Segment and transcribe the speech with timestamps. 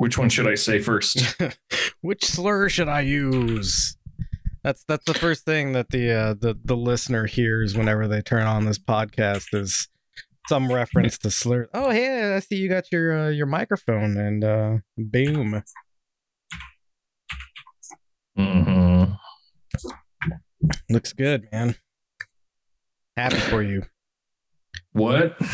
[0.00, 1.36] Which one should I say first?
[2.00, 3.98] Which slur should I use?
[4.64, 8.46] That's that's the first thing that the uh, the the listener hears whenever they turn
[8.46, 9.88] on this podcast is
[10.48, 11.68] some reference to slur.
[11.74, 15.62] Oh, hey, I see you got your uh, your microphone and uh, boom.
[18.38, 19.04] hmm
[20.88, 21.76] Looks good, man.
[23.18, 23.82] Happy for you.
[24.92, 25.36] What?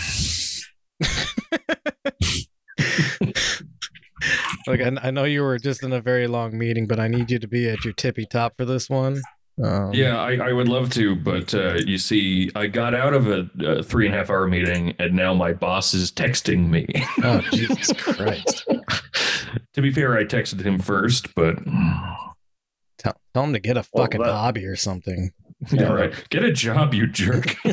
[4.67, 7.31] Like I, I know you were just in a very long meeting, but I need
[7.31, 9.21] you to be at your tippy top for this one.
[9.63, 13.27] Um, Yeah, I, I would love to, but uh, you see, I got out of
[13.29, 16.87] a, a three and a half hour meeting, and now my boss is texting me.
[17.23, 18.67] Oh Jesus Christ!
[19.73, 21.57] to be fair, I texted him first, but
[22.99, 25.31] Tell, tell him to get a Well, fucking that- hobby or something.
[25.73, 26.13] yeah, right.
[26.29, 27.57] Get a job, you jerk.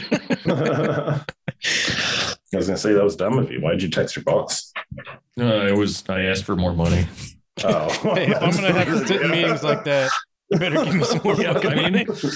[2.53, 3.62] I was gonna say that was dumb of you.
[3.62, 4.71] Why did you text your boss?
[5.39, 6.03] Uh, it was.
[6.09, 7.07] I asked for more money.
[7.63, 10.12] Oh, Hey, if I'm gonna have to sit in meetings like that,
[10.49, 12.05] you better give me some more Yeah, fucking I mean- money.
[12.07, 12.32] You-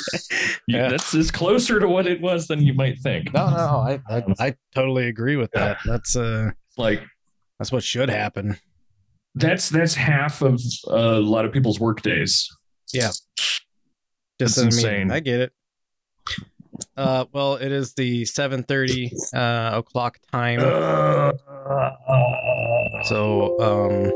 [0.68, 0.90] Yeah.
[0.90, 3.34] That's is closer to what it was than you might think.
[3.34, 5.78] No, no, I, I I totally agree with that.
[5.86, 7.02] That's uh Like
[7.60, 8.58] that's what should happen.
[9.36, 12.50] that's that's half of a lot of people's work days.
[12.94, 13.62] Yeah, just
[14.40, 15.12] That's in a insane.
[15.12, 15.54] I get it.
[16.96, 20.60] Uh, well, it is the seven thirty uh o'clock time.
[23.04, 24.12] So, um,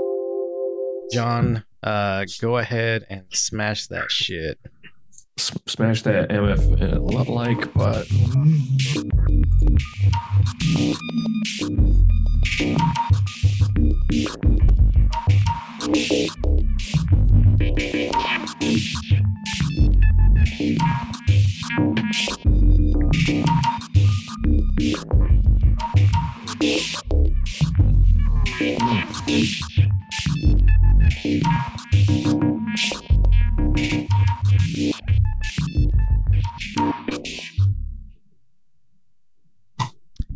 [1.11, 4.59] John, uh, go ahead and smash that shit.
[5.37, 8.77] S- smash that MF uh, like button.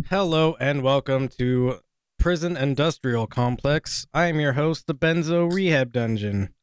[0.10, 1.80] Hello and welcome to
[2.18, 4.08] Prison Industrial Complex.
[4.14, 6.54] I am your host, the Benzo Rehab Dungeon.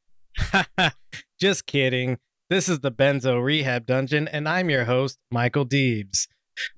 [1.38, 2.18] Just kidding.
[2.52, 6.28] This is the Benzo Rehab Dungeon, and I'm your host, Michael Deebs.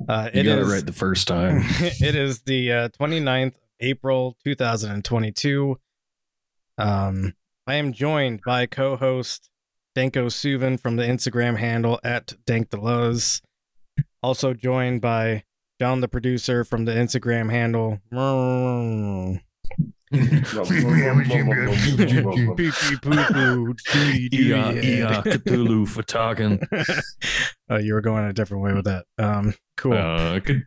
[0.08, 1.62] Uh, You got is- it right the first time.
[1.80, 5.76] it is the uh, 29th of April 2022.
[6.78, 7.32] Um,
[7.66, 9.50] I am joined by co-host
[9.96, 13.42] Danko Suvin from the Instagram handle at Dank Deleuze.
[14.22, 15.42] Also joined by
[15.80, 17.98] John the producer from the Instagram handle.
[25.22, 26.60] Cthulhu for talking.
[27.70, 29.06] Oh, you were going a different way with that.
[29.18, 29.94] Um, cool.
[29.94, 30.64] Uh, I could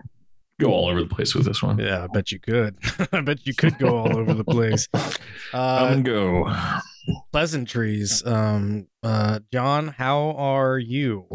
[0.59, 1.77] go all over the place with this one.
[1.77, 2.75] Yeah, I bet you could.
[3.11, 4.87] I bet you could go all over the place.
[5.53, 6.51] Uh, go.
[7.31, 8.25] pleasantries.
[8.25, 11.27] Um, uh, John, how are you?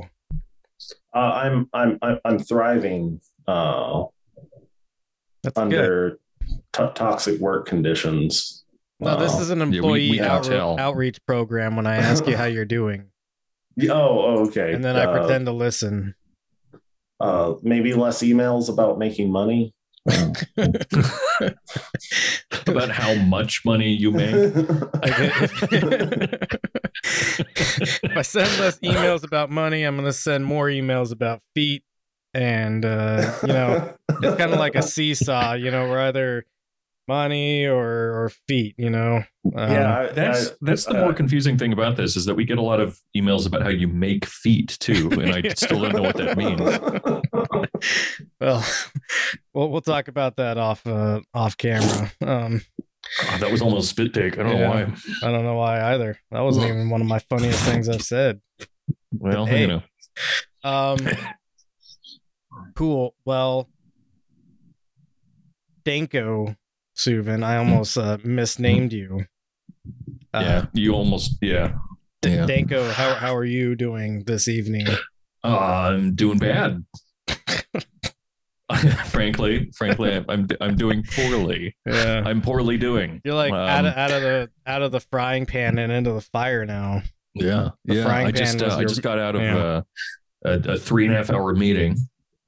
[1.15, 4.05] Uh, I'm I'm I'm thriving uh,
[5.43, 6.19] That's good.
[6.79, 8.65] Under to toxic work conditions.
[9.01, 10.79] No, this is an we- employee we can out- tell.
[10.79, 11.77] outreach program.
[11.77, 13.07] When I ask you how you're doing,
[13.83, 14.73] oh, oh, okay.
[14.73, 16.15] and then I Uh, pretend to listen.
[17.21, 19.73] uh, maybe less emails about making money.
[22.67, 24.35] About how much money you make.
[24.35, 24.67] if
[28.17, 31.85] I send less emails about money, I'm gonna send more emails about feet,
[32.35, 35.55] and uh, you know, it's kind of like a seesaw.
[35.55, 36.45] You know, we're either
[37.09, 37.81] money or
[38.25, 38.75] or feet.
[38.79, 39.17] You know,
[39.55, 42.35] um, yeah, I- That's I- that's the uh, more confusing thing about this is that
[42.35, 45.81] we get a lot of emails about how you make feet too, and I still
[45.81, 46.61] don't know what that means.
[48.41, 48.65] well,
[49.55, 52.11] we'll we'll talk about that off uh, off camera.
[52.21, 52.63] Um,
[53.25, 54.39] Oh, that was almost spit take.
[54.39, 54.59] I don't Yeah.
[54.63, 54.83] know why.
[55.29, 56.19] I don't know why either.
[56.31, 58.41] That wasn't even one of my funniest things I've said.
[59.13, 59.63] Well, Hey.
[59.63, 59.83] you know.
[60.63, 60.99] Um,
[62.77, 63.15] cool.
[63.25, 63.69] Well,
[65.85, 66.55] Danko
[66.97, 69.27] Suvin, I almost uh, misnamed you.
[70.35, 71.75] Uh, yeah, you almost yeah.
[72.25, 72.47] Yeah.
[72.47, 74.87] Danko, how how are you doing this evening?
[75.45, 76.85] Uh, I'm doing bad.
[79.07, 81.77] frankly, frankly, I'm- I'm I'm doing poorly.
[81.85, 82.23] Yeah.
[82.25, 83.21] I'm poorly doing.
[83.25, 86.13] You're like out of Um, out of the out of the frying pan and into
[86.13, 87.03] the fire now.
[87.35, 88.05] Yeah, The yeah.
[88.05, 89.57] frying I just pan was uh, I just got out of yeah.
[89.57, 89.83] uh,
[90.45, 91.97] a, a three and a half hour meeting,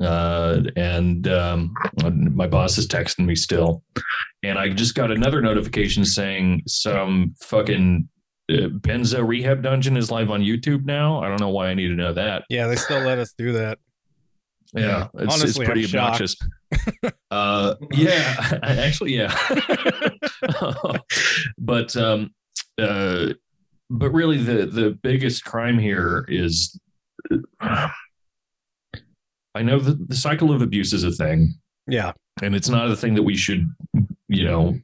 [0.04, 3.82] uh, and um, my boss is texting me still,
[4.42, 8.08] and I just got another notification saying some fucking
[8.50, 11.22] uh, Benzo Rehab Dungeon is live on YouTube now.
[11.22, 12.44] I don't know why I need to know that.
[12.48, 13.78] Yeah, they still let us do that.
[14.74, 16.36] Yeah, it's, Honestly, it's pretty I'm obnoxious.
[17.30, 19.34] uh, yeah, actually, yeah.
[21.58, 22.34] but um,
[22.78, 23.28] uh,
[23.88, 26.78] but really, the the biggest crime here is.
[29.54, 31.54] I know that the cycle of abuse is a thing,
[31.86, 32.12] Yeah.
[32.42, 33.68] and it's not a thing that we should,
[34.28, 34.78] you know,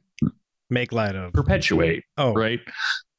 [0.69, 1.33] Make light of.
[1.33, 2.59] perpetuate, Oh, right?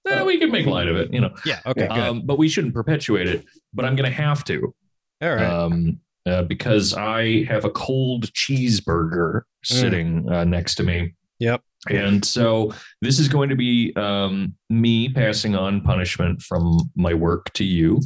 [0.08, 1.60] Eh, we can make light of it, you know, yeah.
[1.66, 1.86] Okay.
[1.86, 1.98] Good.
[1.98, 3.44] um, but we shouldn't perpetuate it.
[3.74, 4.74] But I'm going to have to,
[5.22, 5.44] All right.
[5.44, 11.14] um, uh, because I have a cold cheeseburger sitting uh, next to me.
[11.38, 11.60] Yep.
[11.90, 17.52] And so this is going to be um, me passing on punishment from my work
[17.54, 18.00] to you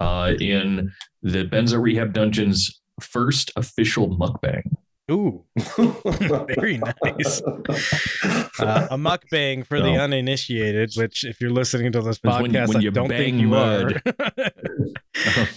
[0.00, 0.90] uh, in
[1.22, 4.62] the Benzo Rehab Dungeon's first official mukbang.
[5.10, 5.44] Ooh.
[6.56, 7.42] Very nice.
[8.60, 12.68] Uh, a mukbang for the uninitiated, which, if you're listening to this It's when- podcast,
[12.68, 14.02] when I you don't bang think you mud.
[14.06, 14.50] are.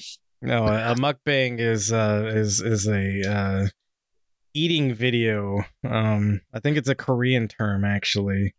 [0.42, 3.68] no, a, a mukbang is uh, is is a uh,
[4.54, 5.64] eating video.
[5.86, 8.56] Um, I think it's a Korean term actually.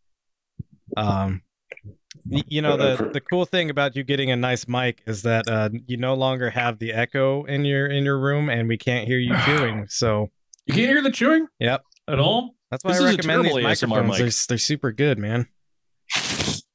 [0.95, 1.41] Um,
[1.85, 1.93] y-
[2.27, 5.69] you know the the cool thing about you getting a nice mic is that uh,
[5.87, 9.19] you no longer have the echo in your in your room, and we can't hear
[9.19, 9.87] you chewing.
[9.89, 10.31] So
[10.67, 11.47] You can't hear the chewing?
[11.59, 11.83] Yep.
[12.09, 12.55] At all?
[12.71, 14.09] that's why This I is a recommend these ASMR microphones.
[14.09, 14.19] mic.
[14.19, 15.47] They're, they're super good, man.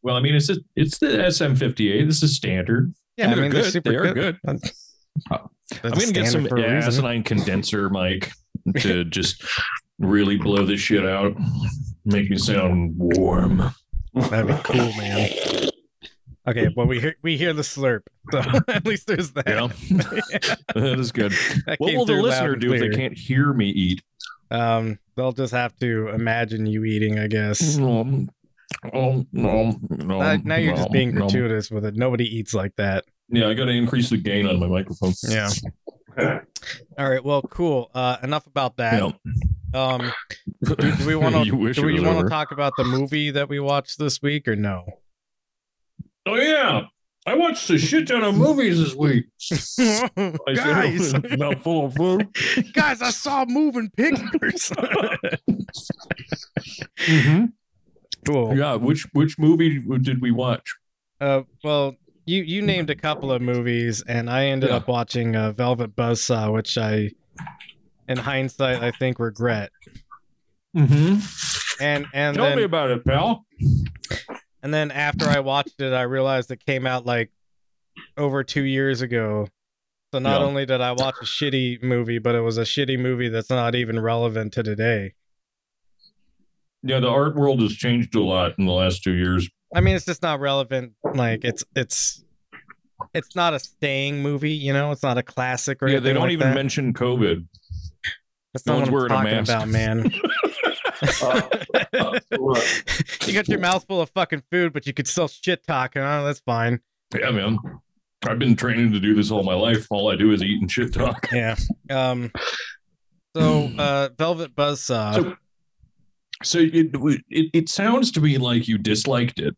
[0.02, 2.08] Well, I mean, it's just, it's the SM58.
[2.08, 2.94] This is standard.
[3.18, 3.74] Yeah, And I they're mean they're good.
[3.74, 4.38] super They are good.
[4.46, 4.56] good.
[5.32, 5.40] I'm
[5.82, 6.78] going to get some standard for a reason.
[6.78, 8.32] asinine condenser mic
[8.80, 9.44] to just
[10.00, 11.34] really blow this shit out,
[12.06, 13.74] make me sound warm.
[14.14, 15.30] That'd be cool, man.
[16.48, 18.02] Okay, well we hear we hear the slurp,
[18.32, 19.48] so at least there's that.
[19.48, 19.68] Yeah.
[20.74, 21.32] that is good.
[21.68, 24.02] That What will the listener and do if they can't hear me eat?
[24.50, 27.78] Um, they'll just have to imagine you eating, I guess.
[27.78, 28.30] Um,
[28.94, 31.96] um, um, Now, now you're just being gratuitous with it.
[31.96, 33.06] Nobody eats like that.
[33.30, 35.14] Yeah, I got to increase the gain on my microphone.
[35.28, 35.50] Yeah.
[36.98, 37.24] All right.
[37.24, 37.92] Well, cool.
[37.94, 39.04] Uh, enough about that.
[39.04, 39.12] Yeah.
[39.74, 40.12] Um,
[40.64, 43.60] do, do we want to do we want to talk about the movie that we
[43.60, 44.86] watched this week or no?
[46.26, 46.82] Oh yeah,
[47.26, 49.26] I watched a shit ton of movies this week.
[50.48, 52.28] I guys, said, not full of food.
[52.74, 54.72] guys, I saw moving pictures.
[58.26, 58.56] cool.
[58.58, 60.76] Yeah, which which movie did we watch?
[61.22, 61.96] Uh, well,
[62.26, 64.78] you you named a couple of movies, and I ended Yeah.
[64.78, 67.12] up watching uh, Velvet Buzzsaw, which I,
[68.10, 69.70] in hindsight, I think regret.
[70.76, 71.84] Mm-hmm.
[71.84, 73.46] And and Tell then me about it, pal.
[74.62, 77.32] and then after I watched it, I realized it came out like
[78.18, 79.48] over two years ago.
[80.14, 80.48] So not Yeah.
[80.48, 83.76] only did I watch a shitty movie, but it was a shitty movie that's not
[83.76, 85.14] even relevant to today.
[86.82, 89.50] Yeah, the art world has changed a lot in the last two years.
[89.76, 90.94] I mean, it's just not relevant.
[91.14, 92.24] Like it's it's
[93.14, 94.92] it's not a staying movie, you know.
[94.92, 96.56] It's not a classic or yeah, they don't like even that.
[96.56, 97.46] mention COVID.
[98.54, 100.12] That's no not one's what I'm talking about, man.
[101.22, 102.84] Uh, what?
[103.28, 105.94] you got your mouth full of fucking food, but you could still shit talk.
[105.96, 106.24] Huh?
[106.24, 106.80] That's fine.
[107.18, 107.60] Yeah, man.
[108.28, 109.88] I've been training to do this all my life.
[109.90, 111.30] All I do is eat and shit talk.
[111.34, 111.56] Yeah.
[111.90, 112.32] Um.
[113.36, 115.14] So, uh, Velvet Buzzsaw.
[115.14, 115.36] So,
[116.44, 116.90] so it,
[117.30, 119.56] it it sounds to me like you disliked it.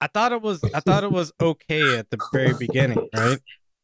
[0.00, 0.62] I thought it was.
[0.74, 3.38] I thought it was okay at the very beginning, right?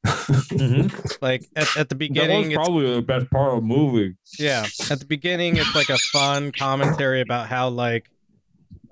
[1.20, 4.14] Like at, at the That beginning, was it's probably the best part of the movie.
[4.38, 8.10] Yeah, at the beginning, it's like a fun commentary about how like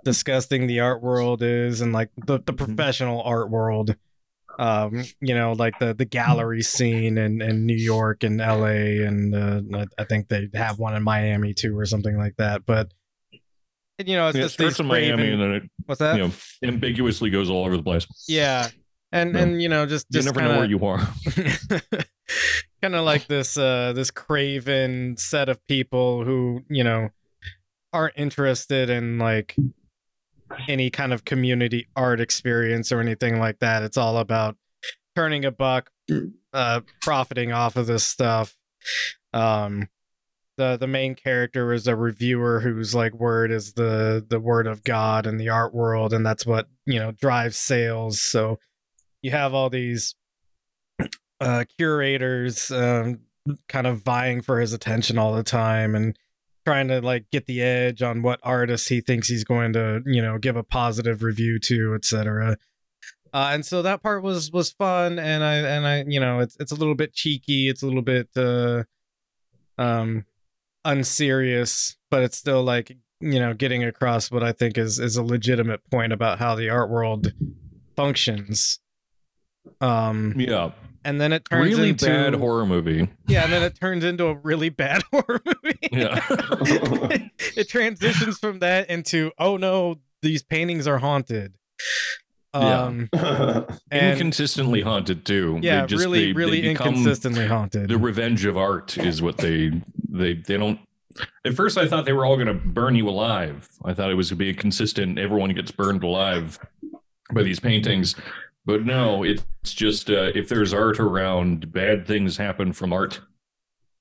[0.04, 3.94] disgusting the art world is, and like the, the professional art world.
[4.58, 9.02] Um, you know, like the the gallery scene in, in New York and L.A.
[9.02, 12.66] and uh, I- think they have one in Miami too, or something like that.
[12.66, 12.92] But
[14.04, 16.16] you know, it's Yeah, just these starts in Miami craven- and then it What's that?
[16.16, 18.06] you know ambiguously goes all over the place.
[18.28, 18.68] Yeah,
[19.12, 19.40] and Yeah.
[19.42, 20.98] and you know, just You never kinda, know where you are.
[22.82, 27.10] kind of like this uh this craven set of people who you know
[27.92, 29.54] aren't interested in like
[30.68, 34.56] any kind of community art experience or anything like that it's all about
[35.14, 35.90] turning a buck
[36.52, 38.56] uh profiting off of this stuff
[39.32, 39.88] um
[40.56, 44.82] the the main character is a reviewer whose like word is the the word of
[44.84, 48.58] god in the art world and that's what you know drives sales so
[49.22, 50.14] you have all these
[51.40, 53.20] uh curators um
[53.68, 56.16] kind of vying for his attention all the time and
[56.64, 60.22] trying to like get the edge on what artist he thinks he's going to you
[60.22, 62.56] know give a positive review to etc
[63.34, 66.56] uh, and so that part was was fun and i and i you know it's
[66.60, 68.84] it's a little bit cheeky it's a little bit uh
[69.78, 70.24] um
[70.84, 75.22] unserious but it's still like you know getting across what i think is is a
[75.22, 77.32] legitimate point about how the art world
[77.96, 78.78] functions
[79.80, 80.72] um Yeah.
[81.04, 83.08] and then it turns really into bad horror movie.
[83.26, 85.78] yeah, and then it turns into a really bad horror movie.
[85.92, 86.20] Yeah.
[87.56, 91.54] it transitions from that into oh no, these paintings are haunted.
[92.54, 92.82] Yeah.
[92.82, 93.08] Um,
[93.90, 95.58] and Inconsistently haunted too.
[95.60, 97.88] They yeah, just- really, they- they really become inconsistently haunted.
[97.88, 99.70] The revenge of art is what they
[100.08, 100.78] they they don't.
[101.44, 103.68] At first, I thought they were all going to burn you alive.
[103.84, 105.18] I thought it was going to be a consistent.
[105.18, 106.58] Everyone gets burned alive
[107.34, 108.14] by these paintings,
[108.64, 113.20] but no, it's just uh, if there's art around, bad things happen from art.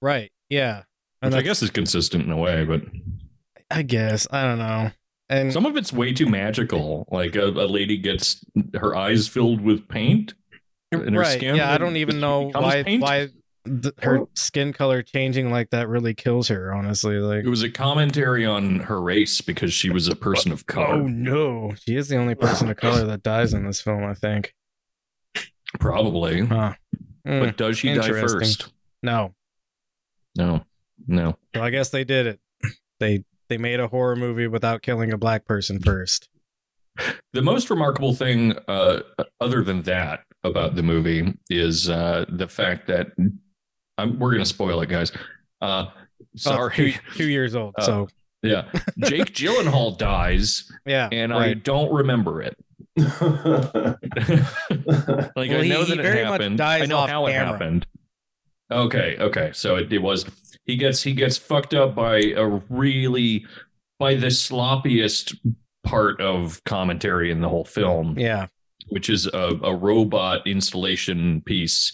[0.02, 0.32] right?
[0.50, 0.84] Yeah,
[1.22, 2.82] and Which I guess is consistent in a way, but
[3.70, 4.92] I guess I don't know.
[5.30, 7.08] And some of it's way too magical.
[7.10, 8.44] Like a, a lady gets
[8.76, 10.34] her eyes filled with paint.
[10.92, 13.02] in her right, skin yeah, I don't even know why paint.
[13.02, 13.30] why
[13.66, 16.74] th- her skin color changing like that really kills her.
[16.74, 20.66] Honestly, like It was a commentary on her race because she was a person of
[20.66, 20.94] color.
[20.96, 24.04] oh no, she is the only person of color that dies in this film.
[24.04, 24.54] I think.
[25.80, 26.46] Probably.
[26.46, 26.74] Huh.
[27.26, 28.72] Mm, But does she die first?
[29.04, 29.34] no,
[30.36, 30.66] No.
[31.08, 31.38] No.
[31.56, 32.40] so I guess they did it.
[33.00, 36.30] They they made a horror movie without killing a black person first.
[37.34, 39.00] The most remarkable thing, uh,
[39.40, 43.08] other than that, about the movie is uh, the fact that
[43.98, 45.12] I'm, we're going to spoil it, guys.
[45.62, 45.88] Uh,
[46.24, 46.76] Oh, sorry.
[46.76, 47.74] two, two years old.
[47.78, 48.08] Uh, so
[48.44, 48.66] yeah.
[49.00, 52.56] Jake Gyllenhaal dies, yeah, and I don't remember it.
[52.98, 53.12] like
[55.36, 56.58] Well, I know he that very it much happened.
[56.58, 57.86] dies I know off how it happened.
[58.72, 59.52] Okay, okay.
[59.54, 60.26] So it, it was
[60.66, 63.46] he gets he gets fucked up by a really
[64.00, 65.36] by the sloppiest
[65.84, 68.48] part of commentary in the whole film, yeah,
[68.90, 71.92] which is a, a robot installation piece.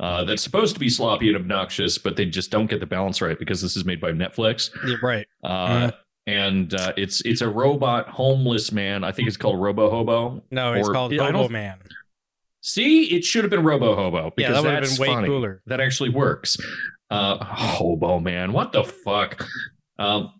[0.00, 3.20] Uh, that's supposed to be sloppy and obnoxious, but they just don't get the balance
[3.22, 4.70] right because this is made by Netflix.
[4.86, 5.26] yeah, right.
[5.44, 5.90] Uh,
[6.26, 9.04] And uh, it's it's a robot homeless man.
[9.04, 10.42] I think it's called Robo Hobo.
[10.50, 11.78] No, it's Or- called yeah, Hobo Man.
[12.62, 15.14] See, it should have been Robo Hobo Yeah, because that would have that's been way
[15.14, 15.28] funny.
[15.28, 15.62] cooler.
[15.66, 16.56] That actually works.
[17.10, 19.46] Uh, Hobo man, what the fuck?
[19.98, 20.32] Um,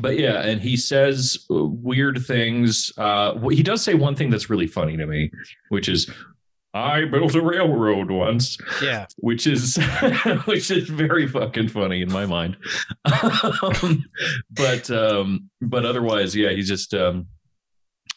[0.00, 2.90] but yeah, and he says weird things.
[2.96, 5.30] Uh, he does say one thing that's really funny to me,
[5.68, 6.10] which is,
[6.74, 9.76] "I built a railroad once," Yeah, which is
[10.44, 12.56] which is very fucking funny in my mind.
[13.04, 14.04] um,
[14.50, 17.26] but um, but otherwise, yeah, he's just um,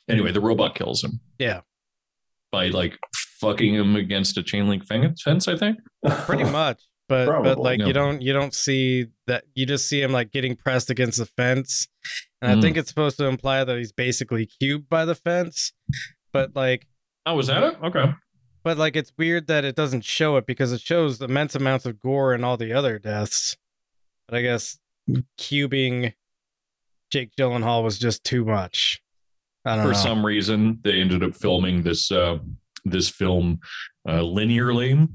[0.09, 0.31] anyway.
[0.31, 1.19] The robot kills him.
[1.39, 1.61] Yeah.
[2.51, 2.97] by like
[3.39, 5.47] fucking him against a chain link fence.
[5.47, 5.77] I think.
[6.25, 6.81] pretty much.
[7.07, 7.87] But but like yeah.
[7.87, 11.25] you don't you don't see that you just see him like getting pressed against the
[11.25, 11.87] fence,
[12.41, 12.61] and I Mm.
[12.61, 15.73] think it's supposed to imply that he's basically cubed by the fence.
[16.31, 16.87] But like
[17.25, 17.77] Oh, was that it?
[17.83, 18.13] Okay.
[18.63, 21.99] But like it's weird that it doesn't show it because it shows immense amounts of
[21.99, 23.57] gore and all the other deaths.
[24.27, 24.79] But I guess
[25.37, 26.13] cubing
[27.11, 29.01] Jake Gyllenhaal was just too much.
[29.65, 29.97] I don't For know.
[29.97, 32.39] some reason, they ended up filming this uh,
[32.85, 33.59] this film
[34.07, 35.07] uh, linearly,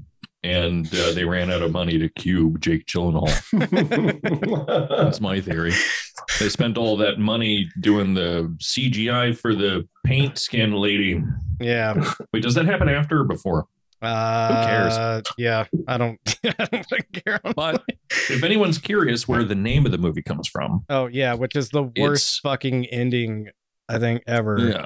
[0.43, 3.27] and uh, they ran out of money to cube Jake Gyllenhaal.
[5.03, 5.73] That's my theory.
[6.39, 11.21] They spent all that money doing the CGI for the paint skin lady.
[11.59, 12.13] yeah.
[12.33, 13.67] Wait, does that happen after or before?
[14.01, 15.23] Uh, cares?
[15.39, 16.19] Yeah, I don't.
[16.45, 17.39] I don't care.
[17.55, 17.83] But
[18.29, 21.69] if anyone's curious where the name of the movie comes from, Oh yeah, which is
[21.69, 23.49] the worst fucking ending
[23.89, 24.59] I think ever.
[24.59, 24.85] Yeah.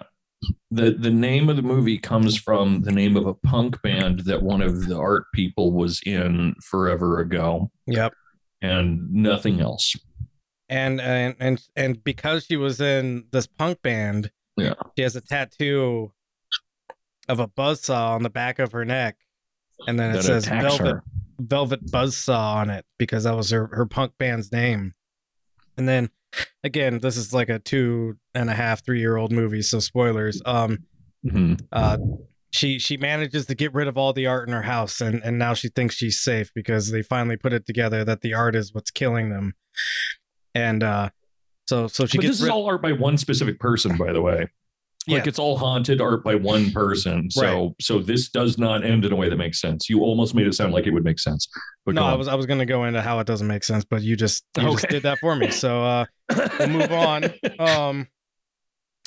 [0.71, 4.41] The the name of the movie comes from the name of a punk band that
[4.41, 8.13] one of the art people was in forever ago Yep.
[8.61, 9.95] and nothing else.
[10.69, 14.73] And and and and because she was in this punk band, Yeah.
[14.97, 16.13] she has a tattoo
[17.29, 19.17] of a buzzsaw on the back of her neck,
[19.87, 21.03] and then it That says Velvet her.
[21.39, 24.93] Velvet Buzzsaw on it because that was her her punk band's name.
[25.77, 26.09] And then
[26.63, 30.41] again, this is like a two and a half, three year old movie, so spoilers.
[30.45, 30.79] Um,
[31.25, 31.61] Mhm.
[31.71, 31.97] uh
[32.51, 35.37] she she manages to get rid of all the art in her house and and
[35.37, 38.73] now she thinks she's safe because they finally put it together that the art is
[38.73, 39.53] what's killing them
[40.55, 41.09] and uh
[41.67, 44.21] so so she But gets this is all art by one specific person, by the
[44.21, 44.47] way.
[45.07, 45.29] Like Yeah.
[45.29, 47.29] it's all haunted art by one person.
[47.31, 49.89] So so this does not end in a way that makes sense.
[49.89, 51.47] You almost made it sound like it would make sense.
[51.85, 54.03] But no i was i was gonna go into how it doesn't make sense but
[54.03, 56.05] you just you just did that for me so uh
[56.59, 57.23] we'll move on
[57.59, 58.07] um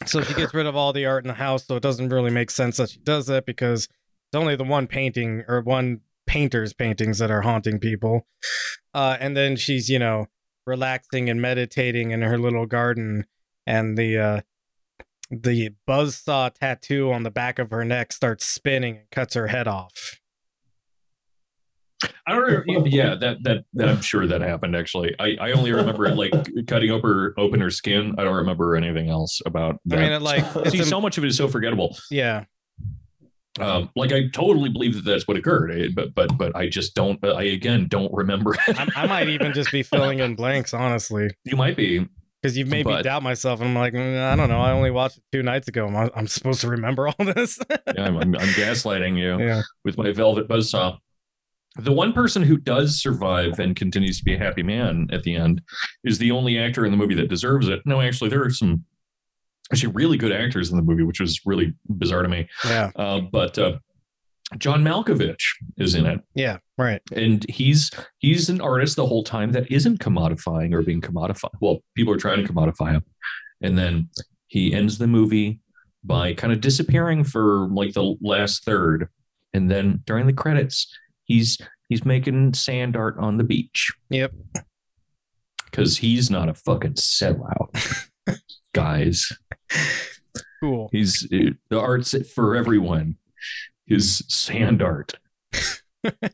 [0.07, 2.33] so she gets rid of all the art in the house so it doesn't really
[2.33, 6.73] make sense that she does that because it's only the one painting or one painter's
[6.73, 8.27] paintings that are haunting people
[8.93, 10.27] uh and then she's you know
[10.67, 13.25] relaxing and meditating in her little garden
[13.69, 14.41] and the uh
[15.43, 19.67] the buzzsaw tattoo on the back of her neck starts spinning and cuts her head
[19.69, 20.21] off
[22.27, 22.85] I don't know.
[22.87, 25.15] Yeah, that, that that I'm sure that happened actually.
[25.19, 26.33] I, I only remember it like
[26.67, 28.15] cutting open open her skin.
[28.19, 30.01] I don't remember anything else about i that.
[30.01, 31.97] mean it like it's See, im- so much of it is so forgettable.
[32.11, 32.45] yeah
[33.61, 36.95] Um, like I totally believe that that's what occurred, eh, but but but I just
[36.95, 37.23] don't.
[37.25, 38.55] I again don't remember.
[38.69, 42.07] I, I might even just be filling in blanks, honestly, you might be.
[42.45, 43.61] Because you've made me doubt myself.
[43.61, 44.61] And I'm like, "Mm, I don't know.
[44.61, 45.87] I only watched it two nights ago.
[45.87, 47.59] I'm, I'm supposed to remember all this.
[47.71, 49.39] Yeah, I'm, I'm, I'm gaslighting you.
[49.43, 49.63] yeah.
[49.83, 50.99] with my velvet buzzsaw.
[51.77, 55.35] The one person who does survive and continues to be a happy man at the
[55.35, 55.63] end
[56.05, 57.81] is the only actor in the movie that deserves it.
[57.87, 58.85] No, actually, there are some
[59.73, 62.47] actually really good actors in the movie, which was really bizarre to me.
[62.67, 62.91] Yeah.
[62.95, 63.79] Uh, but uh,
[64.59, 65.43] John Malkovich
[65.79, 66.59] is in it, Yeah.
[66.79, 67.01] Right.
[67.13, 71.51] and he's he's an artist the whole time that isn't commodifying or being commodified.
[71.61, 73.05] Well, people are trying to commodify him,
[73.63, 74.11] and then
[74.49, 75.61] he ends the movie
[76.05, 79.09] by kind of disappearing for like the last third,
[79.55, 80.87] and then during the credits,
[81.25, 81.57] he's
[81.89, 84.33] he's making sand art on the beach Yep.
[85.65, 88.07] because he's not a fucking sellout,
[88.75, 89.33] guys.
[90.61, 90.89] Cool.
[90.93, 93.17] He's the art's for everyone.
[93.87, 95.13] His sand art.
[96.13, 96.31] and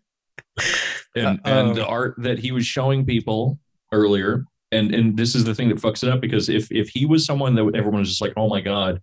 [1.16, 3.59] Uh, and the um, art that he was showing people
[3.92, 7.07] earlier and and this is the thing that fucks it up because if if he
[7.07, 9.00] was someone that everyone was just like oh my god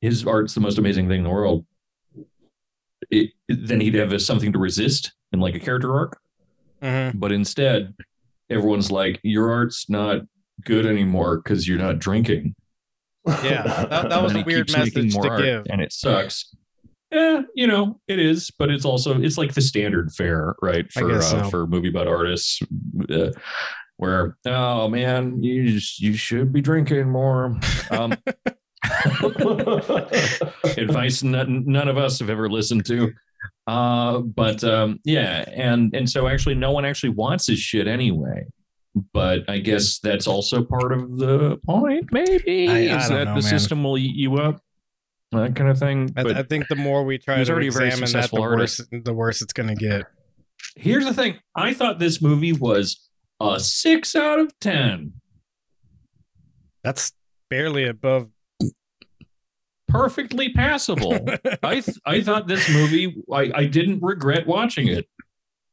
[0.00, 1.64] his art's the most amazing thing in the world
[3.10, 6.18] it, then he'd have something to resist in like a character arc
[6.82, 7.94] hmm but instead
[8.50, 10.22] everyone's like your art's not
[10.64, 12.54] good anymore because you're not drinking
[13.26, 15.66] Yeah, that- that was a weird message to art, give.
[15.70, 16.54] and it sucks.
[17.14, 20.90] Yeah, you know it is, but it's also it's like the standard fare, right?
[20.92, 21.48] For uh, so.
[21.48, 22.60] for movie about artists,
[23.08, 23.30] uh,
[23.98, 27.56] where oh man, you just, you should be drinking more.
[27.92, 28.16] Um,
[30.76, 33.12] advice none, none of us have ever listened to.
[33.66, 38.44] Uh, but um, yeah, and and so actually, no one actually wants his shit anyway.
[39.12, 42.12] But I guess that's also part of the point.
[42.12, 43.42] Maybe I- I is don't that know, the man.
[43.42, 44.60] system will eat you up,
[45.34, 46.12] that kind of thing.
[46.16, 48.12] I, But I think the more we try he to already a very examine that,
[48.12, 50.04] the successful worse, the worse it's going to get.
[50.76, 53.08] here's the thing: I thought this movie was
[53.40, 55.14] a six out of ten.
[56.82, 57.12] That's
[57.50, 58.28] barely above.
[59.88, 61.14] perfectly passable.
[61.62, 65.06] I th- I thought this movie I, I didn't regret watching it.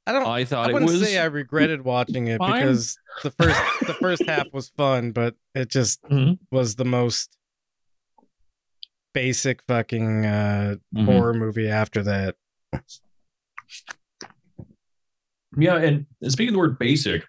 [0.07, 0.25] I don't.
[0.25, 2.53] I thought I it wouldn't was say I regretted watching it fine.
[2.61, 6.39] because the first the first half was fun, but it just Mhm.
[6.51, 7.37] was the most
[9.13, 11.05] basic fucking uh, Mhm.
[11.05, 12.35] horror movie after that.
[15.57, 15.77] yeah.
[15.77, 17.23] And speaking of the word basic,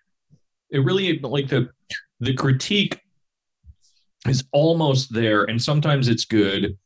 [0.71, 1.69] it really like the
[2.21, 3.01] the critique
[4.29, 6.79] is almost there, and sometimes it's good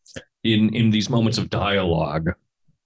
[0.45, 2.31] in in these moments of dialogue.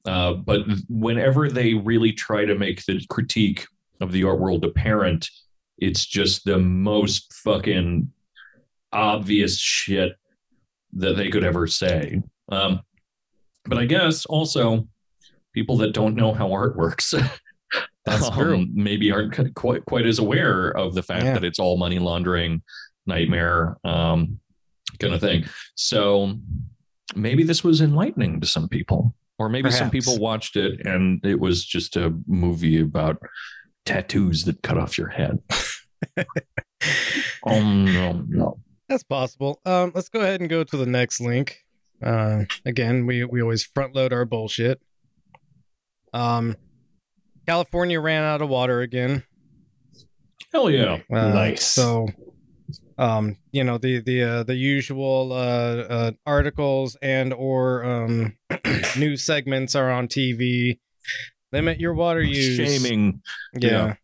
[0.05, 3.67] Uh, but whenever they really try to make the critique
[4.01, 5.29] of the art world apparent,
[5.79, 8.11] it's just the most fucking
[8.93, 10.13] obvious shit
[10.95, 12.23] that they could ever say.
[12.51, 12.81] Um,
[13.65, 14.89] but I guess also
[15.55, 17.13] people that don't know how art works
[18.07, 18.67] That's um, true.
[18.73, 21.35] maybe aren't quite quite as aware of the fact Yeah.
[21.35, 22.63] that it's all money laundering
[23.07, 24.41] nightmare um,
[24.99, 25.45] kind of thing.
[25.75, 26.35] So
[27.15, 31.39] maybe this was enlightening to some people, or maybe some people watched it and it
[31.39, 33.19] was just a movie about
[33.85, 35.39] tattoos that cut off your head.
[36.17, 38.59] oh no, no.
[38.91, 39.61] That's possible.
[39.65, 41.65] Um, let's go ahead and go to the next link.
[42.03, 44.81] Uh, again, we we always front load our bullshit.
[46.13, 46.57] Um,
[47.47, 49.23] California ran out of water again.
[50.53, 50.99] Hell yeah.
[51.09, 51.65] Uh, Nice.
[51.65, 52.09] So,
[52.99, 58.37] um, you know the the uh, the usual uh, uh, articles and or um,
[58.99, 60.81] news segments are on TV.
[61.53, 62.57] Limit your water use.
[62.57, 63.23] Shaming.
[63.55, 63.95] yeah, yeah.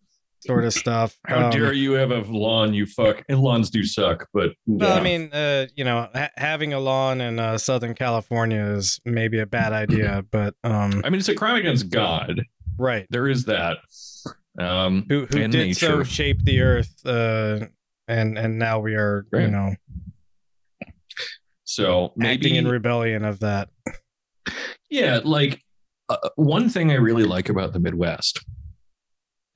[0.46, 1.16] Sort of stuff.
[1.26, 3.22] How Um, dare you have a lawn, you fuck.
[3.28, 7.20] And lawns do suck, but Well, I mean, uh, you know, ha- having a lawn
[7.20, 11.34] in uh, Southern California is maybe a bad idea, but um, I mean, it's a
[11.34, 12.42] crime against God.
[12.78, 13.06] right.
[13.10, 13.78] There is that.
[14.58, 17.66] Um, Who who did so shape the earth, uh,
[18.08, 19.74] and and now we are, you know,
[21.64, 23.68] so maybe acting in rebellion of that.
[24.88, 25.60] Yeah, like
[26.08, 28.44] uh, one thing I really like about the Midwest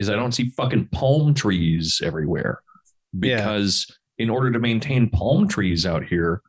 [0.01, 2.61] is I don't see fucking palm trees everywhere
[3.13, 3.37] Yeah.
[3.37, 3.87] because
[4.19, 6.43] in order to maintain palm trees out here,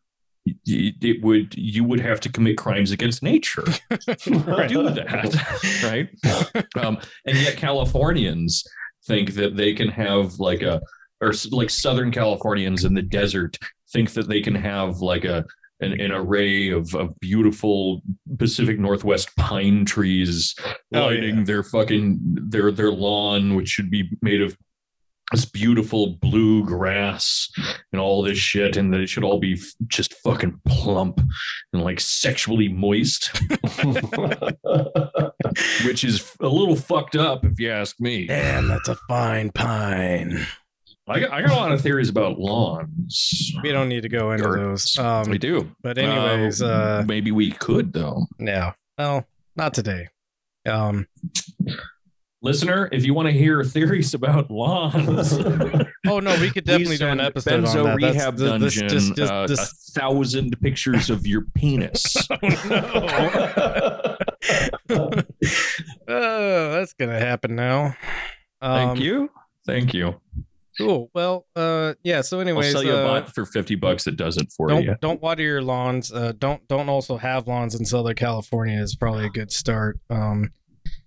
[0.65, 6.09] it would you would have to commit crimes against nature to do that, right?
[6.83, 8.63] Um, and yet Californians
[9.05, 10.81] think that they can have like a
[11.21, 13.57] or like Southern Californians in the desert
[13.93, 15.45] think that they can have like a
[15.81, 16.01] an, mm-hmm.
[16.01, 18.01] an array of, of beautiful
[18.37, 20.55] Pacific Northwest pine trees
[20.93, 21.43] Oh, yeah.
[21.43, 24.57] their fucking their their lawn, which should be made of
[25.31, 27.49] this beautiful blue grass
[27.93, 31.21] and all this shit, and that it should all be f- just fucking plump
[31.71, 33.31] and like sexually moist,
[35.85, 38.27] which is a little fucked up if you ask me.
[38.27, 40.45] Damn, that's a fine pine.
[41.11, 43.51] I got, I got a lot of theories about lawns.
[43.63, 44.95] We don't need to go into those.
[44.97, 45.71] we Um, do.
[45.83, 48.25] but anyways, Uh, uh, maybe we could though.
[48.39, 48.73] yeah.
[48.97, 50.07] Well, not today.
[50.67, 51.07] Um,
[52.43, 55.31] Listener, if you want to hear theories about lawns,
[56.07, 58.01] oh no, we could definitely do an episode Benzo on that.
[58.01, 59.59] That's- Rehab th- this- Dungeon just- just- uh, this-
[59.95, 62.15] a thousand pictures of your penis.
[64.89, 67.95] oh, that's gonna happen now.
[68.61, 69.29] Thank Um, you.
[69.65, 70.19] Thank you.
[70.85, 71.11] Cool.
[71.13, 72.21] Well, uh, yeah.
[72.21, 74.67] So, I'll anyways, sell you a uh, bot for 50 bucks that does it for
[74.67, 74.95] don't you.
[75.01, 76.11] don't water your lawns.
[76.11, 79.99] Uh, don't don't also have lawns in Southern California is probably a good start.
[80.09, 80.51] Um,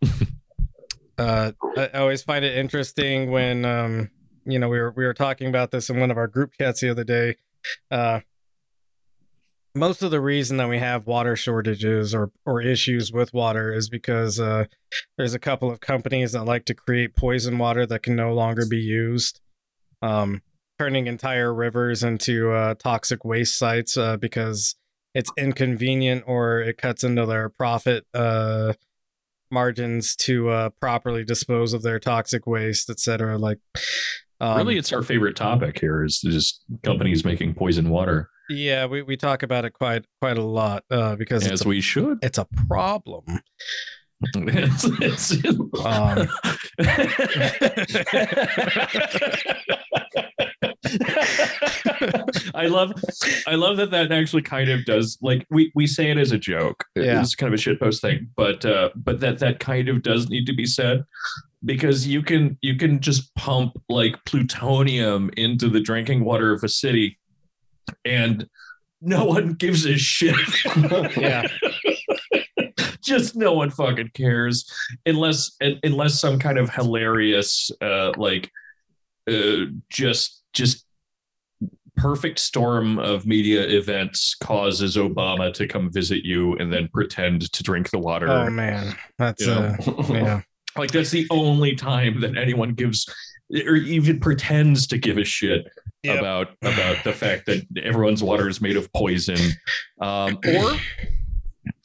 [1.18, 4.10] uh, I, I always find it interesting when um,
[4.46, 6.80] you know, we were we were talking about this in one of our group chats
[6.80, 7.36] the other day.
[7.90, 8.20] Uh,
[9.74, 13.88] most of the reason that we have water shortages or or issues with water is
[13.88, 14.66] because uh,
[15.16, 18.64] there's a couple of companies that like to create poison water that can no longer
[18.68, 19.40] be used.
[20.06, 20.42] Um,
[20.78, 24.74] turning entire rivers into uh, toxic waste sites uh, because
[25.14, 28.72] it's inconvenient or it cuts into their profit uh,
[29.50, 33.38] margins to uh, properly dispose of their toxic waste, etc.
[33.38, 33.58] Like,
[34.40, 39.02] um, really, it's our favorite topic here is just companies making poison water, yeah, we,
[39.02, 42.18] we talk about it quite quite a lot uh, because as a, we should.
[42.22, 43.24] it's a problem.
[44.34, 45.32] It's- it's-
[45.84, 46.28] Um.
[52.54, 52.92] I love,
[53.46, 56.38] I love that that actually kind of does like we we say it as a
[56.38, 56.84] joke.
[56.94, 57.20] Yeah.
[57.20, 60.46] It's kind of a shitpost thing, but uh, but that that kind of does need
[60.46, 61.04] to be said
[61.64, 66.68] because you can you can just pump like plutonium into the drinking water of a
[66.68, 67.18] city,
[68.04, 68.46] and
[69.00, 70.36] no one gives a shit.
[71.16, 71.46] Yeah.
[73.04, 74.70] just no one fucking cares
[75.06, 78.50] unless unless some kind of hilarious uh like
[79.30, 80.84] uh just just
[81.96, 87.62] perfect storm of media events causes obama to come visit you and then pretend to
[87.62, 89.76] drink the water Oh man, that's Yeah.
[89.86, 90.40] uh, yeah.
[90.76, 93.06] like that's the only time that anyone gives
[93.66, 95.66] or even pretends to give a shit
[96.02, 96.18] Yep.
[96.18, 99.38] about about the fact that everyone's water is made of poison
[100.02, 100.72] um, or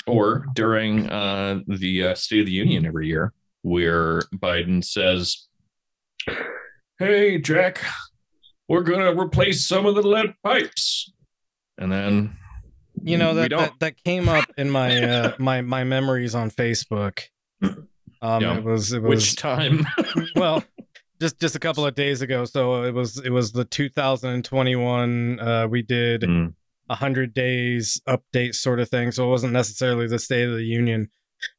[0.09, 5.47] or during uh, the uh, state of the union every year where biden says
[6.97, 7.79] hey jack
[8.67, 11.11] we're gonna replace some of the lead pipes.
[11.79, 12.37] And then
[13.01, 17.21] you know that, that that came up in my uh my my memories on facebook.
[17.63, 18.57] Um Yeah.
[18.57, 19.87] it was it was which time?
[20.35, 20.63] Well
[21.19, 22.45] just just a couple of days ago.
[22.45, 26.53] So it was it was the 2021 uh we did Mm.
[26.89, 30.63] A 100 days update sort of thing so it wasn't necessarily the state of the
[30.63, 31.09] union.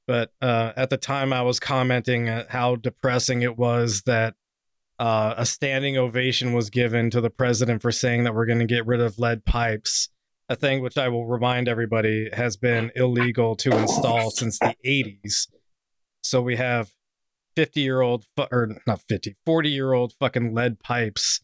[0.06, 4.34] But uh at the time i was commenting at how depressing it was that
[4.98, 8.66] uh, a standing ovation was given to the president for saying that we're going to
[8.66, 10.10] get rid of lead pipes
[10.50, 15.46] a thing which i will remind everybody has been illegal to install since the 80s
[16.22, 16.90] so we have
[17.56, 21.40] 50 year old or not 50 40 year old fucking lead pipes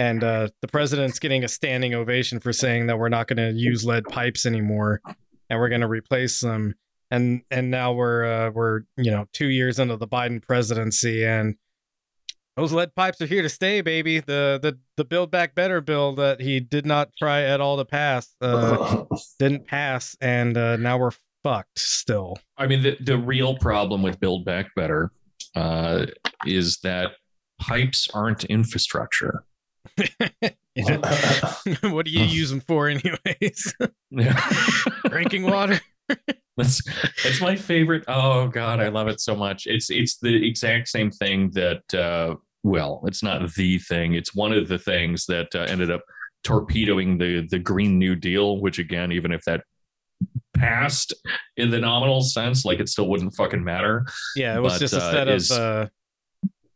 [0.00, 3.52] and uh, the president's getting a standing ovation for saying that we're not going to
[3.52, 5.02] use lead pipes anymore
[5.50, 6.74] and we're going to replace them.
[7.10, 11.56] And and now we're uh, we're you know two years into the biden presidency and
[12.56, 14.20] those lead pipes are here to stay baby.
[14.20, 17.84] The the the build back better bill that he did not try at all to
[17.84, 19.04] pass uh,
[19.38, 22.38] didn't pass and uh, now we're fucked still.
[22.56, 25.10] I mean, the, the real problem with Build Back Better
[25.56, 26.06] uh,
[26.46, 27.12] is that
[27.60, 29.44] pipes aren't infrastructure.
[31.82, 33.74] what do you use them for anyways
[35.08, 35.80] drinking water
[36.56, 36.82] that's
[37.22, 38.04] that's my favorite.
[38.08, 39.66] Oh God, I love it so much.
[39.66, 41.94] It's it's the exact same thing that.
[41.94, 44.14] Uh, well, it's not the thing.
[44.14, 46.02] It's one of the things that uh, ended up
[46.44, 48.60] torpedoing the the Green New Deal.
[48.60, 49.62] Which again, even if that
[50.54, 51.14] passed
[51.56, 54.04] in the nominal sense, like it still wouldn't fucking matter.
[54.36, 55.88] yeah it was But, just a uh, set is- of uh,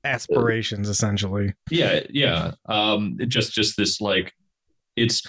[0.05, 1.55] aspirations essentially.
[1.71, 2.53] Yeah yeah.
[2.67, 4.33] Um it just just this like
[4.97, 5.23] it's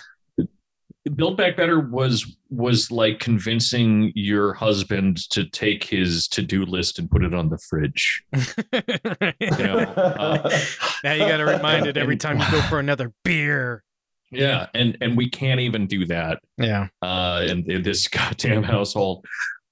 [1.16, 7.12] build back better was was like convincing your husband to take his to-do list and
[7.12, 8.24] put it on the fridge.
[9.22, 9.36] Right.
[9.40, 10.60] know, uh,
[11.04, 13.84] now you got to remind it every time you go for another beer.
[14.32, 16.40] Yeah and and we can't even do that.
[16.58, 16.88] Yeah.
[17.02, 19.26] Uh in, in this goddamn household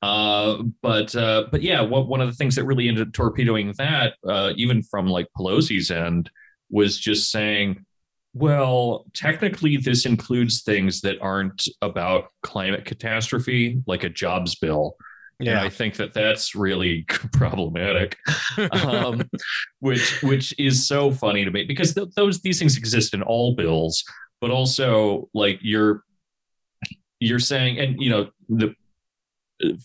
[0.03, 3.73] uh but uh but yeah what, one of the things that really ended up torpedoing
[3.77, 6.29] that uh even from like pelosi's end
[6.69, 7.85] was just saying
[8.35, 14.95] Well, technically, this includes things that aren't about climate catastrophe, like a jobs bill.
[15.39, 15.61] And Yeah.
[15.67, 18.17] I think that that's really problematic,
[18.71, 19.21] um,
[19.87, 23.55] which which is so funny to me because th- those these things exist in all
[23.55, 24.03] bills,
[24.41, 26.01] but also like you're
[27.19, 28.73] you're saying, and you know the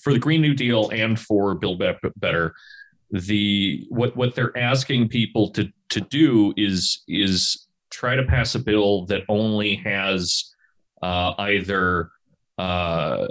[0.03, 2.55] for the Green New Deal and for Build Back Better,
[3.11, 8.59] the what what they're asking people to to do is is try to pass a
[8.59, 10.55] bill that only has
[11.03, 12.11] uh, either
[12.59, 13.27] uh,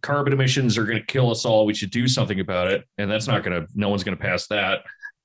[0.00, 1.66] carbon emissions are going to kill us all.
[1.66, 3.68] We should do something about it, and that's not going to.
[3.74, 4.80] No one's going to pass that.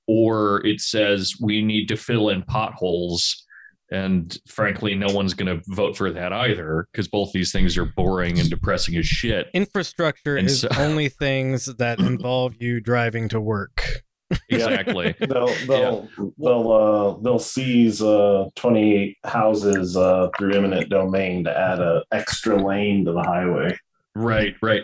[0.07, 3.44] Or it says we need to fill in potholes,
[3.91, 7.85] and frankly, no one's going to vote for that either because both these things are
[7.85, 9.47] boring and depressing as shit.
[9.53, 13.83] Infrastructure And is so- only things that involve you driving to work.
[14.49, 15.13] Exactly.
[15.19, 21.79] They'll they'll they'll uh they'll seize uh 28 houses uh through eminent domain to add
[21.79, 23.77] an extra lane to the highway.
[24.15, 24.81] Right, right.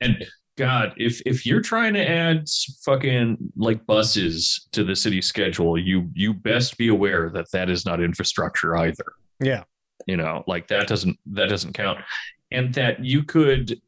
[0.00, 0.26] And
[0.60, 2.46] God, if if you're trying to add
[2.84, 7.86] fucking like buses to the city schedule, you you best be aware that that is
[7.86, 9.14] not infrastructure either.
[9.40, 9.64] Yeah.
[10.06, 12.00] You know, like that doesn't that doesn't count.
[12.50, 13.80] And that you could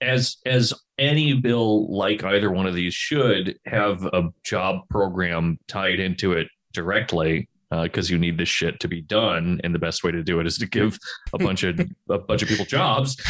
[0.00, 5.98] as as any bill like either one of these should have a job program tied
[5.98, 7.48] into it directly
[7.82, 10.46] because you need this shit to be done and the best way to do it
[10.46, 10.96] is to give
[11.32, 13.20] a bunch of a bunch of people jobs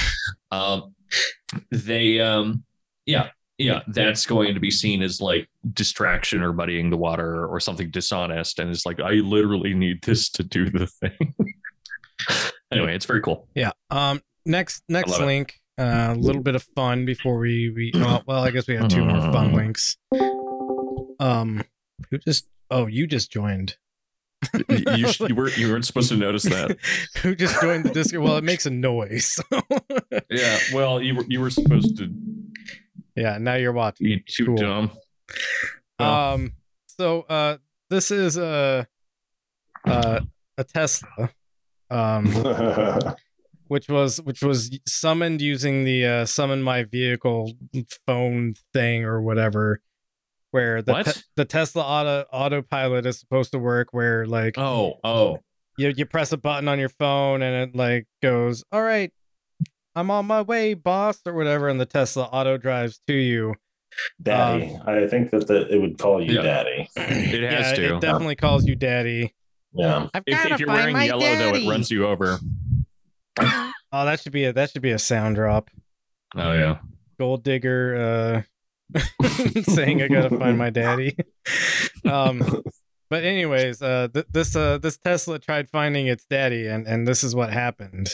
[0.51, 0.95] um,
[1.71, 2.63] they um
[3.07, 7.61] yeah yeah that's going to be seen as like distraction or muddying the water or
[7.61, 11.35] something dishonest and it's like i literally need this to do the thing
[12.73, 13.71] anyway it's very cool Yeah.
[13.91, 14.21] Um.
[14.47, 14.83] Next.
[14.89, 15.55] Next link.
[15.79, 17.93] uh, A little bit of fun before we we.
[17.95, 19.55] Well, well, I guess we have two more fun Mm.
[19.55, 19.97] links.
[21.21, 21.63] Um.
[22.11, 22.49] Who just?
[22.71, 23.77] Oh, you just joined.
[24.69, 26.77] you, sh- you weren't you weren't supposed to notice that
[27.23, 28.23] Who just joined the Discord?
[28.25, 29.41] Well, it makes a noise.
[30.31, 32.13] yeah well you were you were supposed to
[33.17, 33.39] yeah.
[33.39, 34.07] Now you're watching.
[34.07, 34.57] be too Cool.
[34.57, 34.91] dumb.
[35.99, 36.53] Um.
[36.99, 37.57] So, uh,
[37.91, 38.87] this is a
[39.87, 40.21] uh,
[40.59, 41.31] a Tesla.
[41.91, 42.27] Um.
[43.69, 47.53] which was which was summoned using the uh, summon my vehicle
[48.07, 49.81] phone thing or whatever
[50.51, 55.39] where the te- the Tesla auto autopilot is supposed to work where like oh oh
[55.79, 59.13] you you press a button on your phone and it like goes all right
[59.97, 63.55] I'm on my way boss or whatever and the Tesla auto drives to you.
[64.21, 64.77] Daddy.
[64.87, 66.43] I think that the, it would call you Yeah.
[66.43, 66.89] daddy.
[66.97, 67.97] it has yeah to.
[67.97, 69.33] it definitely calls you daddy.
[69.73, 70.09] Yeah.
[70.13, 72.39] I've if, if you're wearing yellow though it runs you over.
[73.41, 75.71] Oh that should be a that should be a sound drop.
[76.37, 76.79] Oh yeah.
[77.19, 78.45] Gold digger
[78.95, 79.01] uh
[79.63, 81.17] saying i gotta find my daddy.
[82.05, 82.63] Um
[83.11, 87.23] but anyways uh th- this uh this tesla tried finding its daddy and and this
[87.25, 88.09] is what happened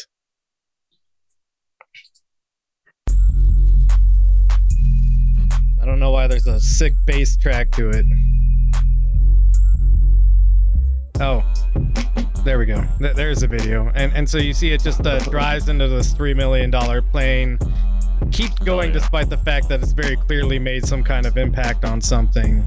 [5.81, 8.07] i don't know why there's a sick bass track to it
[11.21, 11.45] oh
[12.45, 15.19] there we go Th- there's a video and and so you see it just uh,
[15.19, 17.59] drives into this three million dollar plane
[18.31, 18.95] keeps going yeah.
[18.95, 22.67] despite the fact that it's very clearly made some kind of impact on something.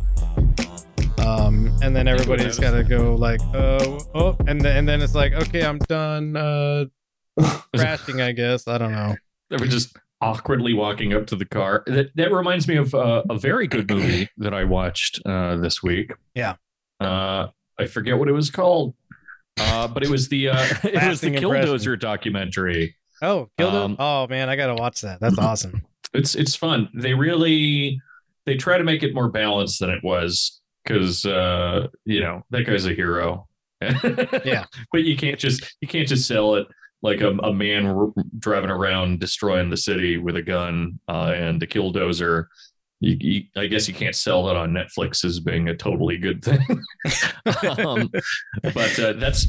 [1.19, 5.15] Um, and then everybody's got to go like, oh, oh, and then and then it's
[5.15, 6.86] like, okay, I'm done uh,
[7.76, 8.21] crashing.
[8.21, 9.15] I guess I don't know.
[9.49, 11.83] they were just awkwardly walking up to the car.
[11.88, 15.83] That, that reminds me of uh, a very good movie that I watched uh, this
[15.83, 16.12] week.
[16.33, 16.55] Yeah.
[16.99, 18.95] Uh, I forget what it was called,
[19.59, 21.31] uh, but it was the uh, it was the.
[21.31, 22.95] Killdozer documentary.
[23.21, 23.95] Oh, killed Um.
[23.99, 25.19] Oh man, I gotta watch that.
[25.19, 25.81] That's awesome.
[26.15, 26.89] It's it's fun.
[26.93, 27.99] They really
[28.45, 32.67] they try to make it more balanced than it was because uh, you know that
[32.67, 33.47] guy's a hero.
[34.45, 34.65] Yeah.
[34.91, 36.67] but you can't just you can't just sell it
[37.03, 41.61] like a, a man r- driving around destroying the city with a gun uh, and
[41.61, 42.45] a killdozer.
[42.99, 46.43] You, you, I guess you can't sell that on Netflix as being a totally good
[46.43, 46.65] thing.
[47.77, 48.09] um,
[48.73, 49.45] but uh, that's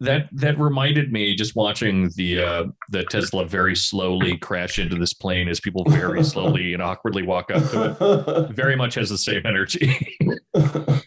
[0.00, 5.14] that that reminded me just watching the uh, the Tesla very slowly crash into this
[5.14, 8.50] plane as people very slowly and awkwardly walk up to it.
[8.54, 10.16] Very much has the same energy.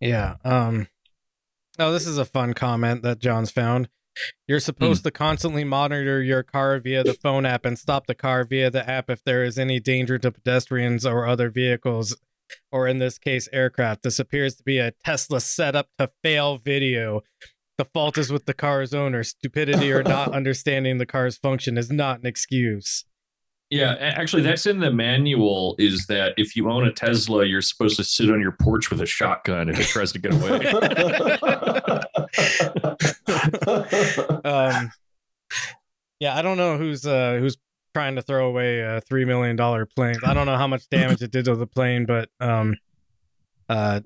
[0.00, 0.36] Yeah.
[0.44, 0.88] Um.
[1.78, 3.88] Oh, this is a fun comment that John's found.
[4.46, 5.04] You're supposed mm.
[5.04, 8.88] to constantly monitor your car via the phone app and stop the car via the
[8.88, 12.16] app if there is any danger to pedestrians or other vehicles,
[12.72, 14.02] or in this case, aircraft.
[14.02, 17.22] This appears to be a Tesla setup to fail video.
[17.78, 19.22] The fault is with the car's owner.
[19.24, 23.04] Stupidity or not understanding the car's function is not an excuse.
[23.70, 25.76] Yeah, actually, that's in the manual.
[25.78, 29.00] Is that if you own a Tesla, you're supposed to sit on your porch with
[29.00, 30.58] a shotgun if it tries to get away.
[34.44, 34.90] um,
[36.18, 37.56] yeah, I don't know who's uh who's
[37.94, 40.16] trying to throw away a three million dollar plane.
[40.24, 42.76] I don't know how much damage it did to the plane, but um,
[43.68, 44.00] uh,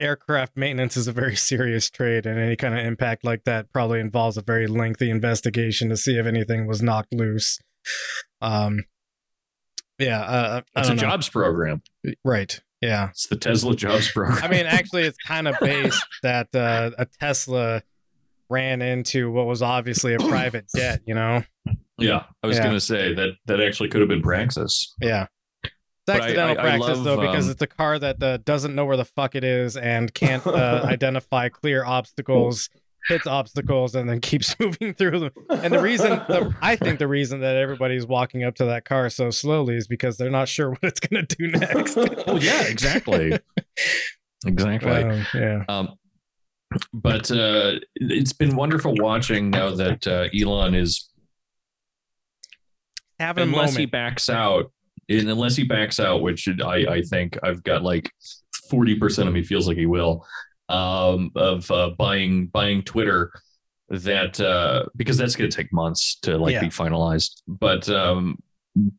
[0.00, 4.00] aircraft maintenance is a very serious trade, and any kind of impact like that probably
[4.00, 7.58] involves a very lengthy investigation to see if anything was knocked loose.
[8.40, 8.84] Um,
[9.98, 11.00] yeah, uh, It's a know.
[11.00, 11.82] jobs program.
[12.24, 12.60] right?
[12.80, 14.38] Yeah, It's the Tesla jobs program.
[14.42, 17.82] I mean, actually, it's kind of based that uh, a Tesla
[18.48, 21.00] ran into what was obviously a private jet.
[21.06, 21.42] You know?
[21.98, 22.62] yeah, I was Yeah.
[22.64, 24.94] going to say that that actually could have been Praxis.
[25.00, 25.26] Yeah.
[25.64, 25.72] It's
[26.06, 28.36] But I- accidental I- I practice love, though because um, it's a car that uh,
[28.38, 32.70] doesn't know where the fuck it is and can't uh, identify clear obstacles,
[33.08, 35.32] hits obstacles, and then keeps moving through them.
[35.50, 39.08] And the reason, the, I think, the reason that everybody's walking up to that car
[39.10, 41.96] so slowly is because they're not sure what it's gonna do next.
[42.26, 43.38] Oh yeah, exactly.
[44.46, 44.90] exactly.
[44.90, 45.64] Um, yeah.
[45.68, 45.94] Um,
[46.92, 51.08] but uh, it's been wonderful watching now that uh, Elon is
[53.18, 54.70] Having a unless he backs out,
[55.08, 58.10] and unless he backs out, which I, I think I've got like
[58.70, 60.24] forty percent of me feels like he will,
[60.68, 63.30] um, of uh, buying buying Twitter.
[63.90, 66.60] That uh, because that's going to take months to like Yeah.
[66.60, 67.40] be finalized.
[67.48, 68.36] But um,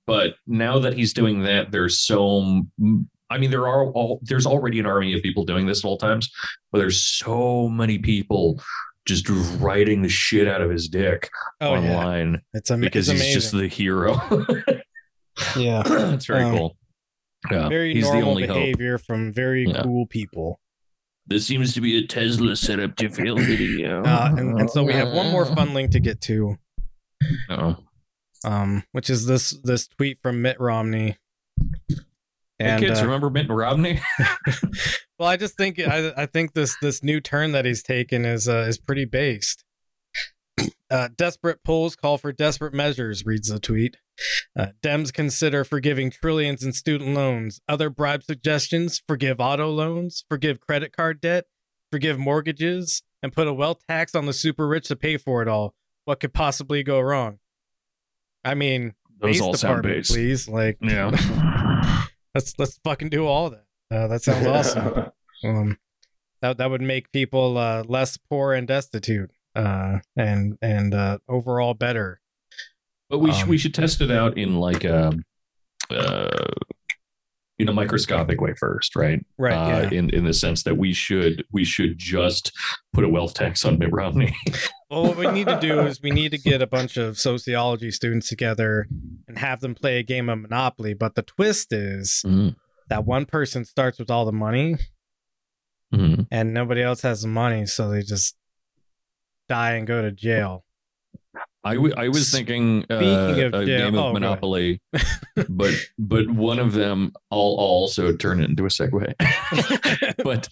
[0.08, 2.64] but now that he's doing that, there's so.
[3.32, 5.98] I mean, there are all there's already an army of people doing this at all
[6.00, 6.32] times,
[6.72, 8.60] but there's so many people
[9.06, 9.30] just
[9.60, 11.30] writing the shit out of his dick
[11.62, 11.80] Oh yeah.
[11.96, 14.20] online It's, am- because it's he's just the hero.
[15.58, 15.84] yeah.
[16.14, 16.78] It's very Um, cool.
[17.52, 18.56] Yeah, Very he's the normal only hope.
[18.58, 19.84] behavior from very Yeah.
[19.84, 20.60] cool people.
[21.30, 24.04] This seems to be a Tesla setup to fail video.
[24.10, 26.58] Uh, and, and so we have one more fun link to get to.
[27.50, 27.78] Oh,
[28.44, 31.18] um, which is this this tweet from Mitt Romney.
[32.58, 34.00] hey kids, uh, remember Mitt Romney?
[35.20, 38.48] well, I just think I, I think this this new turn that he's taken is
[38.48, 39.64] uh, is pretty based.
[40.92, 43.98] Uh, desperate polls call for desperate measures, reads the tweet.
[44.58, 47.62] Uh, Dems consider forgiving trillions in student loans.
[47.68, 51.46] Other bribe suggestions forgive auto loans, forgive credit card debt,
[51.92, 55.48] forgive mortgages, and put a wealth tax on the super rich to pay for it
[55.48, 55.76] all.
[56.06, 57.40] What could possibly go wrong?
[58.44, 60.48] I mean, Those all sound please.
[60.48, 61.12] Like, Yeah.
[62.36, 63.66] let's let's fucking do all that.
[63.92, 65.12] Uh, that sounds awesome.
[65.44, 65.78] um,
[66.42, 71.74] that that would make people uh, less poor and destitute, uh, and and uh, overall
[71.74, 72.22] better.
[73.10, 75.14] But we should Um, we should test it out in like a
[75.90, 76.46] uh,
[77.58, 79.20] in a microscopic way first, right?
[79.38, 79.54] Right?
[79.54, 79.98] Uh, yeah.
[80.00, 82.52] In in the sense that we should we should just
[82.94, 84.36] put a wealth tax on Mitt Romney.
[84.92, 87.92] Well, what we need to do is we need to get a bunch of sociology
[87.92, 88.88] students together
[89.28, 90.96] and have them play a game of Monopoly.
[90.96, 92.26] But the twist is
[92.88, 94.78] that one person starts with all the money
[95.94, 96.26] Mhm.
[96.32, 98.36] and nobody else has the money, so they just
[99.50, 100.64] die and go to jail.
[101.64, 104.82] I, w- I was thinking uh, of a jail- game oh, of go Monopoly,
[105.50, 109.14] but but one of them I'll, I'll also turn it into a segue.
[110.24, 110.48] but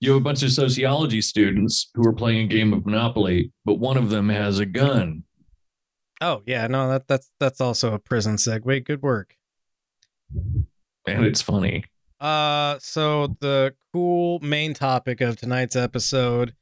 [0.00, 3.74] you have a bunch of sociology students who are playing a game of Monopoly, but
[3.74, 5.24] one of them has a gun.
[6.20, 8.84] Oh yeah, no, that that's that's also a prison segue.
[8.84, 9.36] Good work.
[11.06, 11.84] And it's funny.
[12.20, 16.54] Uh, so the cool main topic of tonight's episode,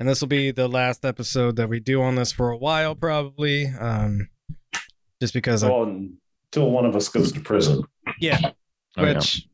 [0.00, 2.94] and this will be the last episode that we do on this for a while,
[2.94, 3.66] probably.
[3.66, 4.28] Um,
[5.20, 7.82] just because, well, until one of us goes to prison.
[8.18, 8.40] yeah,
[8.96, 9.14] Oh, yeah.
[9.18, 9.46] which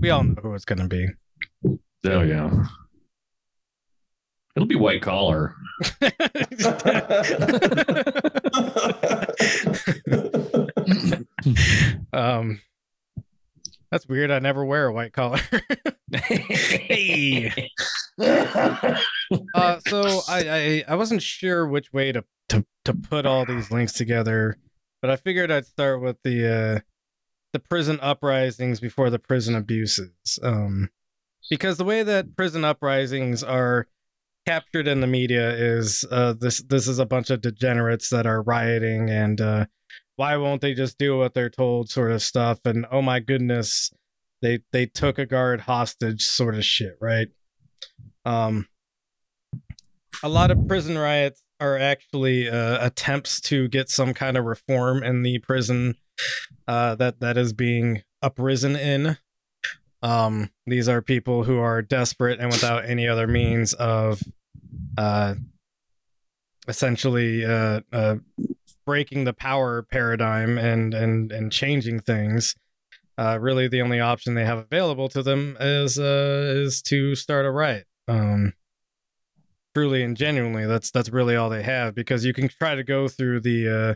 [0.00, 1.06] we all know who it's gonna be.
[2.04, 2.64] Oh yeah.
[4.56, 5.54] It'll be white collar.
[12.12, 12.60] um,
[13.92, 14.30] that's weird.
[14.30, 15.38] I never wear a white collar.
[16.12, 17.68] hey.
[18.18, 23.70] Uh, so I, I I wasn't sure which way to, to to put all these
[23.70, 24.56] links together,
[25.02, 26.80] but I figured I'd start with the uh,
[27.52, 30.38] the prison uprisings before the prison abuses.
[30.42, 30.88] Um,
[31.50, 33.88] because the way that prison uprisings are
[34.46, 38.42] captured in the media is uh, this this is a bunch of degenerates that are
[38.42, 39.66] rioting and uh,
[40.16, 43.90] why won't they just do what they're told sort of stuff and oh my goodness
[44.40, 47.28] they they took a guard hostage sort of shit right
[48.24, 48.66] um
[50.22, 55.02] a lot of prison riots are actually uh, attempts to get some kind of reform
[55.02, 55.94] in the prison
[56.66, 59.16] uh, that that is being uprisen in.
[60.02, 64.20] Um, these are people who are desperate and without any other means of,
[64.98, 65.34] uh,
[66.66, 68.16] essentially uh, uh,
[68.84, 72.54] breaking the power paradigm and and and changing things.
[73.18, 77.44] Uh, really, the only option they have available to them is uh, is to start
[77.44, 77.86] a riot.
[78.08, 78.54] Um,
[79.74, 83.08] truly and genuinely that's that's really all they have because you can try to go
[83.08, 83.94] through the uh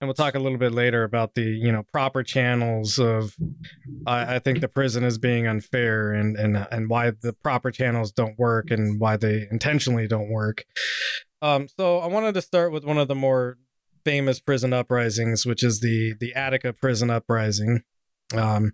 [0.00, 3.36] and we'll talk a little bit later about the you know proper channels of
[4.06, 8.12] I, I think the prison is being unfair and and and why the proper channels
[8.12, 10.64] don't work and why they intentionally don't work
[11.42, 13.58] um so i wanted to start with one of the more
[14.04, 17.82] famous prison uprisings which is the the attica prison uprising
[18.34, 18.72] um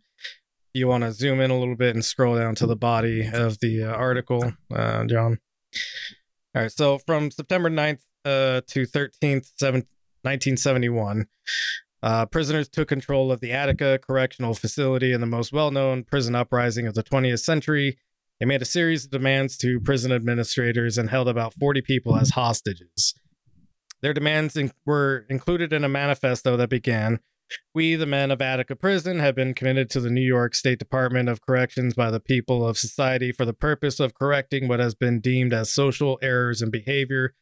[0.75, 3.59] you want to zoom in a little bit and scroll down to the body of
[3.61, 5.39] the uh, article uh, john
[6.57, 9.85] all right, so from September 9th uh, to 13th, 7th,
[10.23, 11.27] 1971,
[12.03, 16.35] uh, prisoners took control of the Attica Correctional Facility in the most well known prison
[16.35, 17.99] uprising of the 20th century.
[18.41, 22.31] They made a series of demands to prison administrators and held about 40 people as
[22.31, 23.13] hostages.
[24.03, 27.21] Their demands in- were included in a manifesto that began
[27.75, 31.29] we, the men of Attica Prison, have been committed to the New York State Department
[31.29, 35.21] of Corrections by the people of society for the purpose of correcting what has been
[35.21, 37.35] deemed as social errors in behavior.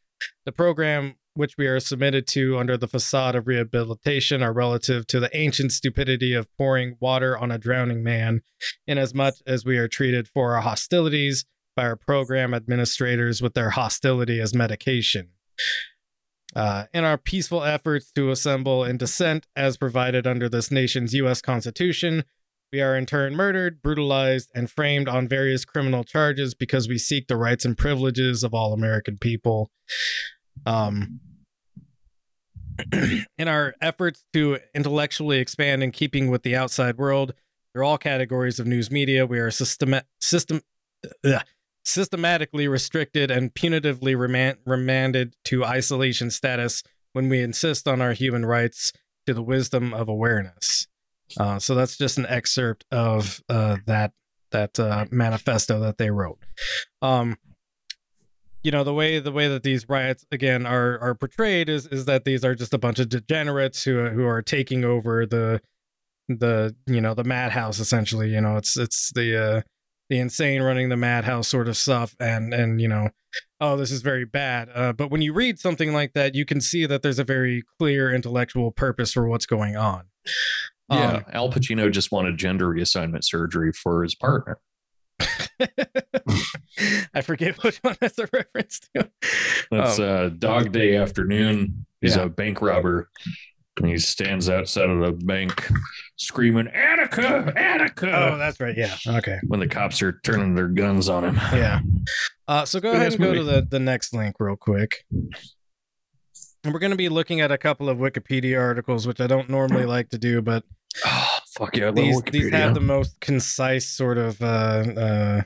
[0.45, 5.19] The program which we are submitted to under the facade of rehabilitation are relative to
[5.19, 8.41] the ancient stupidity of pouring water on a drowning man,
[8.87, 11.45] inasmuch as we are treated for our hostilities
[11.75, 15.31] by our program administrators with their hostility as medication.
[16.55, 21.41] Uh, in our peaceful efforts to assemble and dissent as provided under this nation's U.S.
[21.41, 22.23] Constitution,
[22.71, 27.27] we are in turn murdered, brutalized, and framed on various criminal charges because we seek
[27.27, 29.69] the rights and privileges of all American people.
[30.65, 31.19] Um,
[33.37, 37.33] in our efforts to intellectually expand in keeping with the outside world,
[37.73, 40.61] through all categories of news media, we are system, system,
[41.85, 46.83] systematically restricted and punitively remand- remanded to isolation status
[47.13, 48.91] when we insist on our human rights
[49.25, 50.87] to the wisdom of awareness.
[51.39, 54.11] Uh, so that's just an excerpt of uh, that
[54.51, 56.39] that uh, manifesto that they wrote.
[57.01, 57.37] Um,
[58.63, 62.05] you know the way the way that these riots again are are portrayed is is
[62.05, 65.61] that these are just a bunch of degenerates who who are taking over the
[66.27, 68.31] the you know the madhouse essentially.
[68.31, 69.61] You know it's it's the uh,
[70.09, 73.09] the insane running the madhouse sort of stuff and and you know
[73.59, 76.61] oh this is very bad uh, but when you read something like that you can
[76.61, 80.03] see that there's a very clear intellectual purpose for what's going on
[80.89, 84.59] Yeah, Um, Al Pacino just wanted gender reassignment surgery for his partner.
[87.13, 89.09] i forget which one that's a reference to
[89.71, 90.05] That's Oh.
[90.25, 91.85] uh, Dog Day Afternoon.
[92.01, 92.23] He's Yeah.
[92.23, 93.09] a bank robber.
[93.77, 95.69] And he stands outside of the bank
[96.15, 101.09] screaming, Attica, Attica, oh that's right yeah okay when the cops are turning their guns
[101.09, 101.35] on him.
[101.51, 101.81] yeah
[102.47, 106.73] uh, so go Good ahead and go to the, the next link real quick and
[106.73, 109.85] we're going to be looking at a couple of wikipedia articles which i don't normally
[109.95, 110.63] like to do but
[111.05, 111.87] Oh, fuck yeah.
[111.87, 114.45] I love these these have the most concise sort of uh
[114.95, 115.41] uh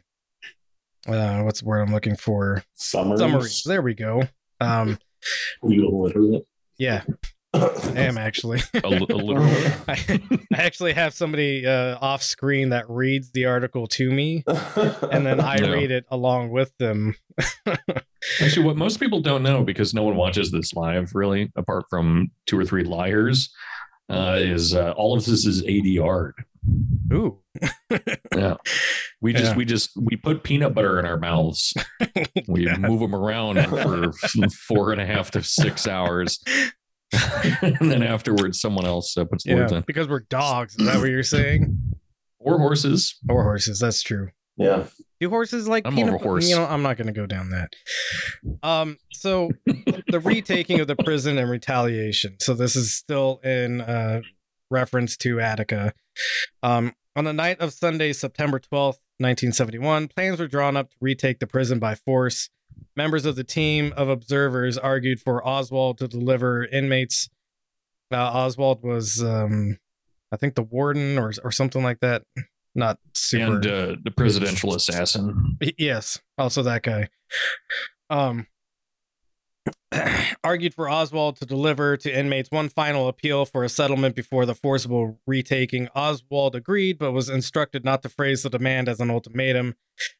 [1.07, 2.63] uh what's the word I'm looking for?
[2.75, 3.19] Summaries.
[3.19, 3.63] Summaries.
[3.65, 4.23] There we go.
[4.61, 4.99] Um
[5.63, 6.43] You illiterate.
[6.77, 7.01] yeah,
[7.54, 8.60] I am actually.
[8.84, 9.47] a, li- a literal.
[9.88, 10.22] I,
[10.54, 15.39] I actually have somebody uh off screen that reads the article to me and then
[15.39, 15.72] I No.
[15.74, 17.16] read it along with them.
[18.41, 22.30] Actually, what most people don't know, because no one watches this live really, apart from
[22.45, 23.50] two or three liars,
[24.12, 26.34] uh, is uh, all of this is ADR.
[27.14, 27.39] Ooh.
[28.36, 28.56] Yeah.
[29.22, 29.56] We just Yeah.
[29.58, 31.74] we just we put peanut butter in our mouths.
[32.47, 32.80] We God.
[32.82, 34.12] move them around for
[34.68, 36.39] four and a half to six hours.
[37.62, 39.84] and then afterwards someone else uh, puts the words Yeah, in.
[39.88, 40.76] because we're dogs.
[40.78, 41.78] Is that what you're saying?
[42.39, 43.18] Or horses.
[43.28, 43.80] Or horses.
[43.80, 44.30] That's true.
[44.57, 44.86] yeah.
[45.20, 46.49] Do horses like I'm more peanut horse.
[46.49, 47.74] You know, I'm not going to go down that.
[48.64, 49.51] Um, so
[50.07, 52.38] the retaking of the prison and retaliation.
[52.39, 54.22] So this is still in uh,
[54.72, 55.93] reference to Attica.
[56.64, 61.39] Um, on the night of Sunday, September 12th, 1971, plans were drawn up to retake
[61.39, 62.49] the prison by force.
[62.95, 67.30] Members of the team of observers argued for Oswald to deliver inmates.
[68.11, 69.77] Uh, Oswald was, um,
[70.32, 72.23] I think, the warden or or something like that.
[72.75, 73.55] Not super.
[73.55, 75.57] And uh, the presidential assassin.
[75.77, 77.09] Yes, also that guy.
[78.09, 78.47] Um,
[80.43, 84.55] argued for Oswald to deliver to inmates one final appeal for a settlement before the
[84.55, 85.89] forcible retaking.
[85.95, 89.76] Oswald agreed, but was instructed not to phrase the demand as an ultimatum,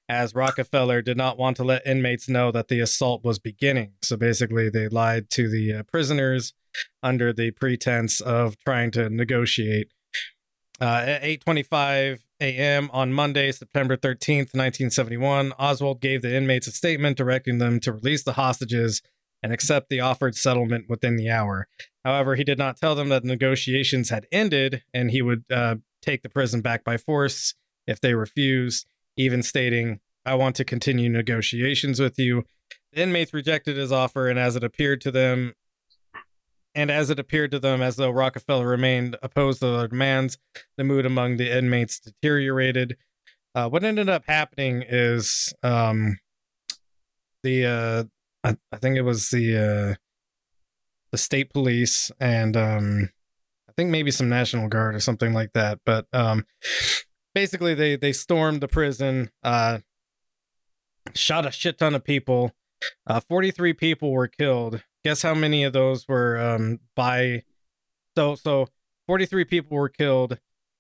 [0.08, 3.94] as Rockefeller did not want to let inmates know that the assault was beginning.
[4.02, 6.54] So basically, they lied to the uh, prisoners
[7.02, 9.92] under the pretense of trying to negotiate.
[10.82, 12.90] Uh, at 8:25 a.m.
[12.94, 18.24] on Monday, September 13th, 1971, Oswald gave the inmates a statement directing them to release
[18.24, 19.02] the hostages
[19.42, 21.68] and accept the offered settlement within the hour.
[22.04, 26.22] However, he did not tell them that negotiations had ended and he would uh, take
[26.22, 27.54] the prison back by force
[27.88, 28.88] if they refused,
[29.18, 32.44] even stating, I want to continue negotiations with you.
[32.94, 35.54] The inmates rejected his offer, and as it appeared to them,
[36.76, 40.38] and as it appeared to them as though Rockefeller remained opposed to their demands,
[40.78, 42.98] the mood among the inmates deteriorated.
[43.56, 46.20] Uh, what ended up happening is um,
[47.44, 48.04] the uh,
[48.44, 49.96] I, I think it was the uh,
[51.12, 53.10] the state police and um,
[53.68, 55.80] I think maybe some National Guard or something like that.
[55.86, 56.46] But um,
[57.34, 59.80] basically, they they stormed the prison, uh,
[61.14, 62.52] shot a shit ton of people.
[63.06, 64.84] Uh, 43 people were killed.
[65.04, 67.44] Guess how many of those were um, by
[68.16, 68.68] so so
[69.08, 70.40] 43 people were killed.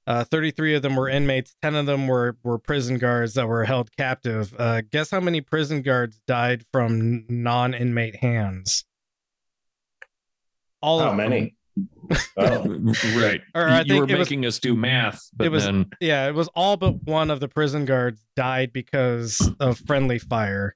[0.09, 1.55] Uh, 33 of them were inmates.
[1.61, 4.55] 10 of them were were prison guards that were held captive.
[4.57, 8.85] Uh, guess how many prison guards died from non-inmate hands?
[10.81, 11.29] All How of them.
[11.29, 11.55] many?
[12.35, 12.65] Oh.
[13.15, 13.41] right.
[13.53, 15.85] Or I you were think it was- making us do math, but it was- then
[16.01, 20.75] Yeah, it was all but one of the prison guards died because of friendly fire.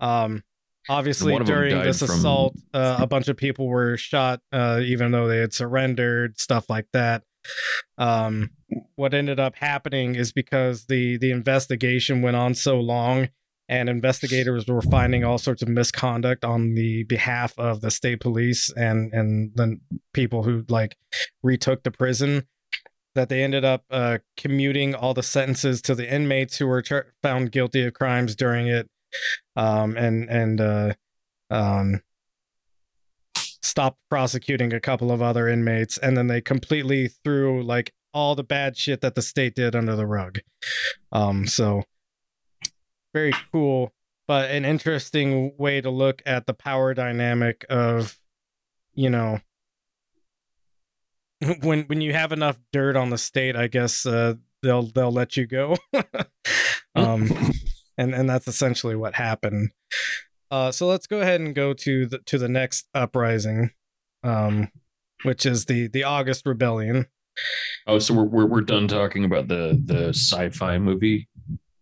[0.00, 0.42] Um,
[0.88, 4.40] obviously, One of them during this from- assault, uh, a bunch of people were shot,
[4.50, 7.22] uh, even though they had surrendered, stuff like that.
[7.98, 8.50] Um,
[8.96, 13.28] what ended up happening is because the the investigation went on so long,
[13.68, 18.72] and investigators were finding all sorts of misconduct on the behalf of the state police
[18.76, 19.78] and and the
[20.12, 20.96] people who like
[21.42, 22.46] retook the prison
[23.16, 26.84] that they ended up uh, commuting all the sentences to the inmates who were
[27.22, 28.88] found guilty of crimes during it,
[29.56, 30.92] um, and and uh,
[31.50, 32.02] um,
[33.66, 38.44] stopped prosecuting a couple of other inmates, and then they completely threw like all the
[38.44, 40.38] bad shit that the state did under the rug.
[41.12, 41.82] Um, so
[43.12, 43.92] very cool,
[44.26, 48.18] but an interesting way to look at the power dynamic of,
[48.94, 49.40] you know,
[51.62, 55.36] when when you have enough dirt on the state, I guess uh, they'll they'll let
[55.36, 55.76] you go.
[56.94, 57.30] um,
[57.98, 59.70] and and that's essentially what happened.
[60.50, 63.70] Uh, so let's go ahead and go to the to the next uprising,
[64.22, 64.68] um,
[65.24, 67.06] which is the the August Rebellion.
[67.86, 71.28] oh, so we're, we're we're done talking about the the sci-fi movie,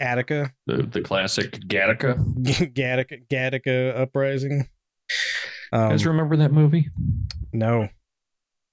[0.00, 2.16] Attica, the the classic Gattaca.
[2.74, 4.68] Gattaca, Gattaca uprising.
[5.72, 6.88] You Um, guys remember that movie?
[7.52, 7.88] no,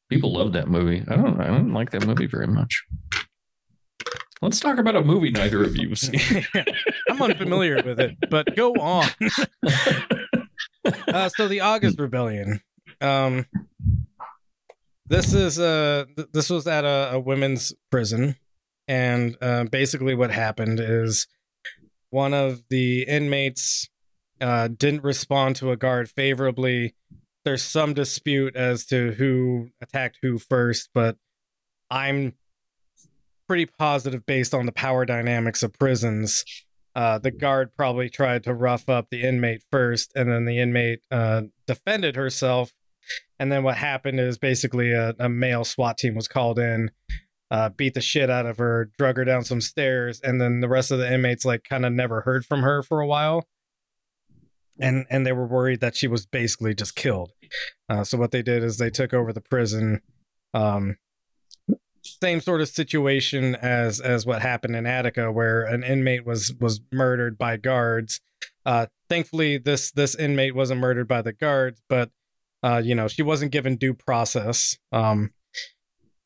[0.09, 1.03] People love that movie.
[1.07, 1.39] I don't.
[1.41, 2.83] I don't like that movie very much.
[4.41, 5.93] Let's talk about a movie neither of you.
[7.09, 9.07] I'm unfamiliar with it, but go on.
[11.07, 12.61] uh, so the August Rebellion.
[12.99, 13.45] Um,
[15.05, 18.35] this is uh, th- this was at a, a women's prison,
[18.87, 21.27] and uh, basically what happened is
[22.09, 23.89] one of the inmates
[24.39, 26.95] uh, didn't respond to a guard favorably.
[27.45, 31.17] There's some dispute as to who attacked who first, but
[31.91, 32.33] I'm
[33.47, 36.43] pretty positive based on the power dynamics of prisons
[36.95, 40.99] uh, the guard probably tried to rough up the inmate first, and then the inmate
[41.09, 42.73] uh, defended herself.
[43.39, 46.91] And then what happened is basically a, a male SWAT team was called in,
[47.49, 50.69] uh, beat the shit out of her, drug her down some stairs, and then the
[50.69, 53.47] rest of the inmates like kind of never heard from her for a while.
[54.79, 57.31] And and they were worried that she was basically just killed.
[57.87, 60.01] Uh, so what they did is they took over the prison.
[60.53, 60.97] Um,
[62.03, 66.81] same sort of situation as as what happened in Attica, where an inmate was was
[66.91, 68.21] murdered by guards.
[68.65, 72.11] Uh, thankfully, this this inmate wasn't murdered by the guards, but
[72.63, 74.77] uh, you know she wasn't given due process.
[74.91, 75.31] Um,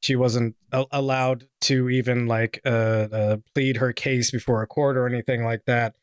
[0.01, 4.97] she wasn't a- allowed to even like uh, uh, plead her case before a court
[4.97, 5.95] or anything like that.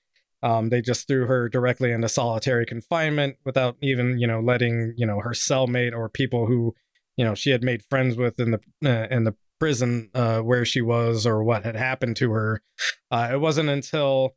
[0.42, 5.06] Um, they just threw her directly into solitary confinement without even you know letting you
[5.06, 6.74] know her cellmate or people who
[7.16, 10.64] you know she had made friends with in the uh, in the prison uh, where
[10.64, 12.60] she was or what had happened to her.
[13.12, 14.34] Uh, it wasn't until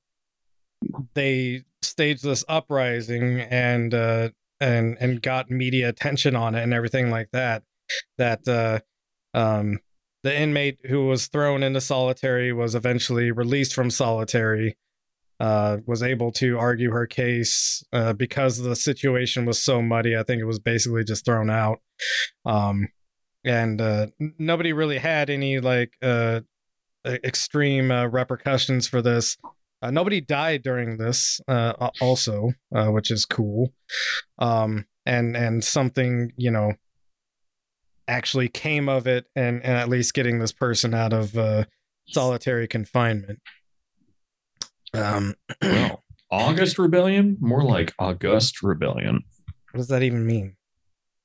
[1.16, 7.10] they staged this uprising and uh, and and got media attention on it and everything
[7.10, 7.64] like that
[8.20, 8.78] that uh,
[9.36, 9.80] um,
[10.22, 14.78] the inmate who was thrown into solitary was eventually released from solitary.
[15.40, 20.16] Uh, was able to argue her case uh, because the situation was so muddy.
[20.16, 21.80] I think it was basically just thrown out.
[22.46, 22.88] Um,
[23.46, 24.08] and uh,
[24.40, 26.42] nobody really had any like uh,
[27.06, 29.38] extreme uh, repercussions for this.
[29.82, 33.72] Uh, nobody died during this, uh, also, uh, which is cool.
[34.40, 36.74] Um, and and something you know
[38.08, 41.66] actually came of it, and and at least getting this person out of uh,
[42.08, 43.40] solitary confinement.
[44.94, 49.24] Um, well, August Rebellion, more like August Rebellion.
[49.72, 50.56] what does that even mean?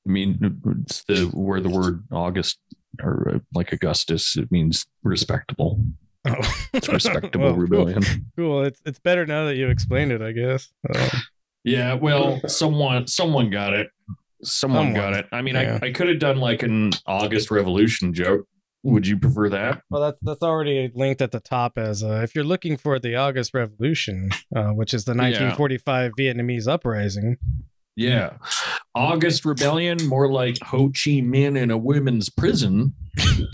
[0.06, 2.58] I mean, it's the where the word August
[3.02, 5.84] or uh, like Augustus, it means respectable.
[6.26, 6.34] Oh.
[6.72, 8.02] It's respectable Well, rebellion.
[8.36, 8.64] Cool.
[8.64, 10.72] It's it's better now that you explained it, I guess.
[10.92, 11.08] Uh,
[11.62, 13.88] Yeah, well, someone someone got it.
[14.42, 15.26] Someone, Someone, got it.
[15.32, 15.78] I mean, yeah.
[15.82, 18.46] I, I could have done like an August Revolution joke.
[18.82, 19.82] Would you prefer that?
[19.90, 23.14] well, that's that's already linked at the top as uh, if you're looking for the
[23.14, 27.36] August Revolution, uh, which is the 1945 Vietnamese uprising.
[27.96, 28.36] Yeah.
[28.94, 32.94] August Rebellion, more like Ho Chi Minh in a women's prison.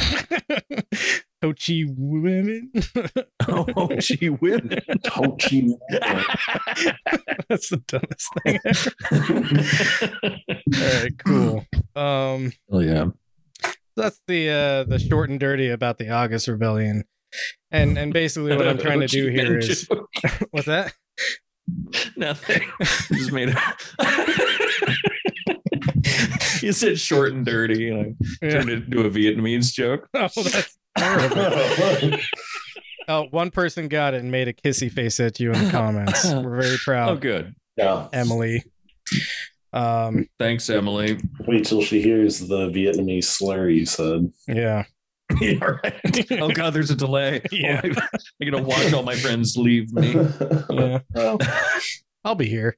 [1.43, 2.73] Ho Chi women.
[3.43, 4.81] Ho Chi women.
[5.07, 5.63] Ho Chi
[7.49, 8.91] That's the dumbest thing ever.
[10.75, 11.67] All right, cool.
[11.95, 13.07] Um, oh yeah.
[13.97, 17.05] that's the uh the short and dirty about the August Rebellion,
[17.71, 19.89] and and basically what I'm trying to do here is
[20.51, 20.93] what's that?
[22.17, 22.63] Nothing.
[22.83, 23.59] Just made it.
[26.63, 28.51] you said short and dirty, and I Yeah.
[28.53, 30.09] turned it into a Vietnamese joke.
[30.15, 32.19] Oh, that's terrible.
[33.09, 36.25] Oh, one person got it and made a kissy face at you in the comments.
[36.33, 37.09] We're very proud.
[37.09, 37.55] Oh, proud, good.
[37.77, 38.09] yeah.
[38.13, 38.65] Emily.
[39.73, 41.19] Um, Thanks, Emily.
[41.47, 44.33] Wait till she hears the Vietnamese slur you said.
[44.49, 44.85] yeah.
[45.41, 46.31] yeah, right.
[46.41, 47.43] Oh God, there's a delay.
[47.53, 47.81] Yeah.
[47.85, 48.09] Oh, my-
[48.41, 50.13] I'm gonna watch all my friends leave me.
[50.71, 51.01] Yeah.
[51.15, 51.39] Well,
[52.25, 52.77] I'll be here.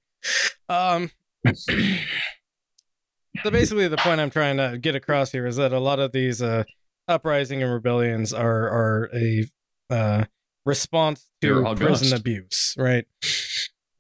[0.68, 1.10] Um,
[1.54, 6.12] so basically, the point I'm trying to get across here is that a lot of
[6.12, 6.64] these uh,
[7.06, 9.46] uprising and rebellions are are a
[9.90, 10.24] uh,
[10.64, 13.06] response to prison abuse, right?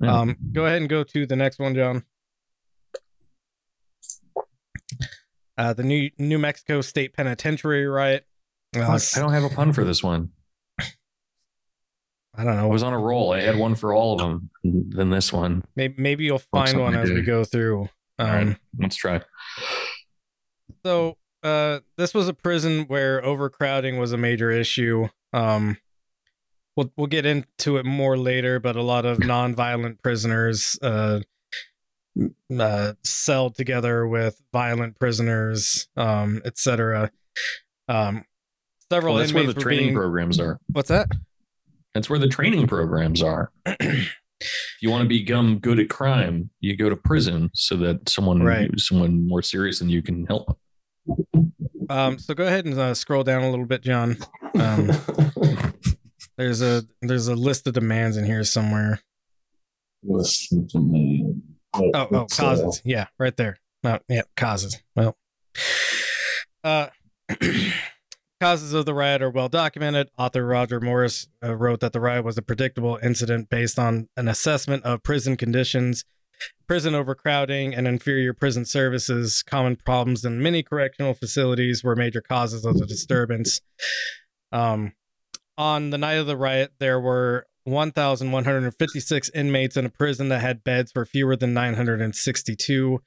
[0.00, 0.12] Yeah.
[0.20, 2.04] Um, go ahead and go to the next one, John.
[5.56, 8.24] Uh, the New New Mexico State Penitentiary riot.
[8.76, 10.30] Uh, I don't have a pun for this one.
[12.34, 12.64] I don't know.
[12.64, 13.32] I was on a roll.
[13.32, 14.50] I had one for all of them.
[14.62, 15.64] Then this one.
[15.74, 17.88] Maybe, maybe you'll find one as we go through.
[18.18, 19.22] Um, right, let's try.
[20.84, 25.08] So, uh, this was a prison where overcrowding was a major issue.
[25.32, 25.78] Um,
[26.76, 31.20] we'll we'll get into it more later, but a lot of non-violent prisoners uh,
[32.56, 37.10] uh, celled together with violent prisoners, um, etc.
[37.88, 38.24] Um,
[38.90, 39.94] several Well, that's where the training being.
[39.96, 40.58] programs are.
[40.72, 41.08] What's that?
[41.94, 43.50] That's where the training programs are.
[43.66, 44.08] if
[44.80, 48.70] you want to become good at crime, you go to prison so that someone Right.
[48.78, 50.58] someone more serious than you can help.
[51.90, 54.16] Um, so go ahead and uh, scroll down a little bit, John.
[54.58, 54.90] Um,
[56.36, 59.00] there's a there's a list of demands in here somewhere.
[60.04, 61.34] Listen to me.
[61.74, 62.80] Oh, oh, uh, causes.
[62.84, 63.58] Yeah, right there.
[63.84, 64.80] Oh, yeah, causes.
[64.94, 65.16] Well,
[66.62, 66.88] uh,
[68.40, 70.10] causes of the riot are well documented.
[70.18, 74.28] Author Roger Morris uh, wrote that the riot was a predictable incident based on an
[74.28, 76.04] assessment of prison conditions,
[76.66, 79.42] prison overcrowding, and inferior prison services.
[79.42, 83.60] Common problems in many correctional facilities were major causes of the disturbance.
[84.52, 84.92] Um,
[85.56, 90.64] on the night of the riot, there were 1,156 inmates in a prison that had
[90.64, 93.00] beds for fewer than 962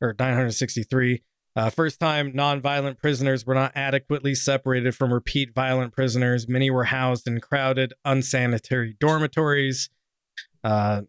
[0.00, 1.22] or 963.
[1.58, 6.46] Uh, first time nonviolent prisoners were not adequately separated from repeat violent prisoners.
[6.46, 9.90] Many were housed in crowded, unsanitary dormitories.
[10.62, 11.02] Uh,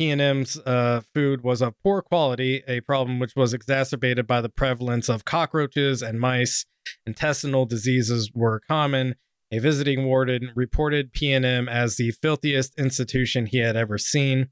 [0.00, 5.08] PNM's uh, food was of poor quality, a problem which was exacerbated by the prevalence
[5.08, 6.66] of cockroaches and mice.
[7.06, 9.14] Intestinal diseases were common.
[9.52, 14.48] A visiting warden reported P&M as the filthiest institution he had ever seen.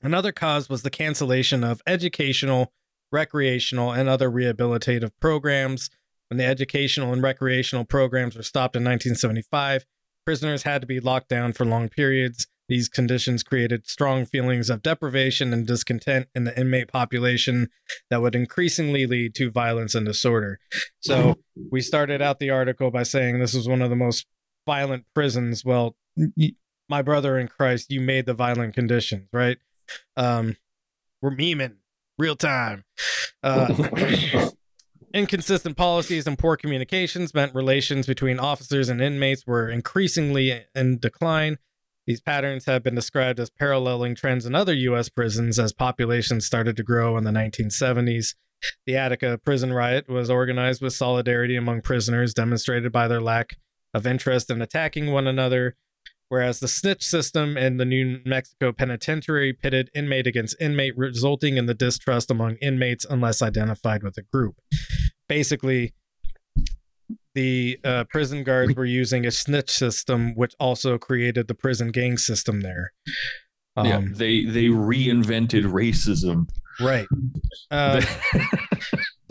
[0.00, 2.72] Another cause was the cancellation of educational,
[3.14, 5.88] recreational, and other rehabilitative programs.
[6.28, 9.84] When the educational and recreational programs were stopped in 1975,
[10.26, 12.46] prisoners had to be locked down for long periods.
[12.68, 17.68] These conditions created strong feelings of deprivation and discontent in the inmate population
[18.10, 20.58] that would increasingly lead to violence and disorder.
[21.00, 21.36] So,
[21.70, 24.26] we started out the article by saying this was one of the most
[24.66, 25.64] violent prisons.
[25.64, 25.96] Well,
[26.88, 29.58] my brother in Christ, you made the violent conditions, right?
[30.16, 30.56] Um,
[31.20, 31.76] we're memeing
[32.18, 32.84] real time.
[33.42, 34.48] Uh,
[35.14, 41.58] inconsistent policies and poor communications meant relations between officers and inmates were increasingly in decline.
[42.06, 45.08] These patterns have been described as paralleling trends in other U.S.
[45.08, 48.34] prisons as populations started to grow in the 1970s.
[48.86, 53.56] The Attica prison riot was organized with solidarity among prisoners, demonstrated by their lack
[53.94, 55.76] of interest in attacking one another,
[56.34, 61.66] whereas the snitch system in the New Mexico penitentiary pitted inmate against inmate, resulting in
[61.66, 64.56] the distrust among inmates unless identified with a group.
[65.28, 65.94] Basically,
[67.36, 72.18] the uh, prison guards were using a snitch system, which also created the prison gang
[72.18, 72.92] system there.
[73.76, 76.48] yeah, Um, they they reinvented racism.
[76.80, 77.06] Right.
[77.70, 78.00] Uh,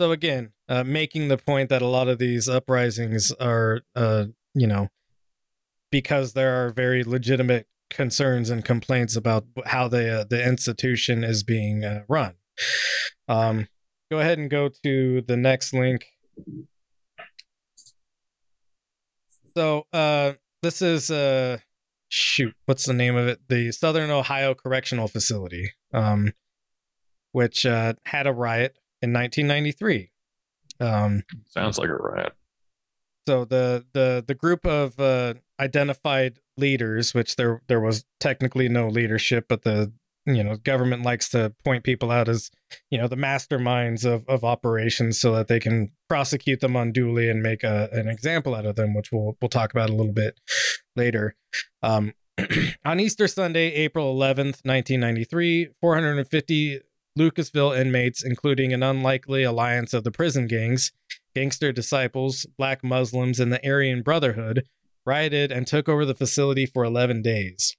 [0.00, 4.24] so again, uh, making the point that a lot of these uprisings are, uh,
[4.54, 4.88] you know,
[5.94, 11.44] because there are very legitimate concerns and complaints about how the uh, the institution is
[11.44, 12.34] being uh, run.
[13.28, 13.68] Um,
[14.10, 16.06] go ahead and go to the next link.
[19.56, 20.32] So uh,
[20.62, 21.58] this is uh,
[22.08, 23.42] shoot, what's the name of it?
[23.48, 26.32] The Southern Ohio Correctional Facility, um,
[27.30, 30.10] which uh, had a riot in 1993.
[30.80, 32.32] Um, Sounds like a riot.
[33.28, 38.88] so the the the group of uh, identified leaders, which there there was technically no
[38.88, 39.92] leadership, but the
[40.26, 42.50] you know government likes to point people out as
[42.90, 47.42] you know the masterminds of of operations, so that they can prosecute them unduly and
[47.42, 50.40] make a, an example out of them, which we'll we'll talk about a little bit
[50.96, 51.36] later.
[51.82, 52.14] Um,
[52.84, 56.80] on Easter Sunday, April 11th, 1993, 450
[57.18, 60.92] Lucasville inmates, including an unlikely alliance of the prison gangs,
[61.34, 64.64] gangster disciples, black Muslims, and the Aryan Brotherhood,
[65.06, 67.76] rioted and took over the facility for 11 days.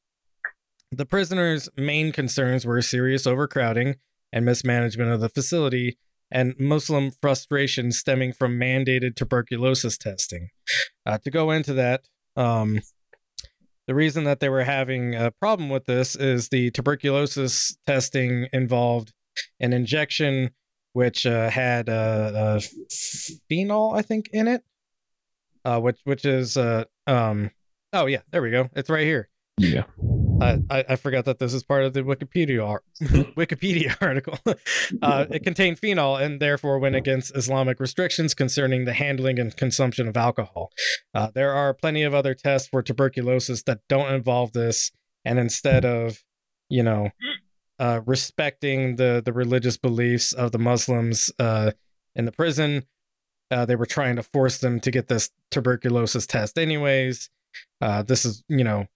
[0.92, 3.96] The prisoners' main concerns were serious overcrowding
[4.32, 5.98] and mismanagement of the facility,
[6.32, 10.50] and Muslim frustration stemming from mandated tuberculosis testing.
[11.06, 12.02] Uh, to go into that,
[12.36, 12.82] um,
[13.88, 19.14] the reason that they were having a problem with this is the tuberculosis testing involved
[19.60, 20.52] an injection
[20.94, 22.60] which uh, had uh,
[23.50, 24.64] phenol, I think, in it,
[25.66, 27.52] uh, which which is uh, um,
[27.92, 29.30] oh yeah, there we go, it's right here.
[29.58, 29.84] Yeah.
[30.42, 32.84] I, I, I forgot that this is part of the Wikipedia ar-
[33.38, 34.38] Wikipedia article.
[35.02, 40.10] uh, it contained phenol and therefore went against Islamic restrictions concerning the handling and consumption
[40.10, 40.72] of alcohol.
[41.14, 44.92] Uh, there are plenty of other tests for tuberculosis that don't involve this,
[45.24, 46.24] and instead of,
[46.68, 47.12] you know,
[47.80, 51.72] uh, respecting the the religious beliefs of the Muslims uh,
[52.14, 52.84] in the prison,
[53.52, 57.30] uh, they were trying to force them to get this tuberculosis test anyways.
[57.82, 58.88] Uh, this is, you know,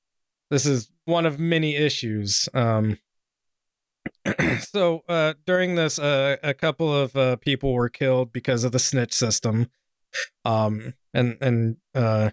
[0.50, 2.50] this is one of many issues.
[2.54, 2.98] Um,
[4.60, 8.80] so uh, during this, uh, a couple of uh, people were killed because of the
[8.80, 9.68] snitch system,
[10.46, 12.32] um, and and uh,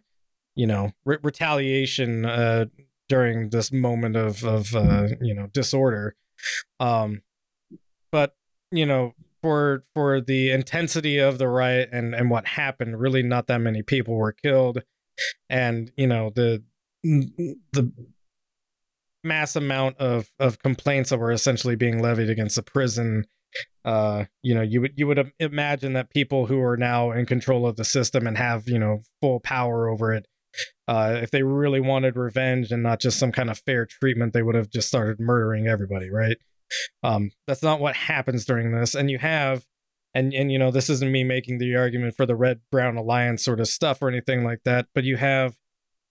[0.55, 2.71] you know re- retaliation
[3.09, 4.73] during this moment of of
[5.21, 6.17] you know disorder.
[6.81, 7.23] Um,
[8.11, 8.37] but
[8.71, 13.47] you know for for the intensity of the riot and and what happened, really not
[13.47, 14.83] that many people were killed,
[15.49, 16.63] and you know the
[17.03, 17.93] the
[19.25, 23.25] mass amount of of complaints that were essentially being levied against the prison
[23.85, 27.67] uh you know you would you would imagine that people who are now in control
[27.67, 30.27] of the system and have you know full power over it
[30.89, 34.43] uh if they really wanted revenge and not just some kind of fair treatment they
[34.43, 36.37] would have just started murdering everybody right
[37.03, 39.67] um that's not what happens during this and you have
[40.15, 43.45] and and you know this isn't me making the argument for the red brown alliance
[43.45, 45.57] sort of stuff or anything like that but you have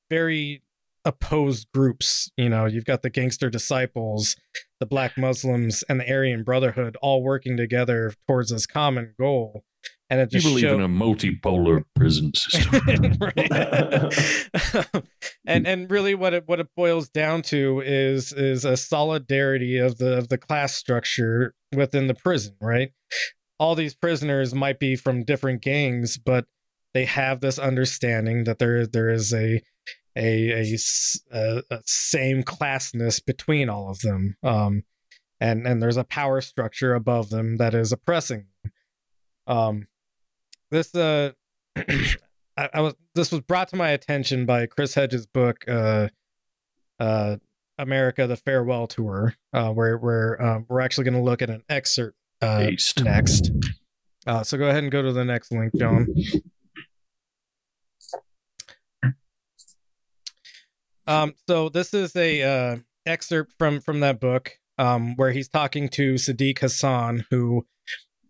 [0.10, 0.62] very
[1.06, 2.32] opposed groups.
[2.36, 4.36] You know, you've got the gangster disciples,
[4.80, 9.64] the black Muslims, and the Aryan Brotherhood all working together towards this common goal.
[10.10, 13.18] And it You believe show- in a multipolar prison system.
[13.20, 14.94] Right.
[15.48, 19.98] and and really what it what it boils down to is is a solidarity of
[19.98, 22.92] the of the class structure within the prison, right?
[23.60, 26.46] All these prisoners might be from different gangs, but
[26.94, 29.62] they have this understanding that there there is a
[30.18, 34.36] a a same classness between all of them.
[34.44, 34.84] Um
[35.40, 38.72] and and there's a power structure above them that is oppressing them.
[39.48, 39.88] Um
[40.76, 41.32] this uh
[42.58, 46.10] I, I was this was brought to my attention by Chris Hedges' book, uh,
[47.00, 47.38] uh,
[47.78, 51.64] America: The Farewell Tour, uh, where where um, we're actually going to look at an
[51.70, 53.04] excerpt uh, Based.
[53.04, 53.52] next.
[54.26, 56.08] Uh, so go ahead and go to the next link, John.
[61.08, 65.90] Um, so this is a uh, excerpt from from that book, um, where he's talking
[65.90, 67.66] to Siddique Hasan, who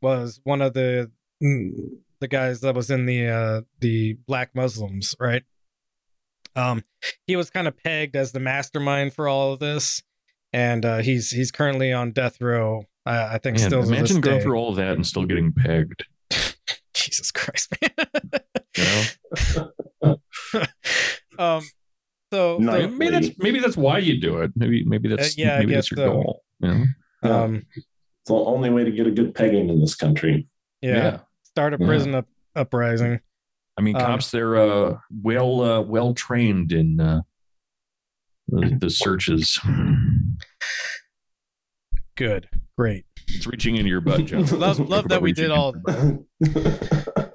[0.01, 1.71] was one of the mm,
[2.19, 5.43] the guys that was in the uh, the Black Muslims, right?
[6.55, 6.83] Um,
[7.27, 10.01] he was kind of pegged as the mastermind for all of this,
[10.53, 12.85] and uh, he's he's currently on death row.
[13.05, 14.43] Uh, I think Man, still imagine going day.
[14.43, 16.05] through all of that and still getting pegged.
[16.93, 17.91] Jesus Christ, man.
[21.37, 21.61] Um,
[22.31, 24.51] so, No, so maybe that's maybe that's why you do it.
[24.55, 26.13] Maybe maybe that's Uh, yeah, I maybe that's guess your so.
[26.13, 26.43] goal.
[26.61, 26.85] You know?
[27.23, 27.43] Yeah.
[27.43, 27.85] um, It's
[28.27, 30.47] the only way to get a good pegging in this country.
[30.81, 31.19] yeah,
[31.55, 31.85] start a Yeah.
[31.87, 33.21] prison up, uprising.
[33.77, 37.21] I mean, Um, cops they're uh, well uh, well trained in uh,
[38.49, 39.57] the, the searches.
[42.17, 42.47] Good,
[42.77, 43.05] great.
[43.27, 44.45] It's reaching into your butt, John.
[44.59, 45.71] Love, love that we did all.
[45.73, 46.25] That.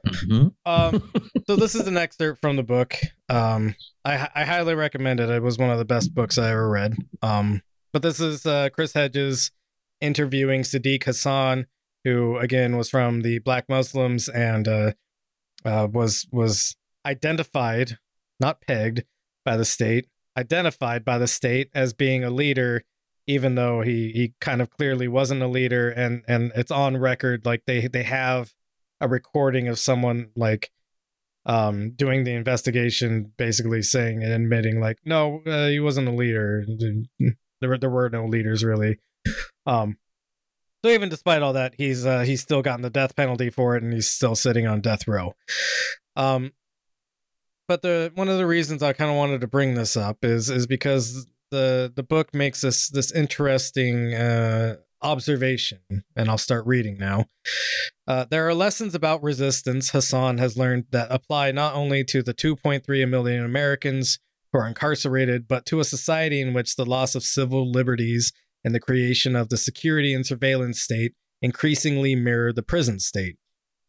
[0.07, 0.53] Mhm.
[0.67, 1.13] Um,
[1.47, 2.95] so this is an excerpt from the book.
[3.29, 5.29] Um, I, I highly recommend it.
[5.31, 6.95] It was one of the best books I ever read.
[7.23, 7.63] Um,
[7.93, 9.51] but this is uh, Chris Hedges
[10.01, 11.67] interviewing Siddique Hasan,
[12.05, 14.93] who again was from the Black Muslims and uh,
[15.65, 17.99] uh, was was identified,
[18.39, 19.05] not pegged,
[19.45, 22.83] by the state, identified by the state as being a leader,
[23.27, 27.45] even though he he kind of clearly wasn't a leader, and and it's on record
[27.45, 28.53] like they they have
[29.01, 30.71] a recording of someone like
[31.47, 36.65] um doing the investigation basically saying and admitting like no uh, he wasn't a leader.
[37.61, 38.99] There were there were no leaders really.
[39.67, 39.97] Um
[40.85, 43.83] so even despite all that he's uh he's still gotten the death penalty for it
[43.83, 45.35] and he's still sitting on death row.
[46.17, 46.53] Um
[47.69, 50.51] but the one of the reasons I kind of wanted to bring this up is
[50.51, 55.79] is because the the book makes this this interesting uh observation
[56.17, 57.27] and I'll start reading now.
[58.07, 62.35] Uh, there are lessons about resistance Hasan has learned that apply not only to the
[62.35, 64.19] 2.3 million Americans
[64.53, 68.33] who are incarcerated, but to a society in which the loss of civil liberties
[68.65, 73.37] and the creation of the security and surveillance state increasingly mirror the prison state.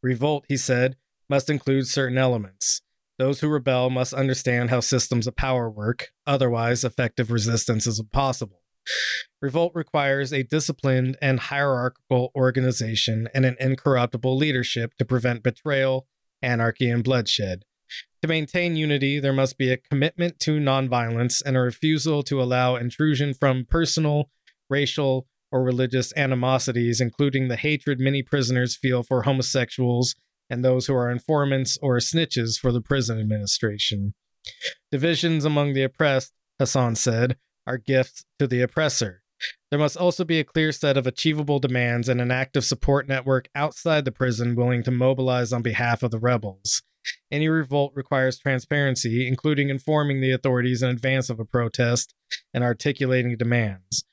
[0.02, 0.96] Revolt, he said,
[1.30, 2.82] must include certain elements.
[3.18, 8.62] Those who rebel must understand how systems of power work, otherwise, effective resistance is impossible.
[9.42, 16.08] Revolt requires a disciplined and hierarchical organization and an incorruptible leadership to prevent betrayal,
[16.42, 17.64] anarchy, and bloodshed.
[18.22, 22.76] To maintain unity, there must be a commitment to nonviolence and a refusal to allow
[22.76, 24.30] intrusion from personal,
[24.72, 30.16] racial, or religious animosities, including the hatred many prisoners feel for homosexuals
[30.50, 34.14] and those who are informants or snitches for the prison administration.
[34.92, 39.22] Divisions among the oppressed, Hasan said, are gifts to the oppressor.
[39.70, 43.48] There must also be a clear set of achievable demands and an active support network
[43.56, 46.84] outside the prison willing to mobilize on behalf of the rebels.
[47.32, 52.14] Any revolt requires transparency, including informing the authorities in advance of a protest
[52.54, 54.04] and articulating demands.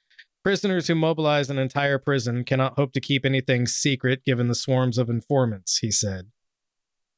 [0.43, 4.97] Prisoners who mobilize an entire prison cannot hope to keep anything secret given the swarms
[4.97, 6.31] of informants, he said.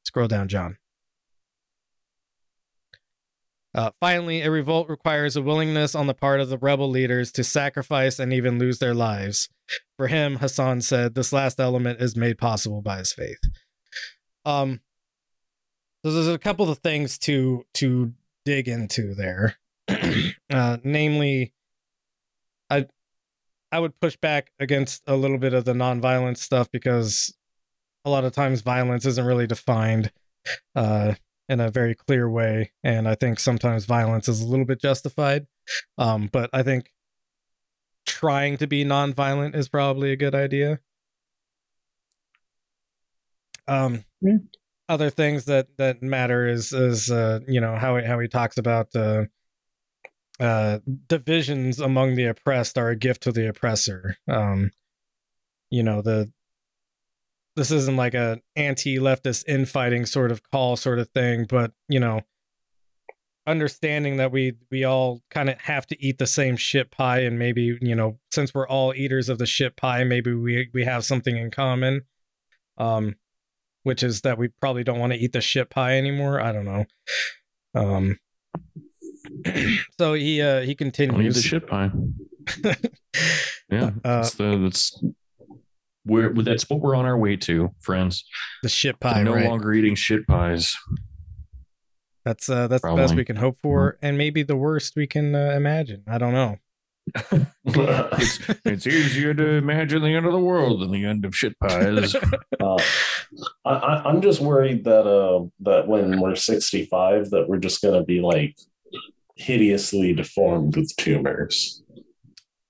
[0.05, 0.79] Scroll down, John.
[3.73, 7.45] Uh, finally, a revolt requires a willingness on the part of the rebel leaders to
[7.45, 9.49] sacrifice and even lose their lives.
[9.97, 13.39] For him, Hasan said, this last element is made possible by his faith.
[14.45, 14.81] Um,
[16.05, 18.14] so there's a couple of things to to
[18.45, 19.57] dig into there.
[20.51, 21.53] uh, namely,
[22.71, 22.87] I
[23.73, 27.35] I would push back against a little bit of the nonviolence stuff because
[28.05, 30.12] a lot of times violence isn't really defined.
[30.75, 31.14] Uh,
[31.51, 32.71] in a very clear way.
[32.85, 35.49] And I think sometimes violence is a little bit justified.
[35.99, 36.93] Um, but I think
[38.07, 40.79] trying to be nonviolent is probably a good idea.
[43.66, 44.39] Um, Yeah.
[44.89, 48.59] other things that that matter is is uh, you know how he, how he talks
[48.59, 49.25] about uh,
[50.41, 54.16] uh, divisions among the oppressed are a gift to the oppressor.
[54.26, 54.70] Um,
[55.70, 56.30] you know the
[57.57, 62.20] this isn't like a anti-leftist infighting sort of call sort of thing but you know
[63.47, 67.38] understanding that we we all kind of have to eat the same shit pie and
[67.38, 71.05] maybe you know since we're all eaters of the shit pie maybe we we have
[71.05, 72.03] something in common
[72.76, 73.14] um
[73.82, 76.66] which is that we probably don't want to eat the shit pie anymore i don't
[76.66, 76.84] know
[77.74, 78.18] um
[79.99, 81.91] so he uh he Don't eat continues the shit pie.
[83.70, 85.01] Yeah, Uh, that's the that's
[86.05, 88.24] We're that's what we're on our way to, friends.
[88.64, 90.74] the shit to pie no right longer eating shit pies.
[92.24, 95.34] That's uh, that's the best we can hope for, and maybe the worst we can
[95.34, 96.03] uh, imagine.
[96.09, 96.57] I don't know.
[97.64, 101.59] It's it's easier to imagine the end of the world than the end of shit
[101.61, 102.14] pies.
[102.61, 102.76] Uh,
[103.64, 108.05] I, I, I'm just worried that uh that when we're 65, that we're just gonna
[108.05, 108.55] be like
[109.41, 111.82] hideously deformed with tumors.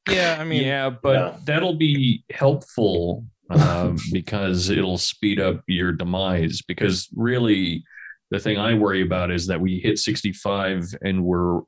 [0.09, 1.37] Yeah, I mean, yeah, but Yeah.
[1.45, 6.63] that'll be helpful uh, because it'll speed up your demise.
[6.63, 7.85] Because really,
[8.31, 11.61] the thing I worry about is that we hit 65 and we're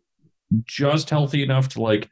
[0.64, 2.08] just healthy enough to like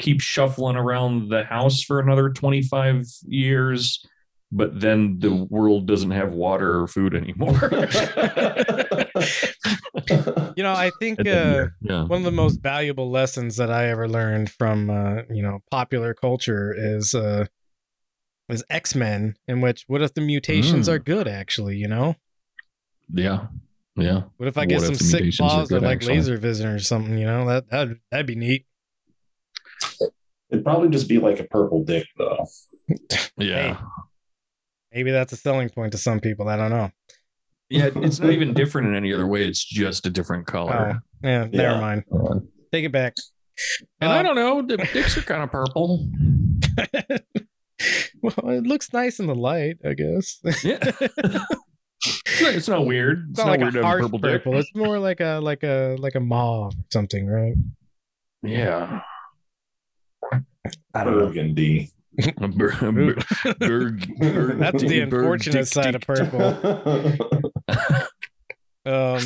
[0.00, 4.04] keep shuffling around the house for another 25 years,
[4.52, 7.58] but then the world doesn't have water or food anymore.
[10.56, 12.04] you know, I think uh, yeah.
[12.04, 16.14] one of the most valuable lessons that I ever learned from uh, you know popular
[16.14, 17.46] culture is uh,
[18.48, 20.92] is X Men, in which what if the mutations Mm.
[20.92, 21.26] are good?
[21.28, 22.16] Actually, you know,
[23.12, 23.46] yeah.
[23.94, 24.22] Yeah.
[24.38, 26.14] what if I get What some sick mutations are balls that like actually?
[26.16, 27.18] laser vision or something?
[27.18, 28.66] You know, that that that'd be neat.
[30.50, 32.46] It'd probably just be like a purple dick, though.
[33.38, 33.80] Yeah.
[34.94, 36.48] Maybe that's a selling point to some people.
[36.48, 36.90] I don't know.
[37.70, 39.46] Yeah, it's not even different in any other way.
[39.46, 41.02] It's just a different Oh, color.
[41.22, 41.62] yeah, Yeah.
[41.68, 42.04] never mind.
[42.72, 43.14] Take it back.
[44.00, 46.08] And I Um, don't know, the dicks are kind of purple.
[48.22, 50.38] well, it looks nice in the light, I guess.
[50.64, 50.78] Yeah.
[52.04, 53.26] It's not, it's not weird.
[53.30, 54.52] It's not not, like weird a to have harsh a purple purple.
[54.54, 54.60] dick.
[54.62, 57.54] It's more like a like a like a mauve or something, right?
[58.42, 59.00] Yeah.
[60.94, 61.26] I don't know.
[61.26, 61.90] Burgundy.
[62.40, 62.92] A bur- a Ooh.
[62.92, 63.16] bur-
[63.58, 66.42] burg- burg- That's the unfortunate dick- side of purple.
[68.84, 69.20] Um,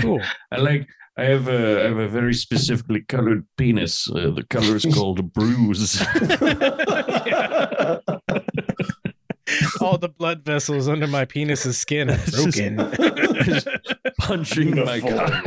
[0.00, 0.20] cool.
[0.52, 0.88] I like.
[1.16, 4.08] I have a I have a very specifically colored penis.
[4.10, 6.00] Uh, the color is called bruise.
[9.80, 12.76] All the blood vessels under my penis's skin are It's just- broken.
[14.18, 15.44] Punching my cock.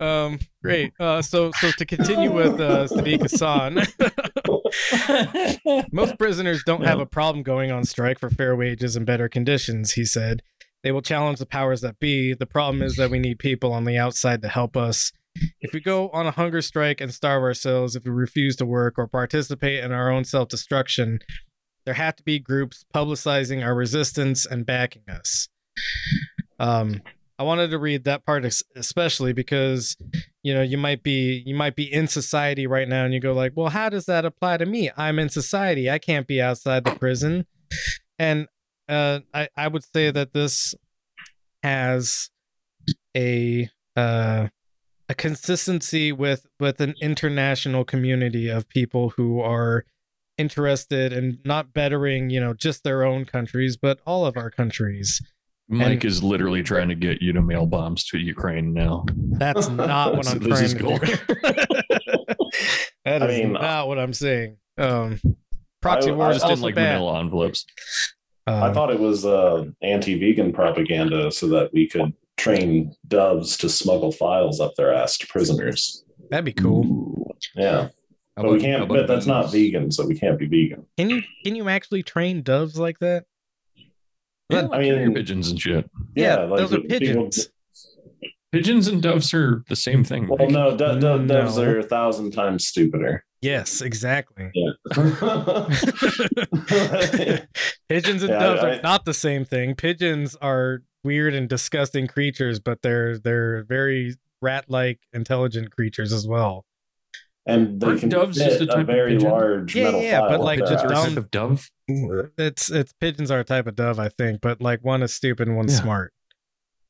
[0.00, 0.92] Um, great.
[0.98, 3.82] Uh, so so to continue with uh, Siddique Hasan,
[5.92, 9.92] most prisoners don't have a problem going on strike for fair wages and better conditions.
[9.92, 10.42] He said
[10.82, 12.32] they will challenge the powers that be.
[12.32, 15.12] The problem is that we need people on the outside to help us.
[15.60, 18.98] If we go on a hunger strike and starve ourselves, if we refuse to work
[18.98, 21.20] or participate in our own self destruction,
[21.84, 25.48] there have to be groups publicizing our resistance and backing us.
[26.58, 27.02] Um,
[27.40, 28.44] I wanted to read that part
[28.76, 29.96] especially because
[30.42, 33.32] you know you might be you might be in society right now and you go
[33.32, 34.90] like, well, how does that apply to me?
[34.94, 35.90] I'm in society.
[35.90, 37.46] I can't be outside the prison,
[38.18, 38.46] and
[38.90, 40.74] uh, I I would say that this
[41.62, 42.28] has
[43.16, 44.48] a uh,
[45.08, 49.86] a consistency with with an international community of people who are
[50.36, 55.20] interested in not bettering you know just their own countries but all of our countries
[55.70, 59.06] Mike And- is literally trying to get you to mail bombs to Ukraine now.
[59.14, 60.98] that's not what So i'm this trying is to cool.
[60.98, 61.16] do
[63.04, 65.20] that I is mean, not what i'm saying um
[65.80, 67.66] proxy I- I wars was also Just in like bad manila envelopes.
[68.46, 73.68] I Um, thought it was uh, anti-vegan propaganda so that we could train doves to
[73.68, 76.04] smuggle files up their ass to prisoners.
[76.30, 77.88] that'd be cool Yeah,
[78.36, 78.88] How but we about- how can't.
[78.88, 80.84] But that's not vegan, so we can't be vegan.
[80.98, 83.24] can you can you actually train doves like that
[84.50, 85.90] Yeah, I like carrier mean- pigeons and shit.
[86.14, 87.48] yeah, like those are the people- pigeons
[88.52, 90.26] Pigeons and doves are the same thing.
[90.26, 90.50] Well, Mike.
[90.50, 91.62] no, do, do, mm, doves No.
[91.62, 93.24] are a thousand times stupider.
[93.42, 94.72] yes exactly Yeah.
[97.88, 102.06] pigeons and Yeah, doves I- are not the same thing pigeons are weird and disgusting
[102.06, 106.64] creatures but they're they're very rat-like intelligent creatures as well
[107.50, 109.30] and they can doves fit just a type a of very pigeon?
[109.30, 111.24] large Yeah, metal yeah, but file up like their just Pigeons are a dumb- type
[111.24, 112.30] of dove.
[112.38, 115.48] it's it's pigeons are a type of dove i think but like one is stupid
[115.48, 115.80] and one's Yeah.
[115.82, 116.12] smart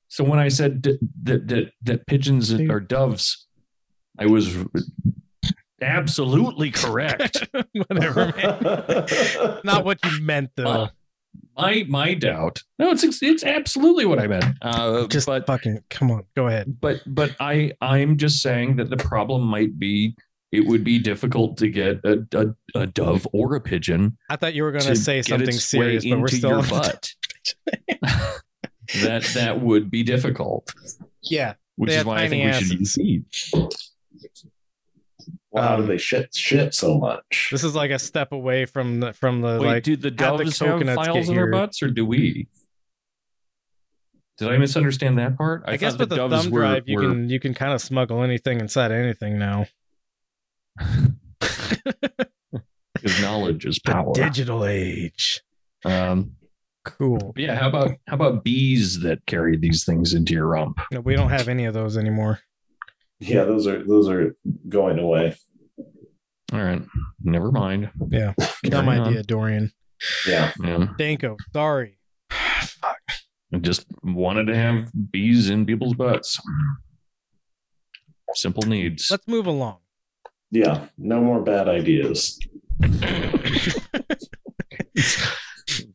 [0.09, 3.47] So when I said that that that, that pigeons are doves,
[4.19, 4.57] I was
[5.83, 7.49] absolutely correct.
[7.73, 10.89] whatever man not what you meant though Uh,
[11.57, 12.63] my my doubt.
[12.79, 14.45] No, it's it's absolutely what I meant.
[14.63, 18.91] Uh, just but fucking come on go ahead but but I I'm just saying that
[18.91, 20.17] the problem might be
[20.53, 22.27] it would be difficult to get a,
[22.75, 25.53] a, a dove or a pigeon i thought you were going to to say something
[25.53, 27.13] serious but we're still your butt.
[29.03, 30.73] that that would be difficult,
[31.23, 32.99] yeah which is why I think tiny we should asses.
[32.99, 33.51] eat.
[35.53, 37.49] Well, how Um, do they shit shit so much?
[37.51, 40.17] this is like a step away from the from the Wait, like do the have
[40.39, 42.49] the doves have coconuts files in their butts, or do we?
[44.39, 45.65] Did I misunderstand that part?
[45.67, 47.73] I, guess thought with the doves thumb were- drive, you were- can you can kind
[47.73, 49.67] of smuggle anything inside anything now.
[52.95, 54.13] Because knowledge is The power.
[54.15, 55.43] digital age.
[55.85, 56.33] Um,
[56.85, 57.35] Cool.
[57.37, 57.57] yeah.
[57.57, 60.79] How about how about bees that carry these things into your rump?
[60.91, 62.41] No, we don't have any of those anymore.
[63.19, 64.35] yeah, those are those are
[64.69, 65.37] going away.
[66.53, 66.83] All right,
[67.23, 67.91] never mind.
[68.09, 68.33] Yeah,
[68.65, 69.09] dumb Carry on.
[69.09, 69.73] idea, Dorian.
[70.27, 71.99] Yeah, Yeah, Danko, sorry.
[72.31, 72.97] Fuck.
[73.55, 76.41] I just wanted to have bees in people's butts.
[78.35, 79.09] Simple needs.
[79.11, 79.79] Let's move along.
[80.51, 80.87] Yeah.
[80.99, 82.39] No more bad ideas.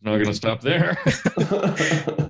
[0.01, 0.97] Not gonna stop there.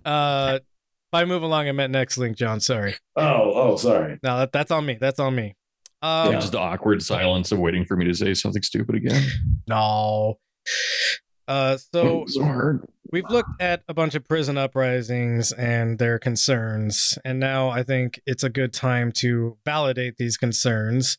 [0.05, 2.59] Uh, if I move along, I meant next link, John.
[2.59, 2.93] Sorry.
[3.15, 4.19] oh, oh, sorry.
[4.21, 4.99] No, that, that's on me.
[5.01, 5.55] That's on me.
[6.03, 6.39] Um, Yeah.
[6.39, 9.23] Just the awkward silence of waiting for me to say something stupid again.
[9.67, 10.37] No.
[11.47, 12.85] Uh, so so hard.
[13.11, 18.21] we've looked at a bunch of prison uprisings and their concerns, and now I think
[18.27, 21.17] it's a good time to validate these concerns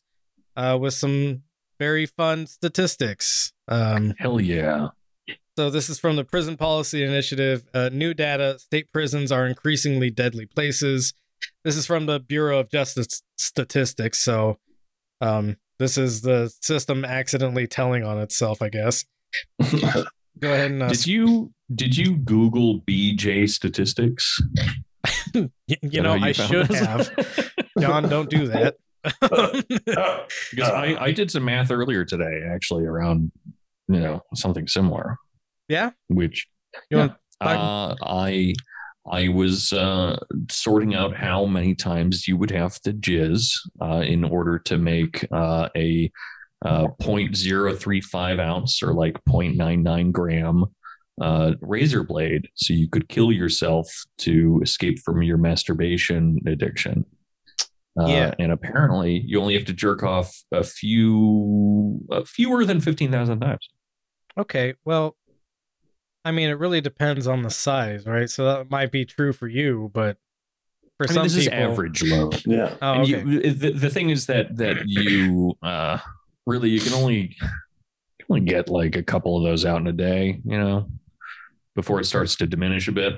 [0.57, 1.43] uh, with some
[1.79, 3.53] very fun statistics.
[3.67, 4.89] Um, Hell yeah.
[5.55, 7.65] so this is from the Prison Policy Initiative.
[7.73, 11.13] Uh, new data: state prisons are increasingly deadly places.
[11.63, 14.19] This is from the Bureau of Justice Statistics.
[14.19, 14.57] So,
[15.21, 19.05] um, this is the system accidentally telling on itself, I guess.
[20.39, 24.39] Go ahead and uh, Did you did you Google BJ statistics?
[25.33, 26.79] you know how I should this?
[26.79, 27.11] have.
[27.79, 28.77] John, don't do that.
[29.21, 33.31] because I, I did some math earlier today, actually, around
[33.87, 35.17] you know something similar.
[35.67, 35.91] Yeah?
[36.07, 36.47] Which
[36.89, 38.53] You want- uh, I
[39.09, 40.17] I was uh,
[40.49, 43.51] sorting out how many times you would have to jizz
[43.81, 46.11] uh, in order to make uh, a
[46.65, 50.65] uh, 0.035 ounce or like 0.99 gram
[51.21, 53.87] uh, razor blade, so you could kill yourself
[54.19, 57.05] to escape from your masturbation addiction.
[57.99, 58.33] Uh, Yeah.
[58.39, 63.69] and apparently you only have to jerk off a few uh, fewer than 15,000 times.
[64.37, 65.15] okay, well,
[66.23, 68.29] I mean, it really depends on the size, right?
[68.29, 70.17] So that might be true for you, but
[70.97, 72.41] for I mean, some this people, is average load.
[72.45, 72.75] yeah.
[72.81, 73.23] Oh, and okay.
[73.23, 75.99] you, the, the thing is that that you uh
[76.45, 77.47] really you can only you
[78.19, 80.89] can only get like a couple of those out in a day you know
[81.75, 83.13] before it starts to diminish a bit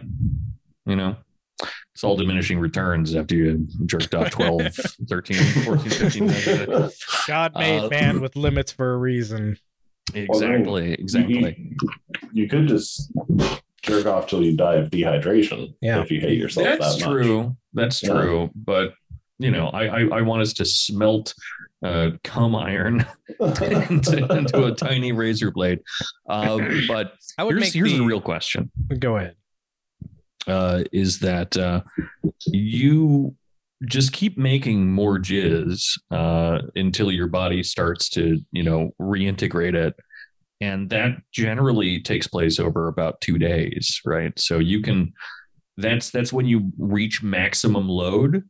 [0.85, 1.15] you know
[1.99, 4.73] it's all diminishing returns after you jerked off 12
[5.09, 7.05] 13 14 15 times.
[7.27, 9.57] God made uh, man with limits for a reason.
[10.13, 11.89] exactly exactly You,
[12.31, 13.11] you could just
[13.81, 16.01] jerk off till you die of dehydration Yeah.
[16.01, 17.09] if you hate yourself that's that much.
[17.25, 18.09] true that's Yeah.
[18.13, 18.93] true but
[19.37, 21.33] you know I, I i want us to smelt
[21.83, 23.05] uh cum iron
[23.39, 25.79] into, into a tiny razor blade
[26.29, 29.35] uh but I would here's, make here's the, the real question Go ahead.
[30.47, 31.81] Uh, is that uh,
[32.47, 33.35] you
[33.85, 39.95] just keep making more jizz uh, until your body starts to, you know, reintegrate it.
[40.61, 44.37] And that generally takes place over about two days, right?
[44.37, 45.13] So you can
[45.77, 48.43] that's that's when you reach maximum load,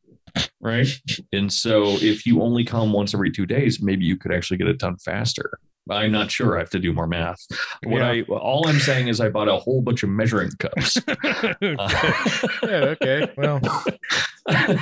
[0.59, 0.87] right?
[1.31, 4.67] And so if you only come once every two days, maybe you could actually get
[4.67, 5.59] it done faster.
[5.89, 6.55] I'm not sure.
[6.57, 7.45] I have to do more math.
[7.83, 8.07] What Yeah.
[8.07, 10.97] I all I'm saying is I bought a whole bunch of measuring cups.
[11.61, 13.31] yeah, okay.
[13.37, 13.59] Well,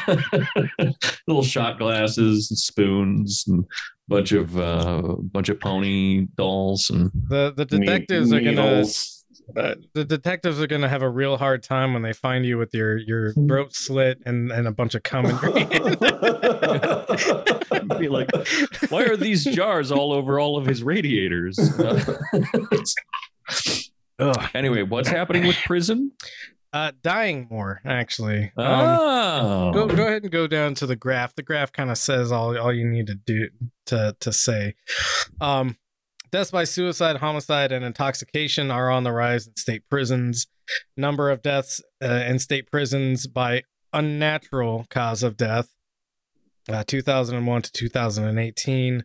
[1.28, 3.66] little shot glasses and spoons and
[4.08, 8.86] bunch of uh bunch of pony dolls and the the detectives are gonna.
[9.56, 12.74] Uh, the detectives are gonna have a real hard time when they find you with
[12.74, 15.98] your your throat slit and and a bunch of cum in your hand.
[18.00, 18.30] be like
[18.90, 21.58] why are these jars all over all of his radiators
[24.20, 26.12] Uh, anyway what's happening with prison
[26.74, 28.52] Uh, dying more actually.
[28.58, 31.34] Um, oh go go ahead and go down to the graph.
[31.36, 33.48] The graph kind of says all all you need to do
[33.86, 34.76] to to say.
[35.40, 35.78] Um,
[36.32, 40.48] deaths by suicide, homicide, and intoxication are on the rise in state prisons.
[40.96, 43.64] Number of deaths uh, in state prisons by
[43.94, 45.70] unnatural cause of death,
[46.70, 49.04] uh, 2001 to 2018.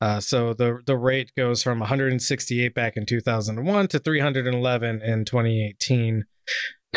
[0.00, 6.24] Uh, so the the rate goes from 168 back in 2001 to 311 in 2018.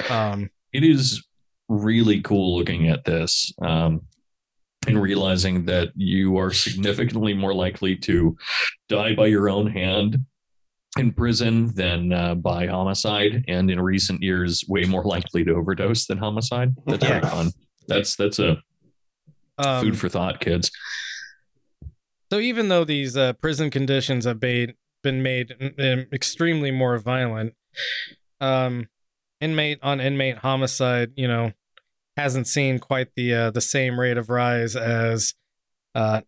[0.09, 1.25] Um, it is
[1.67, 4.01] really cool looking at this um,
[4.87, 8.35] and realizing that you are significantly more likely to
[8.89, 10.17] die by your own hand
[10.97, 16.05] in prison than uh, by homicide, and in recent years, way more likely to overdose
[16.05, 16.75] than homicide.
[16.85, 17.19] That's Yeah.
[17.21, 17.51] fun.
[17.87, 18.61] That's that's a
[19.57, 20.71] um, food for thought, kids.
[22.31, 24.73] So even though these uh, prison conditions have been
[25.03, 25.51] been made
[26.13, 27.53] extremely more violent,
[28.39, 28.87] um,
[29.41, 31.51] inmate on inmate homicide, you know,
[32.17, 35.33] hasn't seen quite the uh, the same rate of rise as
[35.95, 36.21] uh,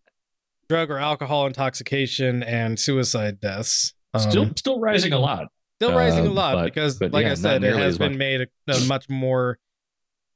[0.68, 3.94] drug or alcohol intoxication and suicide deaths.
[4.14, 5.48] Um, Still still rising a lot.
[5.76, 8.12] still rising a uh, lot but- because, but like yeah, I said, it has been
[8.12, 8.18] much.
[8.18, 9.58] made a, a much more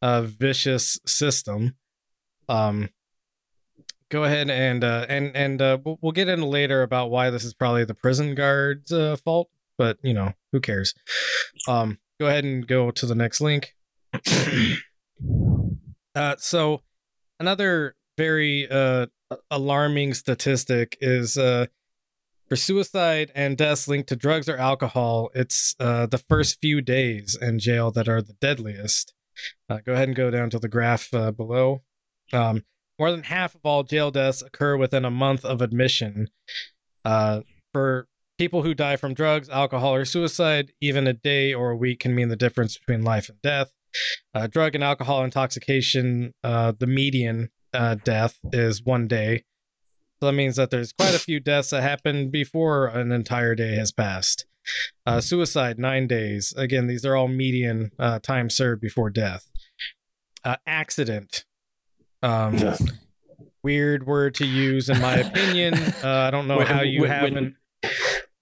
[0.02, 1.76] uh, vicious system.
[2.48, 2.90] Um,
[4.10, 7.44] go ahead and uh, and and uh, we'll, we'll get into later about why this
[7.44, 9.48] is probably the prison guards' uh, fault,
[9.78, 10.94] but you know who cares.
[11.68, 13.74] Um, go ahead and go to the next link.
[16.20, 16.82] uh, so
[17.38, 19.06] another very uh,
[19.50, 21.66] alarming statistic is uh,
[22.48, 27.38] for suicide and deaths linked to drugs or alcohol, it's uh, the first few days
[27.40, 29.14] in jail that are the deadliest.
[29.68, 31.82] Uh, go ahead and go down to the graph uh, below.
[32.32, 32.64] Um,
[32.98, 36.28] more than half of all jail deaths occur within a month of admission.
[37.04, 37.42] Uh,
[37.72, 42.00] for people who die from drugs, alcohol, or suicide, even a day or a week
[42.00, 43.72] can mean the difference between life and death.
[44.34, 49.44] Uh, drug and alcohol intoxication, uh, the median uh, death is one day.
[50.20, 53.74] So that means that there's quite a few deaths that happen before an entire day
[53.76, 54.44] has passed.
[55.06, 56.52] Uh, suicide, nine days.
[56.56, 59.48] Again, these are all median uh, time served before death.
[60.44, 61.44] Uh, accident.
[62.22, 62.76] Um, Yeah.
[63.62, 65.74] weird word to use, in my opinion.
[66.04, 67.56] Uh, I don't know When- how you when- haven't.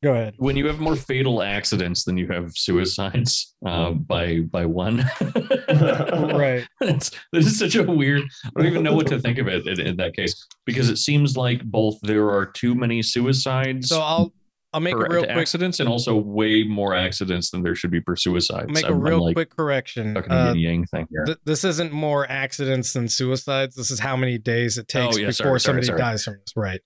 [0.02, 0.34] Go ahead.
[0.36, 5.04] when you have more fatal accidents than you have suicides uh, by by one.
[5.68, 6.66] Right.
[6.80, 8.22] It's, this is such a weird.
[8.44, 10.98] I don't even know what to think of it in, in that case because it
[10.98, 14.32] seems like both there are too many suicides So I'll
[14.74, 18.00] I'll make a real quick accidents and also way more accidents than there should be
[18.02, 18.70] per suicides.
[18.70, 20.14] make a I'm- I'm real like quick correction.
[20.16, 21.24] a Uh, yin yang thing here.
[21.24, 23.74] th- this isn't more accidents than suicides.
[23.76, 25.98] This is how many days it takes Oh, yeah, before sorry, somebody sorry.
[25.98, 26.52] dies from this.
[26.54, 26.80] Right.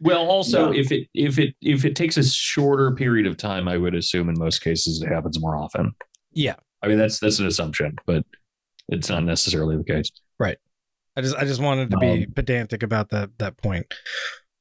[0.00, 3.76] Well, also if it if it if it takes a shorter period of time, I
[3.76, 5.92] would assume in most cases it happens more often.
[6.32, 6.56] Yeah.
[6.82, 8.24] I mean that's that's an assumption, but
[8.88, 10.10] it's not necessarily the case.
[10.40, 10.58] Right.
[11.16, 13.86] I just I just wanted to be pedantic about that that point.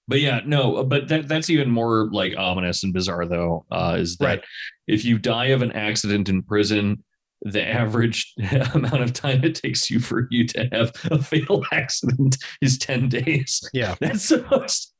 [0.10, 3.66] But yeah, no, but that that's even more like ominous and bizarre though.
[3.72, 4.44] Uh, is that Right.
[4.88, 7.04] if you die of an accident in prison,
[7.44, 8.34] the average
[8.74, 13.08] amount of time it takes you for you to have a fatal accident is ten
[13.08, 13.62] days.
[13.72, 13.96] Yeah.
[14.02, 14.94] That's the most.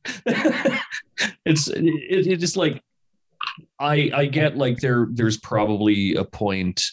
[1.46, 2.82] it's it, it is like
[3.80, 6.84] I I get like there there's probably a point.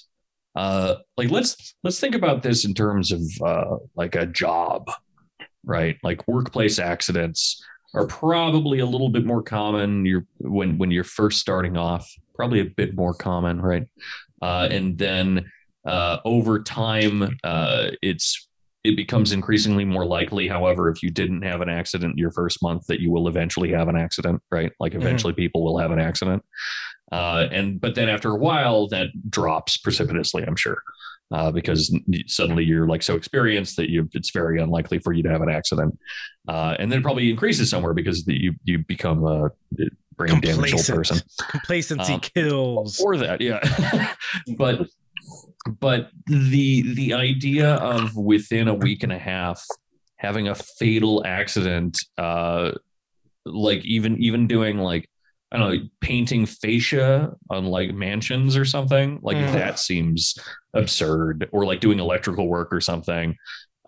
[0.54, 4.90] Uh, like let's let's think about this in terms of uh, like a job,
[5.64, 5.98] right?
[6.02, 7.62] Like workplace accidents
[7.96, 10.04] are probably a little bit more common.
[10.04, 13.86] You're when when you're first starting off, probably a bit more common, right?
[14.42, 15.50] Uh, and then
[15.86, 18.48] uh, over time, uh, it's
[18.84, 20.46] it becomes increasingly more likely.
[20.46, 23.88] However, if you didn't have an accident your first month, that you will eventually have
[23.88, 24.70] an accident, right?
[24.78, 26.44] Like eventually, people will have an accident.
[27.10, 30.44] Uh, and but then after a while, that drops precipitously.
[30.46, 30.82] I'm sure.
[31.32, 31.92] Uh, because
[32.28, 35.48] suddenly you're like so experienced that you it's very unlikely for you to have an
[35.50, 35.98] accident,
[36.48, 39.50] uh, and then it probably increases somewhere because the, you you become a
[40.16, 41.18] brain damaged old person.
[41.48, 43.00] Complacency Um, kills.
[43.00, 44.14] or that yeah.
[44.56, 44.86] But
[45.80, 49.64] but the the idea of within a week and a half
[50.18, 52.70] having a fatal accident uh
[53.44, 55.08] like even even doing like
[55.52, 59.52] i don't know like painting fascia on like mansions or something like Mm.
[59.52, 60.36] that seems
[60.74, 63.36] absurd or like doing electrical work or something.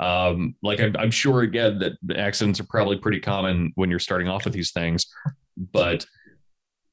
[0.01, 4.29] Um like I'm, I'm sure again that accidents are probably pretty common when you're starting
[4.29, 5.07] off with these things
[5.73, 6.07] but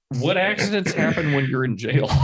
[0.09, 2.09] what accidents happen when you're in jail?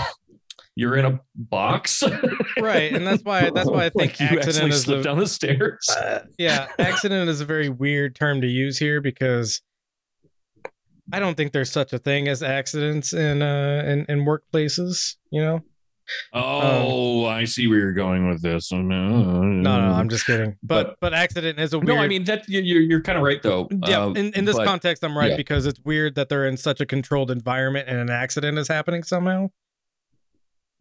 [0.76, 2.02] You're in a box?
[2.60, 5.20] Right, and that's why that's why I think like you accident is slip the down
[5.20, 5.86] the stairs?
[5.90, 9.62] Uh, yeah, accident is a very weird term to use here because
[11.12, 15.42] I don't think there's such a thing as accidents in uh in, in workplaces, you
[15.42, 15.62] know?
[16.34, 20.58] oh i see where you're going with this no No, no, I'm just kidding.
[20.62, 23.24] But but, accident is a weird no i mean that you- you're, you're kind of
[23.24, 25.38] right though yeah, Uh, in, in this but- context I'm right yeah.
[25.38, 29.04] because it's weird that they're in such a controlled environment and an accident is happening
[29.04, 29.52] somehow.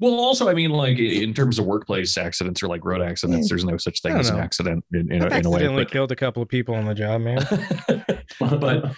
[0.01, 3.65] well also i mean like in terms of workplace accidents or like road accidents there's
[3.65, 6.11] no such thing as an accident in, in, I've in a way accidentally but- killed
[6.11, 7.39] a couple of people on the job, man.
[8.41, 8.93] but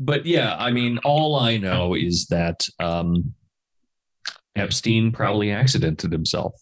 [0.00, 3.32] but yeah i mean all i know is that um
[4.56, 6.54] epstein probably accidented himself.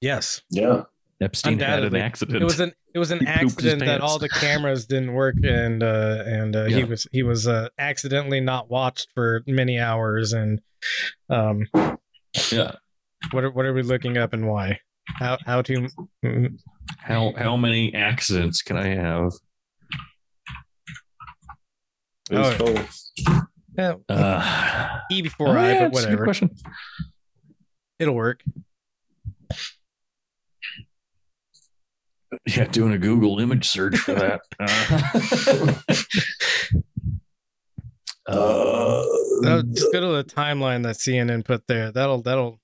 [0.00, 0.42] Yes.
[0.50, 0.82] yeah.
[1.20, 2.42] epstein had an accident.
[2.42, 5.82] It was an it was an He accident that all the cameras didn't work and
[5.82, 10.60] uh and uh, he was he was uh accidentally not watched for many hours and
[11.28, 11.66] um
[12.50, 12.72] yeah.
[13.30, 14.80] what are, what are we looking up and why?
[15.18, 15.88] How how to
[16.24, 16.58] mm,
[16.98, 19.32] how how many accidents can i have
[22.30, 23.02] It was Oh, both.
[23.78, 26.50] yeah, uh e before oh, i yeah, but it's good whatever question
[27.98, 28.42] it'll work
[32.46, 34.40] Yeah, doing a Google image search for that.
[38.28, 39.04] Uh, Uh,
[39.42, 42.58] No, just go to the timeline that cnn put there that'll that'll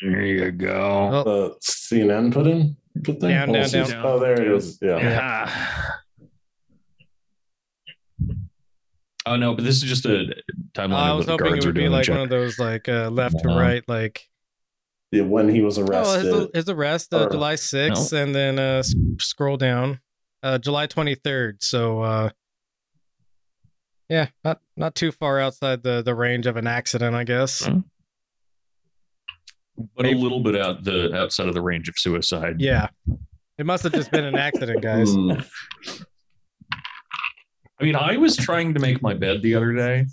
[0.00, 1.24] there you go.
[1.26, 2.76] oh, the CNN put in?
[3.02, 3.30] Put there?
[3.46, 4.04] Down, Oh, down, down.
[4.06, 4.78] Oh, there it is.
[4.82, 4.98] Yeah.
[4.98, 5.92] Yeah.
[9.26, 10.34] Oh no, but this is just a
[10.72, 12.14] timeline i of was what hoping guards it would be like check.
[12.14, 14.28] one of those like uh left to right like
[15.12, 16.24] Yeah, When he was Oh, arrested.
[16.34, 20.00] his, his arrest uh, Or- July 6th, and then uh, s- scroll down,
[20.42, 21.62] uh, July 23rd.
[21.62, 22.30] So, uh,
[24.08, 27.64] yeah, not not too far outside the the range of an accident, I guess.
[27.66, 27.80] Hmm.
[29.96, 32.56] but a little bit out the outside of the range of suicide.
[32.60, 32.88] Yeah,
[33.58, 35.14] it must have just been an accident, guys.
[37.82, 40.06] I mean, I was trying to make my bed the other day,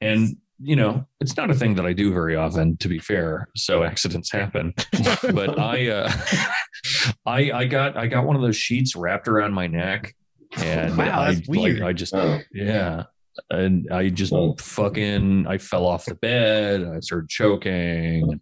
[0.00, 3.46] and you know, it's not a thing that I do very often, to be fair.
[3.54, 4.74] So accidents happen.
[5.32, 6.12] but I, uh,
[7.26, 10.12] I, I got, I got one of those sheets wrapped around my neck,
[10.56, 11.80] and Wow, I, that's like.
[11.80, 12.40] I just, Oh.
[12.52, 13.04] yeah,
[13.50, 14.56] and I just Oh.
[14.58, 16.82] fucking, I fell off the bed.
[16.82, 18.40] I started choking.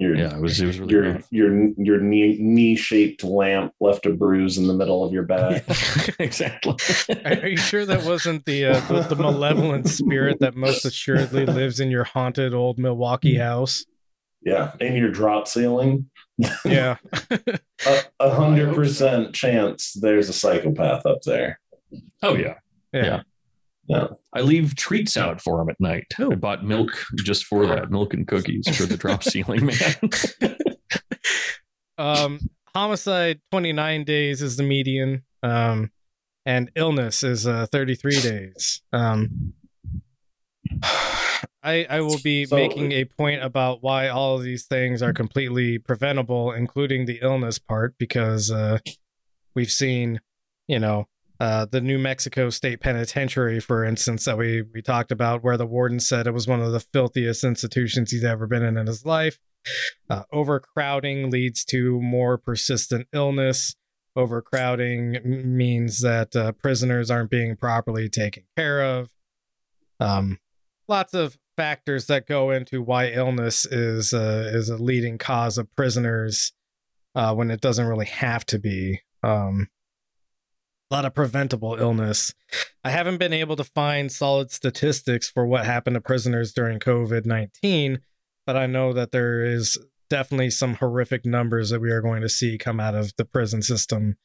[0.00, 1.26] Your Yeah, it was it was really your rough.
[1.30, 5.62] your your knee knee shaped lamp left a bruise in the middle of your back.
[6.18, 6.74] exactly.
[7.26, 11.44] Are, are you sure that wasn't the, uh, the the malevolent spirit that most assuredly
[11.44, 13.84] lives in your haunted old Milwaukee house?
[14.42, 16.08] yeah, and your drop ceiling.
[16.64, 16.96] Yeah.
[17.86, 21.60] A a hundred percent chance there's a psychopath up there.
[22.22, 22.54] Oh yeah.
[22.94, 23.04] Yeah.
[23.04, 23.22] Yeah.
[23.90, 24.06] Yeah.
[24.32, 26.04] I leave treats out for him at night.
[26.16, 26.90] I bought milk
[27.24, 29.94] just for that, milk and cookies for the drop ceiling man.
[31.98, 32.38] Um,
[32.74, 35.22] homicide 29 days is the median.
[35.42, 35.90] Um,
[36.46, 38.80] and illness is uh 33 days.
[38.92, 39.52] Um,
[41.62, 45.12] I I will be So- making a point about why all of these things are
[45.12, 48.78] completely preventable, including the illness part, because uh,
[49.54, 50.20] we've seen,
[50.68, 51.06] you know,
[51.40, 55.66] uh, the New Mexico State Penitentiary, for instance, that we we talked about, where the
[55.66, 59.06] warden said it was one of the filthiest institutions he's ever been in in his
[59.06, 59.38] life.
[60.08, 63.74] Uh, overcrowding leads to more persistent illness.
[64.14, 69.10] Overcrowding means that uh, prisoners aren't being properly taken care of.
[69.98, 70.38] Um,
[70.88, 75.74] lots of factors that go into why illness is uh, is a leading cause of
[75.74, 76.52] prisoners
[77.14, 79.00] uh, when it doesn't really have to be.
[79.22, 79.68] Um,
[80.90, 82.34] a lot of preventable illness.
[82.84, 87.24] I haven't been able to find solid statistics for what happened to prisoners during COVID
[87.26, 88.00] 19,
[88.46, 92.28] but I know that there is definitely some horrific numbers that we are going to
[92.28, 94.16] see come out of the prison system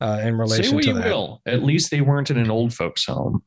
[0.00, 1.04] uh, in relation Say what to you that.
[1.04, 1.40] will.
[1.46, 3.42] At least they weren't in an old folks' home.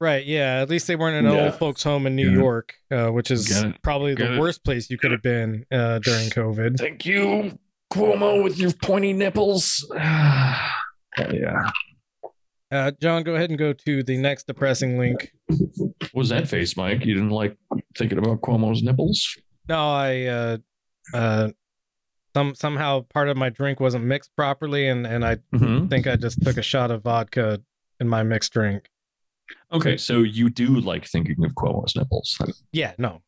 [0.00, 0.60] Right, yeah.
[0.60, 1.44] At least they weren't in an Yeah.
[1.44, 2.38] old folks' home in New Get.
[2.38, 4.40] York, uh, which is probably Get the it.
[4.40, 6.76] worst place you could have been uh, during COVID.
[6.78, 7.56] Thank you,
[7.92, 9.86] Cuomo, with your pointy nipples.
[9.96, 11.70] yeah.
[12.72, 15.30] Uh, John, go ahead and go to the next depressing link.
[15.46, 17.04] What was that face, Mike?
[17.04, 17.56] You didn't like
[17.98, 19.36] thinking about Cuomo's nipples?
[19.68, 20.56] No, I uh,
[21.12, 21.48] uh,
[22.34, 25.88] some somehow part of my drink wasn't mixed properly, and and I Mm-hmm.
[25.88, 27.60] think I just took a shot of vodka
[28.00, 28.88] in my mixed drink.
[29.70, 32.38] Okay, so you do like thinking of Cuomo's nipples.
[32.72, 33.20] Yeah, no.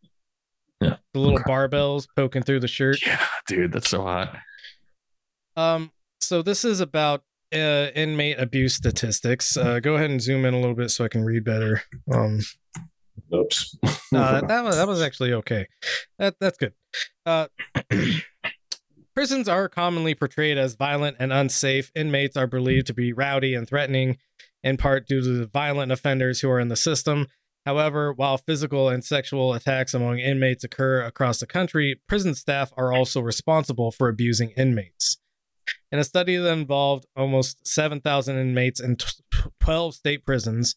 [0.81, 1.51] Yeah, The little okay.
[1.51, 2.99] barbells poking through the shirt.
[3.07, 4.37] Yeah, dude, that's so hot.
[5.57, 7.23] Um, so this is about
[7.55, 9.57] uh, inmate abuse statistics.
[9.57, 11.83] Uh, go ahead and zoom in a little bit so I can read better.
[12.13, 12.41] Um,
[13.33, 13.77] Oops.
[14.13, 15.67] no, that, that was that was actually okay.
[16.19, 16.73] That that's good.
[17.25, 17.47] Uh,
[19.15, 21.91] prisons are commonly portrayed as violent and unsafe.
[21.95, 24.19] Inmates are believed to be rowdy and threatening,
[24.63, 27.29] in part due to the violent offenders who are in the system.
[27.65, 32.93] However, while physical and sexual attacks among inmates occur across the country, prison staff are
[32.93, 35.17] also responsible for abusing inmates.
[35.91, 38.97] In a study that involved almost 7,000 inmates in
[39.61, 40.77] 12 state prisons,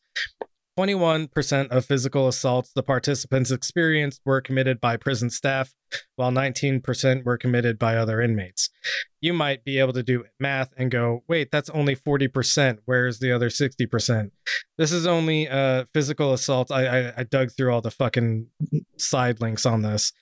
[0.77, 5.73] 21% of physical assaults the participants experienced were committed by prison staff,
[6.15, 8.69] while 19% were committed by other inmates.
[9.19, 12.77] You might be able to do math and go, wait, that's only 40%.
[12.85, 14.30] Where's the other 60%?
[14.77, 16.69] This is only uh, physical assault.
[16.69, 18.47] I, I, I dug through all the fucking
[18.97, 20.14] side links on this.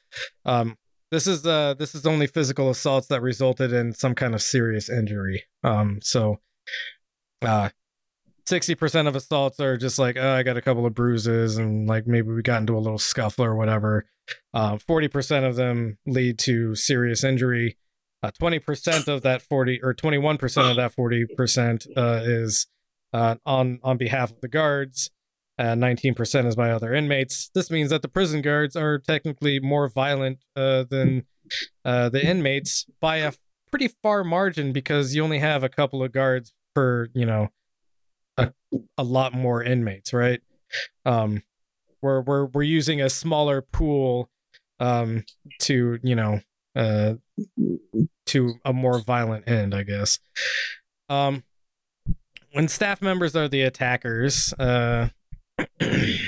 [0.45, 0.77] Um,
[1.11, 4.89] this is uh this is only physical assaults that resulted in some kind of serious
[4.89, 5.43] injury.
[5.63, 6.39] Um, so
[7.41, 7.69] uh
[8.47, 12.05] 60% of assaults are just like, oh, I got a couple of bruises and like
[12.05, 14.05] maybe we got into a little scuffle or whatever.
[14.53, 17.77] Uh, 40% of them lead to serious injury.
[18.21, 22.67] Uh, 20% of that 40 or 21% of that 40% uh, is
[23.13, 25.09] uh, on on behalf of the guards.
[25.57, 27.49] Uh, 19% is by other inmates.
[27.53, 31.23] This means that the prison guards are technically more violent uh, than
[31.85, 33.31] uh, the inmates by a
[33.71, 37.49] pretty far margin because you only have a couple of guards per, you know,
[38.37, 38.51] a,
[38.97, 40.41] a lot more inmates, right?
[41.05, 41.43] Um,
[42.01, 44.29] we're we're we're using a smaller pool
[44.79, 45.23] um,
[45.61, 46.41] to you know
[46.75, 47.13] uh,
[48.27, 50.19] to a more violent end, I guess.
[51.09, 51.43] Um,
[52.51, 55.09] when staff members are the attackers, uh,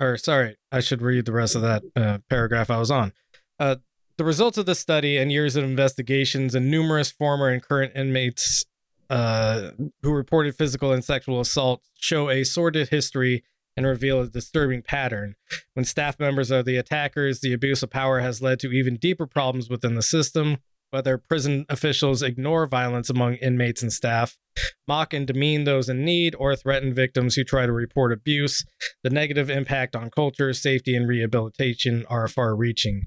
[0.00, 3.12] or sorry, I should read the rest of that uh, paragraph I was on.
[3.58, 3.76] Uh,
[4.16, 8.64] the results of the study and years of investigations and numerous former and current inmates
[9.10, 9.70] uh,
[10.02, 13.44] who reported physical and sexual assault show a sordid history
[13.76, 15.36] and reveal a disturbing pattern.
[15.74, 19.26] When staff members are the attackers, the abuse of power has led to even deeper
[19.26, 20.58] problems within the system.
[20.90, 24.38] Whether prison officials ignore violence among inmates and staff,
[24.86, 28.64] mock and demean those in need, or threaten victims who try to report abuse,
[29.02, 33.04] the negative impact on culture, safety, and rehabilitation are far reaching.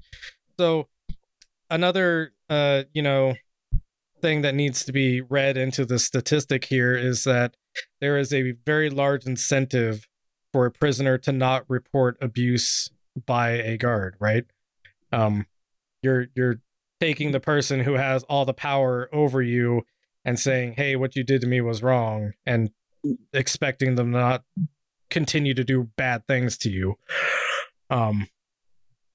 [0.58, 0.88] So,
[1.70, 3.34] another, uh, you know,
[4.20, 7.56] thing that needs to be read into the statistic here is that
[8.00, 10.06] there is a very large incentive
[10.52, 12.90] for a prisoner to not report abuse
[13.26, 14.44] by a guard, right?
[15.10, 15.46] Um,
[16.02, 16.60] you're you're
[17.02, 19.82] taking the person who has all the power over you
[20.24, 22.70] and saying, "Hey, what you did to me was wrong," and
[23.32, 24.44] expecting them not
[25.10, 26.94] continue to do bad things to you.
[27.90, 28.28] Um,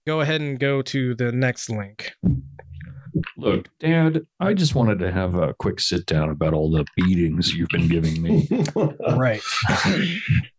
[0.06, 2.12] go ahead and go to the next link.
[3.38, 7.54] Look, Dad, I just wanted to have a quick sit down about all the beatings
[7.54, 8.50] you've been giving me.
[9.16, 9.42] Right.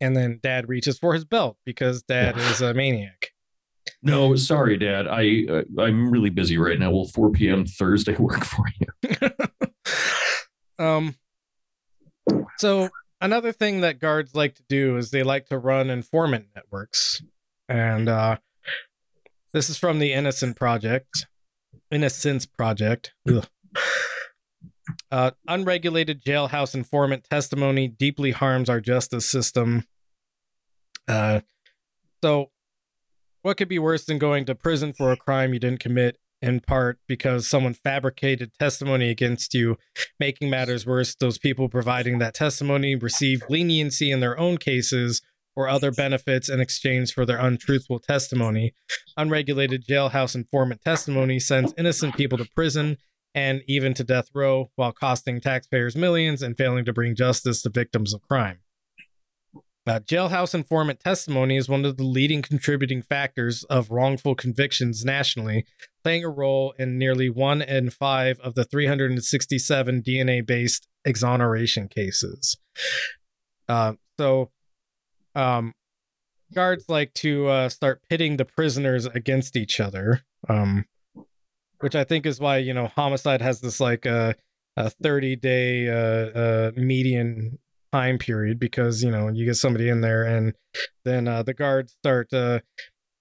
[0.00, 3.17] and then Dad reaches for his belt because Dad is a maniac.
[4.02, 5.08] No, sorry, Dad.
[5.08, 6.90] I uh, I'm really busy right now.
[6.90, 7.66] Will 4 p.m.
[7.66, 9.30] Thursday work for you?
[10.84, 11.16] um.
[12.58, 17.22] So another thing that guards like to do is they like to run informant networks,
[17.68, 18.36] and uh,
[19.52, 21.26] this is from the Innocent Project.
[21.90, 23.14] Innocence Project.
[25.10, 29.84] Uh, unregulated jailhouse informant testimony deeply harms our justice system.
[31.06, 31.40] Uh,
[32.22, 32.50] so,
[33.42, 36.60] what could be worse than going to prison for a crime you didn't commit, in
[36.60, 39.76] part because someone fabricated testimony against you?
[40.18, 45.22] Making matters worse, those people providing that testimony receive leniency in their own cases
[45.56, 48.74] or other benefits in exchange for their untruthful testimony.
[49.16, 52.96] Unregulated jailhouse informant testimony sends innocent people to prison
[53.34, 57.70] and even to death row while costing taxpayers millions and failing to bring justice to
[57.70, 58.60] victims of crime.
[59.88, 65.64] Uh, jailhouse informant testimony is one of the leading contributing factors of wrongful convictions nationally,
[66.02, 72.58] playing a role in nearly one in five of the 367 DNA based exoneration cases.
[73.66, 74.50] Uh, so,
[75.34, 75.72] um,
[76.52, 80.84] guards like to uh, start pitting the prisoners against each other, um,
[81.80, 84.34] which I think is why you know homicide has this like uh,
[84.76, 87.58] a 30 day uh, median
[87.92, 90.54] time period because you know you get somebody in there and
[91.04, 92.60] then uh, the guards start uh,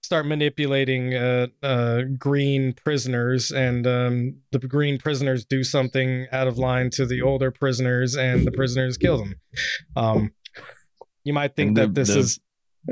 [0.02, 6.58] start manipulating uh, uh, green prisoners and um, the green prisoners do something out of
[6.58, 9.36] line to the older prisoners and the prisoners kill them.
[9.96, 10.32] Um,
[11.24, 12.40] you might think the- that this the- is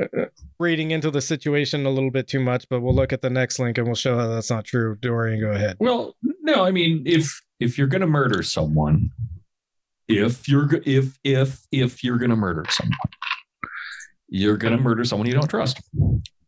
[0.01, 0.25] uh,
[0.59, 3.59] reading into the situation a little bit too much, but we'll look at the next
[3.59, 4.97] link and we'll show how that's not true.
[4.99, 5.77] Dorian, go ahead.
[5.79, 9.09] Well, no, I mean, if if you're gonna murder someone,
[10.07, 12.97] if you're if if if you're gonna murder someone,
[14.27, 15.81] you're gonna murder someone you don't trust.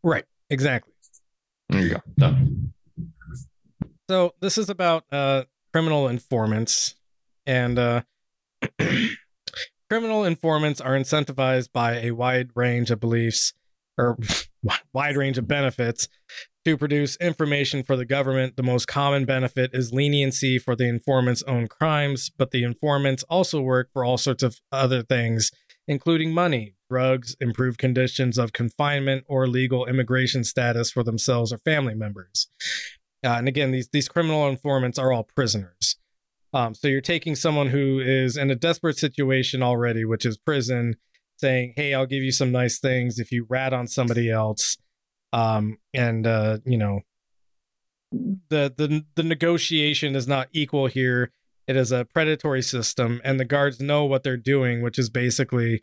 [0.02, 0.92] Right, exactly.
[1.68, 2.00] There you go.
[2.16, 2.72] Done.
[4.08, 6.94] So this is about uh, criminal informants,
[7.46, 8.02] and uh,
[9.90, 13.52] criminal informants are incentivized by a wide range of beliefs
[13.98, 14.16] or
[14.92, 16.08] wide range of benefits
[16.68, 18.56] to produce information for the government.
[18.56, 23.62] The most common benefit is leniency for the informant's own crimes, but the informants also
[23.62, 25.50] work for all sorts of other things,
[25.86, 31.94] including money, drugs, improved conditions of confinement, or legal immigration status for themselves or family
[31.94, 32.48] members.
[33.24, 35.96] Uh, and again, these these criminal informants are all prisoners.
[36.52, 40.96] Um, so you're taking someone who is in a desperate situation already, which is prison,
[41.38, 44.76] saying, "Hey, I'll give you some nice things if you rat on somebody else."
[45.32, 47.00] Um, and uh, you know,
[48.12, 51.30] the the the negotiation is not equal here.
[51.66, 55.82] It is a predatory system, and the guards know what they're doing, which is basically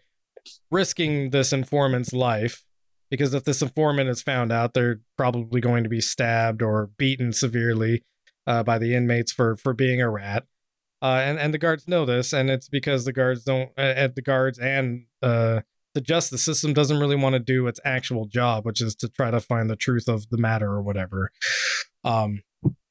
[0.71, 2.65] risking this informant's life
[3.09, 7.31] because if this informant is found out, they're probably going to be stabbed or beaten
[7.31, 8.03] severely
[8.47, 10.45] uh, by the inmates for for being a rat.
[11.01, 14.21] Uh, and and the guards know this, and it's because the guards don't, uh, the
[14.23, 15.61] guards and uh,
[15.95, 19.31] the justice system doesn't really want to do its actual job, which is to try
[19.31, 21.31] to find the truth of the matter or whatever.
[22.03, 22.43] Um,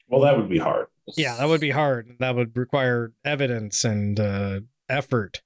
[0.09, 0.87] well, that would be hard.
[1.17, 2.17] yeah, that would be hard.
[2.19, 5.43] That would require evidence and uh, effort.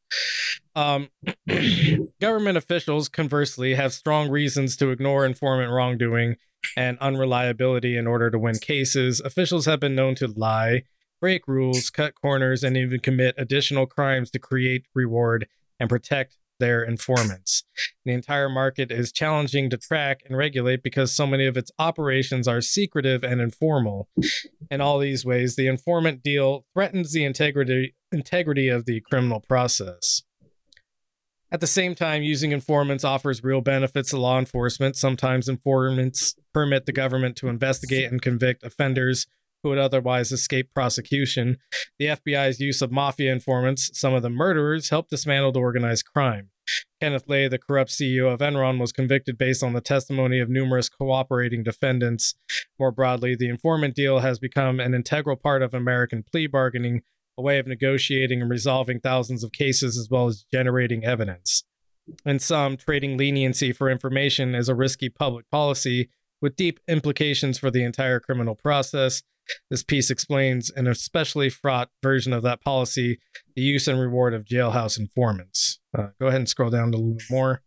[0.74, 1.08] Um,
[2.20, 6.36] government officials, conversely, have strong reasons to ignore informant wrongdoing
[6.76, 9.20] and unreliability in order to win cases.
[9.20, 10.84] Officials have been known to lie,
[11.20, 15.48] break rules, cut corners, and even commit additional crimes to create reward
[15.80, 17.64] and protect their informants.
[18.04, 22.48] The entire market is challenging to track and regulate because so many of its operations
[22.48, 24.08] are secretive and informal.
[24.70, 30.22] In all these ways, the informant deal threatens the integrity integrity of the criminal process.
[31.50, 34.96] At the same time, using informants offers real benefits to law enforcement.
[34.96, 39.26] Sometimes informants permit the government to investigate and convict offenders
[39.62, 41.58] who would otherwise escape prosecution.
[41.98, 46.50] The FBI's use of mafia informants, some of the murderers, helped dismantle the organized crime.
[47.00, 50.88] Kenneth Lay, the corrupt CEO of Enron, was convicted based on the testimony of numerous
[50.88, 52.34] cooperating defendants.
[52.78, 57.02] More broadly, the informant deal has become an integral part of American plea bargaining,
[57.38, 61.64] a way of negotiating and resolving thousands of cases as well as generating evidence.
[62.24, 66.08] In some, trading leniency for information is a risky public policy
[66.40, 69.22] with deep implications for the entire criminal process.
[69.70, 73.18] This piece explains an especially fraught version of that policy
[73.56, 75.80] the use and reward of jailhouse informants.
[75.96, 77.62] Uh, go ahead and scroll down a little bit more.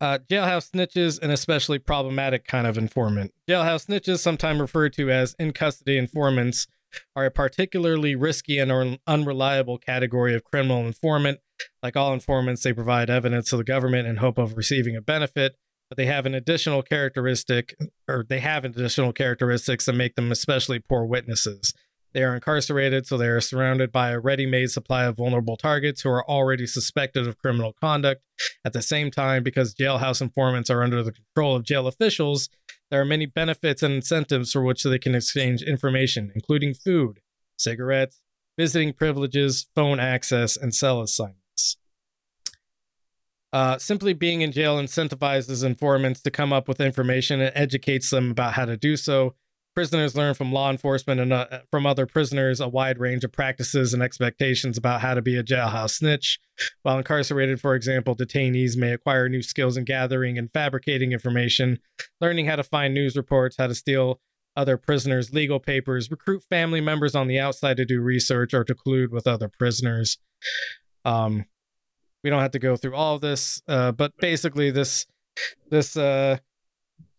[0.00, 3.32] Uh, jailhouse snitches, an especially problematic kind of informant.
[3.48, 6.68] Jailhouse snitches, sometimes referred to as in custody informants,
[7.16, 11.40] are a particularly risky and un- unreliable category of criminal informant.
[11.82, 15.56] Like all informants, they provide evidence to the government in hope of receiving a benefit,
[15.88, 17.74] but they have an additional characteristic,
[18.08, 21.72] or they have additional characteristics that make them especially poor witnesses.
[22.14, 26.00] They are incarcerated, so they are surrounded by a ready made supply of vulnerable targets
[26.00, 28.22] who are already suspected of criminal conduct.
[28.64, 32.48] At the same time, because jailhouse informants are under the control of jail officials,
[32.90, 37.20] there are many benefits and incentives for which they can exchange information, including food,
[37.56, 38.20] cigarettes,
[38.58, 41.38] visiting privileges, phone access, and cell assignments.
[43.52, 48.30] Uh, simply being in jail incentivizes informants to come up with information and educates them
[48.30, 49.34] about how to do so.
[49.74, 53.94] Prisoners learn from law enforcement and uh, from other prisoners a wide range of practices
[53.94, 56.38] and expectations about how to be a jailhouse snitch.
[56.82, 61.78] While incarcerated, for example, detainees may acquire new skills in gathering and fabricating information,
[62.20, 64.20] learning how to find news reports, how to steal
[64.56, 68.74] other prisoners' legal papers, recruit family members on the outside to do research or to
[68.74, 70.18] collude with other prisoners.
[71.04, 71.44] Um,
[72.28, 75.06] we don't have to go through all this, uh, but basically, this
[75.70, 76.36] this uh,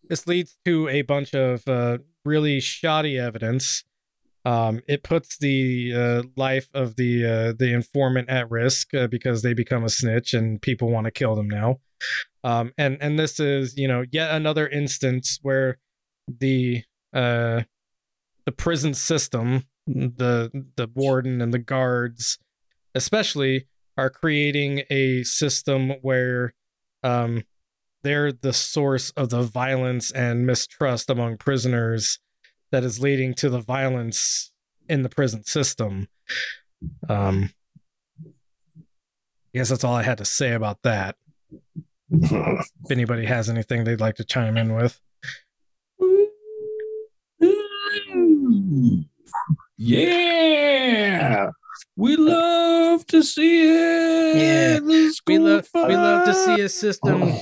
[0.04, 3.82] this leads to a bunch of uh, really shoddy evidence.
[4.44, 9.42] Um, it puts the uh, life of the uh, the informant at risk uh, because
[9.42, 11.80] they become a snitch and people want to kill them now.
[12.44, 15.78] Um, and and this is you know yet another instance where
[16.28, 17.62] the uh,
[18.44, 22.38] the prison system, the the warden and the guards,
[22.94, 26.54] especially, are creating a system where
[27.02, 27.44] um,
[28.02, 32.18] they're the source of the violence and mistrust among prisoners
[32.70, 34.52] that is leading to the violence
[34.88, 36.08] in the prison system.
[37.08, 37.50] Um,
[38.26, 41.16] I guess that's all I had to say about that.
[42.10, 45.00] if anybody has anything they'd like to chime in with.
[49.82, 51.50] Yeah.
[51.96, 54.36] We love to see it.
[54.36, 54.78] Yeah.
[54.82, 57.32] Let's We go love we love to see a system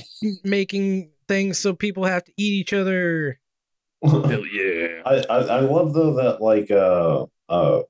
[0.43, 3.39] making things so people have to eat each other.
[4.03, 5.01] Hell yeah.
[5.05, 7.81] I, I I love though that like uh uh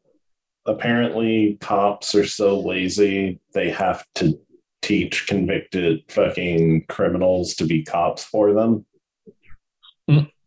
[0.65, 4.39] apparently cops are so lazy they have to
[4.81, 8.85] teach convicted fucking criminals to be cops for them.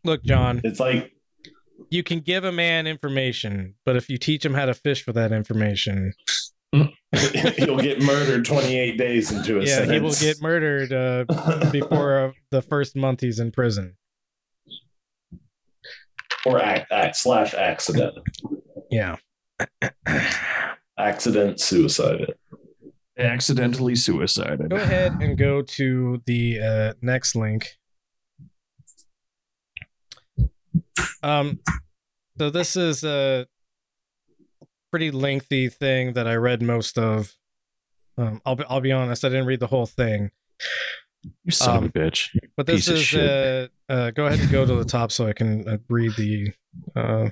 [0.04, 1.12] Look, John, It's like
[1.92, 5.12] you can give a man information, but if you teach him how to fish for
[5.12, 6.14] that information,
[7.58, 11.24] He'll get murdered 28 days into a yeah, he will get murdered uh,
[11.72, 13.96] before uh, the first month he's in prison.
[16.46, 18.14] or act, act slash accident.
[18.90, 19.16] Yeah.
[20.98, 22.32] Accident suicide.
[23.18, 24.70] Accidentally suicided.
[24.70, 27.76] Go ahead and go to the uh, next link.
[31.22, 31.60] Um,
[32.38, 33.46] so this is a
[34.90, 37.36] pretty lengthy thing that I read most of.
[38.18, 40.30] Um, I'll be I'll be honest, I didn't read the whole thing,
[41.44, 42.36] You son of Um, a bitch.
[42.56, 45.32] but this Piece is uh, uh, go ahead and go to the top so I
[45.32, 46.52] can uh, read the.
[46.94, 47.30] Uh,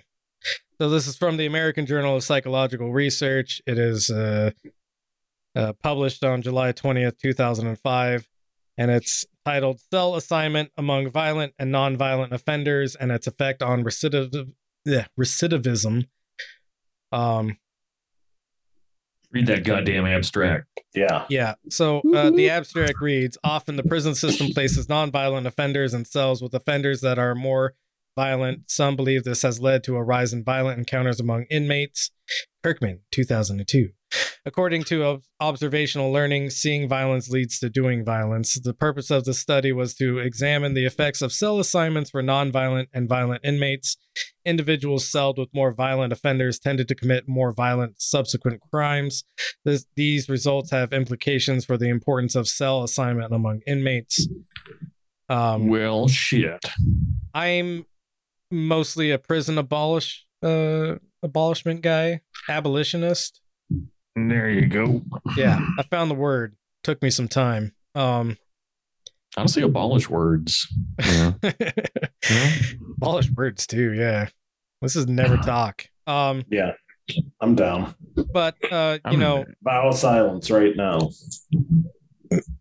[0.81, 3.61] so this is from the American Journal of Psychological Research.
[3.67, 4.53] It is uh,
[5.55, 8.27] uh, published on July twentieth, two thousand and five,
[8.79, 14.53] and it's titled "Cell Assignment Among Violent and Nonviolent Offenders and Its Effect on Recidiv-
[14.85, 16.07] yeah, Recidivism."
[17.13, 17.57] Um,
[19.33, 20.67] Read that goddamn abstract.
[20.95, 21.25] Yeah.
[21.29, 21.55] yeah.
[21.69, 26.53] So uh, the abstract reads Often the prison system places nonviolent offenders in cells with
[26.53, 27.75] offenders that are more
[28.17, 28.71] violent.
[28.71, 32.11] Some believe this has led to a rise in violent encounters among inmates.
[32.63, 33.91] Kirkman, 2002.
[34.45, 38.59] According to observational learning, seeing violence leads to doing violence.
[38.59, 42.87] The purpose of the study was to examine the effects of cell assignments for nonviolent
[42.93, 43.97] and violent inmates.
[44.45, 49.25] Individuals celled with more violent offenders tended to commit more violent subsequent crimes.
[49.65, 54.27] This, these results have implications for the importance of cell assignment among inmates.
[55.29, 56.65] Um, Well, shit.
[57.35, 57.87] I'm
[58.51, 63.41] mostly a prison abolish uh, abolishment guy, abolitionist.
[64.17, 65.03] There you go.
[65.37, 66.57] Yeah, I found the word.
[66.85, 67.73] Took me some time.
[67.95, 68.37] Um,
[69.37, 70.67] Honestly, abolish words.
[71.05, 71.33] Yeah.
[72.31, 72.53] Yeah.
[72.97, 73.93] abolish words too.
[73.93, 74.29] Yeah,
[74.83, 75.87] this is never talk.
[76.07, 76.73] Um, Yeah.
[77.41, 77.95] I'm down.
[78.33, 81.11] but uh, you I'm- know, Vow silence right now.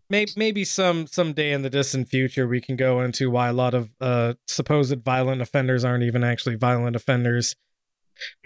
[0.08, 3.74] maybe maybe some someday in the distant future we can go into why a lot
[3.74, 7.54] of uh supposed violent offenders aren't even actually violent offenders.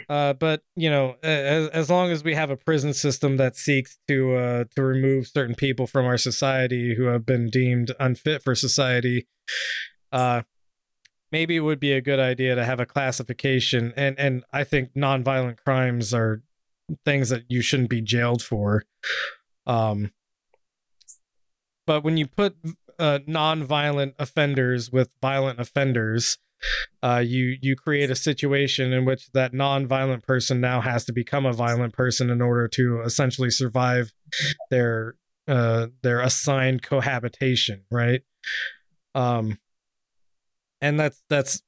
[0.08, 3.98] Uh, but you know, as, as long as we have a prison system that seeks
[4.08, 8.54] to uh, to remove certain people from our society who have been deemed unfit for
[8.54, 9.26] society,
[10.12, 10.42] uh,
[11.32, 13.92] maybe it would be a good idea to have a classification.
[13.96, 16.42] And and I think nonviolent crimes are
[17.04, 18.84] things that you shouldn't be jailed for.
[19.66, 20.12] Um,
[21.86, 22.56] but when you put
[22.98, 26.38] uh, non-violent offenders with violent offenders,
[27.02, 31.44] uh, you you create a situation in which that non-violent person now has to become
[31.44, 34.12] a violent person in order to essentially survive
[34.70, 35.14] their
[35.46, 38.22] uh, their assigned cohabitation, right?
[39.14, 39.58] Um,
[40.80, 41.62] and that's that's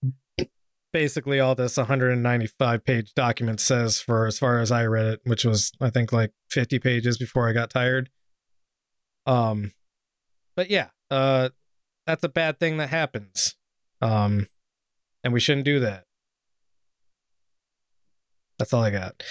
[0.93, 5.45] basically all this 195 page document says for as far as I read it, which
[5.45, 8.09] was I think like 50 pages before I got tired.
[9.27, 9.73] Um,
[10.55, 11.51] but yeah, uh,
[12.07, 13.57] that's a bad thing that happens.
[14.01, 14.47] Um,
[15.27, 16.05] and we shouldn't do that.
[18.61, 19.25] That's all I got.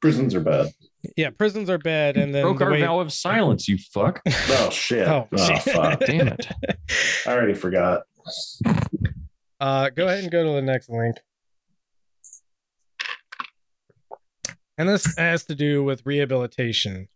[0.00, 0.68] Prisons are bad.
[1.16, 4.22] Yeah, prisons are bad, and then Broke the our way- vow of silence, you fuck.
[4.28, 5.08] Oh shit.
[5.08, 5.62] Oh, Oh, shit.
[5.74, 5.98] fuck.
[6.06, 6.46] Damn it.
[7.26, 8.02] I already forgot.
[9.60, 11.16] Uh, go ahead and go to the next link.
[14.78, 17.08] And this has to do with rehabilitation,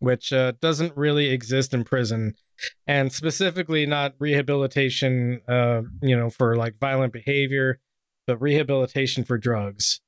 [0.00, 2.34] which uh, doesn't really exist in prison,
[2.86, 7.80] and specifically not rehabilitation, uh, you know, for like violent behavior,
[8.26, 10.00] but rehabilitation for drugs.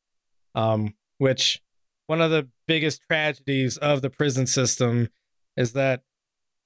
[0.54, 1.62] Um, which
[2.06, 5.08] one of the biggest tragedies of the prison system
[5.56, 6.02] is that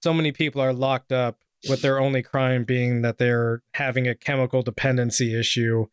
[0.02, 1.39] so many people are locked up
[1.69, 5.86] with their only crime being that they're having a chemical dependency issue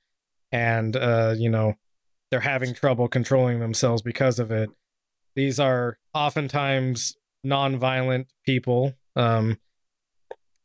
[0.51, 1.76] and uh you know
[2.30, 4.69] they're having trouble controlling themselves because of it
[5.35, 9.57] these are oftentimes non-violent people um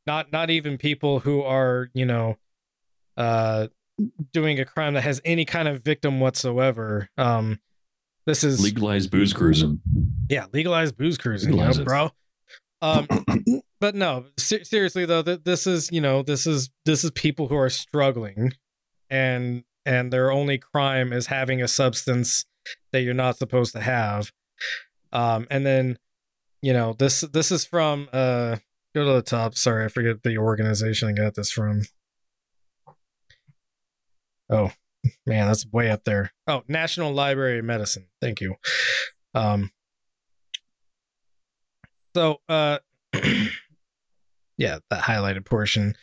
[0.07, 2.37] not not even people who are you know
[3.17, 3.67] uh
[4.33, 7.59] doing a crime that has any kind of victim whatsoever um
[8.27, 9.81] this is legalized booze cruising.
[10.29, 12.11] yeah, legalized booze cruising, you know, bro.
[12.83, 13.07] Um,
[13.81, 17.47] but no, ser- seriously though, th- this is you know this is this is people
[17.47, 18.53] who are struggling,
[19.09, 22.45] and and their only crime is having a substance
[22.93, 24.33] that you're not supposed to have.
[25.13, 25.97] Um, and then
[26.63, 28.57] you know this this is from uh
[28.97, 29.55] go to the top.
[29.55, 31.83] Sorry, I forget the organization I got this from.
[34.49, 34.71] Oh
[35.27, 36.33] man, that's way up there.
[36.47, 38.07] Oh, National Library of Medicine.
[38.21, 38.55] Thank you.
[39.35, 39.71] Um,
[42.15, 42.79] so, uh,
[44.57, 45.95] yeah, that highlighted portion.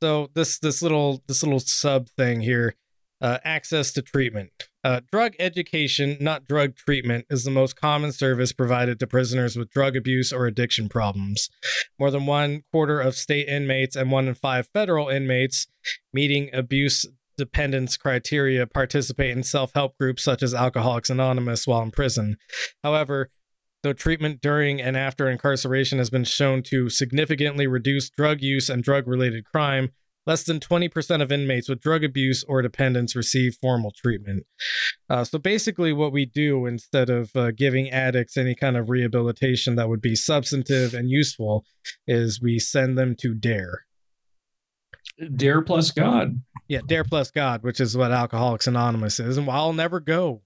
[0.00, 2.76] So this this little this little sub thing here,
[3.20, 4.65] uh, access to treatment.
[4.84, 9.70] Uh, drug education, not drug treatment, is the most common service provided to prisoners with
[9.70, 11.48] drug abuse or addiction problems.
[11.98, 15.66] More than one quarter of state inmates and one in five federal inmates
[16.12, 17.04] meeting abuse
[17.36, 22.36] dependence criteria participate in self help groups such as Alcoholics Anonymous while in prison.
[22.82, 23.30] However,
[23.82, 28.82] though treatment during and after incarceration has been shown to significantly reduce drug use and
[28.82, 29.90] drug related crime,
[30.26, 34.44] less than 20% of inmates with drug abuse or dependence receive formal treatment.
[35.08, 39.76] Uh, so basically, what we do instead of uh, giving addicts any kind of rehabilitation
[39.76, 41.64] that would be substantive and useful
[42.06, 43.84] is we send them to DARE.
[45.34, 46.42] Dare plus God.
[46.68, 50.42] Yeah, Dare Plus God, which is what Alcoholics Anonymous is, and I'll never go.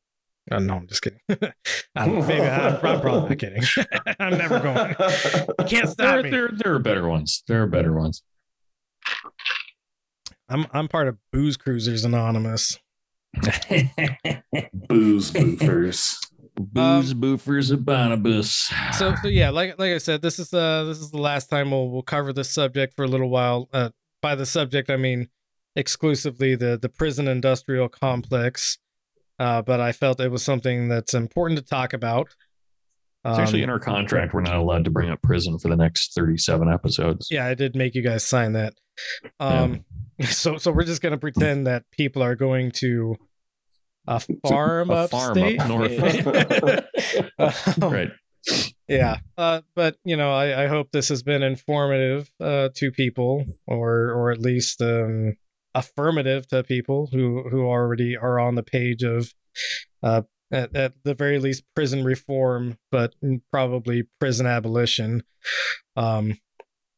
[0.53, 1.19] Oh, no, I'm just kidding.
[1.31, 3.63] I don't know, maybe I'm, I'm probably not kidding.
[4.21, 4.95] I'm never going.
[5.61, 6.31] You can't stop There, me.
[6.31, 7.43] there, there are better ones.
[7.49, 8.23] There are better ones.
[10.51, 12.79] I'm I'm part of Booze Cruisers Anonymous.
[13.35, 16.19] Booze boofers.
[16.59, 18.71] Booze boofers of Barnabas.
[18.99, 21.71] So so yeah, like like I said, this is uh this is the last time
[21.71, 23.69] we'll we'll cover this subject for a little while.
[23.73, 23.91] Uh,
[24.21, 25.29] by the subject, I mean
[25.77, 28.79] exclusively the the prison industrial complex.
[29.39, 32.35] Uh, but I felt it was something that's important to talk about.
[33.25, 34.33] It's actually Um, in our contract.
[34.33, 37.29] We're not allowed to bring up prison for the next 37 episodes.
[37.31, 38.75] Yeah, I did make you guys sign that.
[39.39, 39.85] Um,
[40.23, 43.17] so so we're just gonna pretend that people are going to
[44.07, 45.93] a farm a farm up north.
[47.39, 48.11] Um, right.
[48.89, 49.19] Yeah.
[49.37, 54.11] Uh, but you know, I, I hope this has been informative uh, to people, or
[54.13, 55.37] or at least um,
[55.75, 59.33] affirmative to people who who already are on the page of
[60.03, 63.15] uh, at, at the very least prison reform, but
[63.51, 65.23] probably prison abolition.
[65.97, 66.39] Um,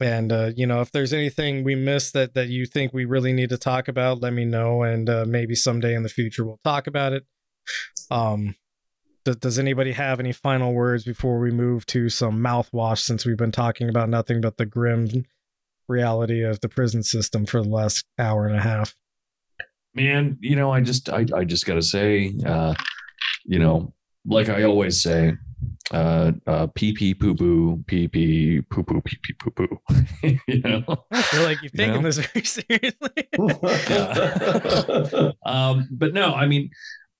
[0.00, 3.32] and uh, you know, if there's anything we missed that that you think we really
[3.32, 6.60] need to talk about, let me know, and uh, maybe someday in the future we'll
[6.64, 7.24] talk about it.
[8.10, 8.56] Um,
[9.24, 12.98] does anybody have any final words before we move to some mouthwash?
[12.98, 15.24] Since we've been talking about nothing but the grim
[15.88, 18.96] reality of the prison system for the last hour and a half.
[19.94, 22.74] Man, you know, I just I I just gotta say, uh,
[23.44, 23.92] you know,
[24.26, 25.34] like I always say,
[25.92, 29.80] uh, uh, pee pee poo poo, pee pee poo poo, pee pee poo poo.
[30.46, 30.82] you know,
[31.14, 32.02] feel like you've You know?
[32.02, 33.28] this very seriously.
[35.44, 36.70] um, but no, I mean,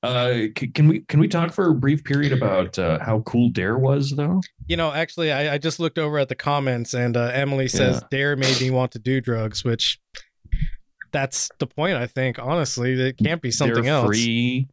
[0.03, 0.35] uh,
[0.75, 4.11] can we can we talk for a brief period about uh, how cool Dare was,
[4.13, 4.41] though?
[4.67, 8.01] you know, actually, I, I just looked over at the comments, and uh, Emily says
[8.01, 8.09] Yeah.
[8.11, 10.01] Dare made me want to do drugs, which
[11.13, 11.97] that's the point.
[11.97, 14.07] I think honestly, it can't be something They're else.
[14.07, 14.69] Free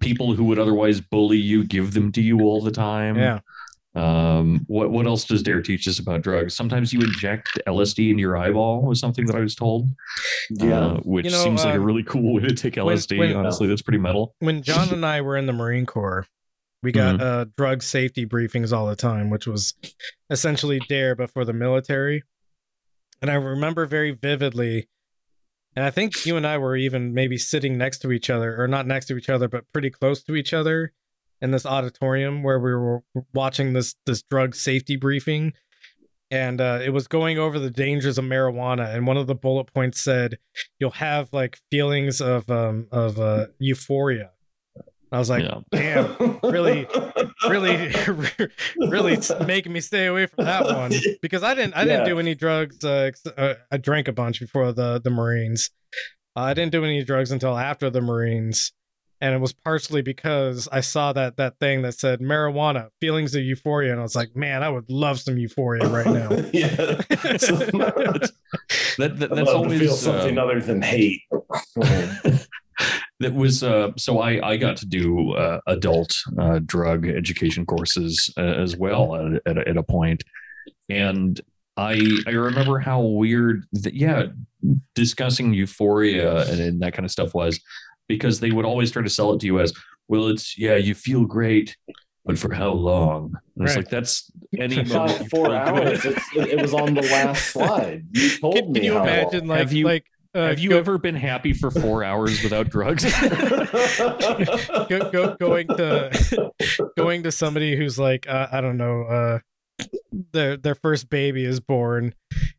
[0.00, 3.16] people who would otherwise bully you give them to you all the time.
[3.16, 3.40] Yeah,
[3.94, 6.54] Um, what what else does Dare teach us about drugs?
[6.54, 9.88] Sometimes you inject LSD into your eyeball was something that I was told.
[10.50, 10.78] yeah.
[10.80, 13.18] uh, which You know, seems like a um, really cool way to take when- LSD.
[13.18, 14.34] when- Honestly, that's pretty metal.
[14.40, 16.26] when John and I were in the Marine Corps,
[16.82, 17.22] we got Mm-hmm.
[17.22, 19.74] uh, drug safety briefings all the time, which was
[20.30, 22.22] essentially Dare but for the military.
[23.22, 24.88] And I remember very vividly,
[25.76, 28.66] and I think you and I were even maybe sitting next to each other, or
[28.66, 30.92] not next to each other, but pretty close to each other
[31.42, 33.02] in this auditorium where we were
[33.34, 35.52] watching this this drug safety briefing.
[36.28, 39.72] And uh, it was going over the dangers of marijuana, and one of the bullet
[39.72, 40.38] points said,
[40.80, 44.32] "You'll have like feelings of um, of uh, euphoria."
[45.12, 45.60] I was like, yeah.
[45.70, 46.88] damn, really-
[47.50, 47.92] really
[48.88, 50.92] really making me stay away from that one
[51.22, 52.06] because i didn't i didn't Yeah.
[52.14, 55.70] do any drugs uh, uh, i drank a bunch before the the marines
[56.36, 58.72] uh, i didn't do any drugs until after the marines
[59.20, 63.42] and it was partially because i saw that that thing that said marijuana feelings of
[63.42, 66.76] euphoria and i was like man i would love some euphoria right now yeah.
[67.38, 67.56] So,
[68.98, 71.20] That, that that's always feel something uh, other than hate.
[73.20, 78.32] That was uh, so I I got to do uh, adult uh, drug education courses
[78.36, 80.22] uh, as well at, at, a, at a point,
[80.88, 81.40] and
[81.76, 84.26] I I remember how weird that yeah
[84.94, 87.60] discussing euphoria and, and that kind of stuff was
[88.08, 89.72] because they would always try to sell it to you as
[90.08, 91.76] well it's yeah you feel great
[92.24, 93.84] but for how long and it's Right.
[93.84, 96.04] like that's any moment four hours.
[96.04, 98.04] It's, it, it was on the last slide.
[98.12, 100.04] You told can, me can you how imagine like you- like
[100.36, 103.04] uh, Have you go- ever been happy for four hours without drugs?
[104.88, 106.52] go, go, going to
[106.96, 109.38] going to somebody who's like uh, I don't know uh
[110.32, 112.14] their their first baby is born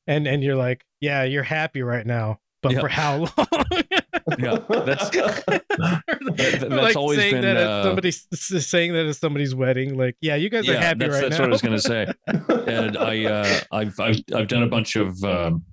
[0.06, 2.80] and and you're like yeah you're happy right now but Yeah.
[2.82, 3.30] for how long
[4.40, 9.98] yeah, that's Or that's always saying been, that uh, somebody's saying that at somebody's wedding
[9.98, 12.08] like yeah you guys are happy That's, right that's now That's what I was gonna
[12.48, 12.68] say.
[12.68, 15.24] And I, uh, I've, I've, I've done a bunch of.
[15.24, 15.64] Um,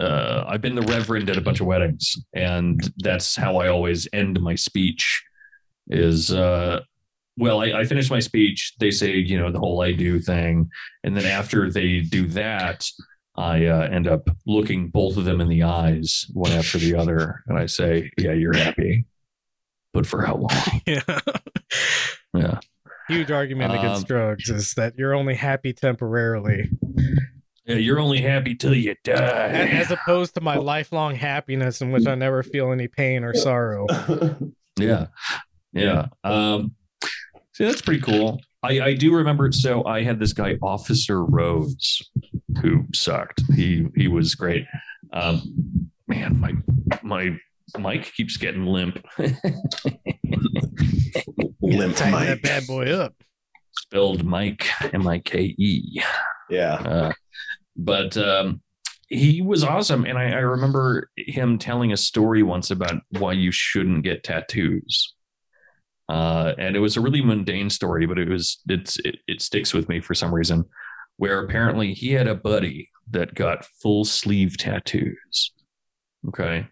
[0.00, 4.06] uh, I've been the reverend at a bunch of weddings, and that's how I always
[4.12, 5.22] end my speech.
[5.88, 6.80] Is uh,
[7.36, 8.74] well, I, I finish my speech.
[8.80, 10.68] They say, you know, the whole I do thing,
[11.04, 12.86] and then after they do that,
[13.36, 17.42] I uh, end up looking both of them in the eyes, one after the other,
[17.46, 19.04] and I say, "Yeah, you're happy,
[19.92, 21.02] but for how long?" yeah
[22.34, 22.58] Yeah.
[23.08, 26.68] huge argument against Um, drugs is that you're only happy temporarily
[27.66, 29.12] Yeah, you're only happy till you die.
[29.12, 33.86] as opposed to my lifelong happiness in which I never feel any pain or sorrow
[34.78, 35.06] Yeah.
[35.72, 36.06] Yeah.
[36.22, 36.74] Um,
[37.54, 38.40] see, that's pretty cool.
[38.62, 39.50] I, I do remember.
[39.52, 42.08] So I had this guy, Officer Rhodes,
[42.60, 43.42] who sucked.
[43.54, 44.64] He he was great.
[45.12, 46.52] Um, man, my
[47.02, 47.38] my
[47.78, 49.04] mic keeps getting limp.
[51.62, 53.14] Limp tighten that bad boy up
[53.72, 56.00] Spelled Mike, M I K E.
[56.48, 56.74] Yeah.
[56.74, 57.12] Uh,
[57.76, 58.60] but um,
[59.08, 63.52] he was awesome, and I, I remember him telling a story once about why you
[63.52, 65.14] shouldn't get tattoos.
[66.08, 69.74] Uh, and it was a really mundane story, but it was it's it, it sticks
[69.74, 70.64] with me for some reason.
[71.18, 75.52] Where apparently he had a buddy that got full sleeve tattoos.
[76.28, 76.66] Okay.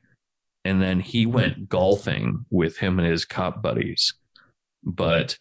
[0.64, 4.12] And then he went golfing with him and his cop buddies.
[4.82, 5.38] But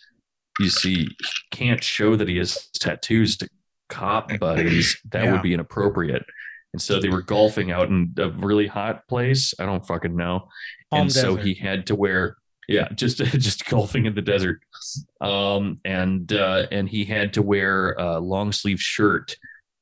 [0.60, 1.08] you see, he
[1.52, 3.50] can't show that he has tattoos to
[3.90, 5.00] cop buddies.
[5.12, 5.32] That Yeah.
[5.34, 6.24] would be inappropriate.
[6.74, 9.54] And so they were golfing out in a really hot place.
[9.60, 10.48] I don't fucking know.
[10.90, 12.38] Palm and so he had to wear,
[12.68, 14.60] yeah, just just golfing in the desert.
[15.22, 19.36] Um, and uh, and he had to wear a long sleeve shirt.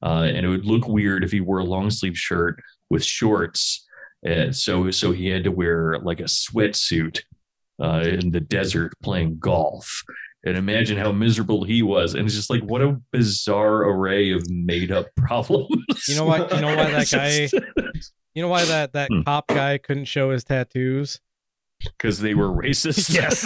[0.04, 2.60] Uh, and it would look weird if he wore a long sleeve shirt
[2.90, 3.88] with shorts.
[4.24, 7.22] And so so he had to wear like a sweatsuit
[7.82, 10.04] uh, in the desert playing golf.
[10.44, 12.16] And imagine how miserable he was.
[12.16, 15.70] And it's just like what a bizarre array of made up problems.
[16.08, 17.50] You know what- you know why that guy?
[18.34, 19.22] You know why that that Hmm.
[19.24, 21.20] cop guy couldn't show his tattoos?
[21.98, 23.10] because they were racist.
[23.14, 23.44] yes,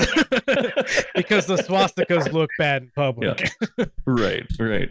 [1.16, 3.50] because the swastikas look bad in public.
[3.78, 3.86] Yeah.
[4.06, 4.90] right, right.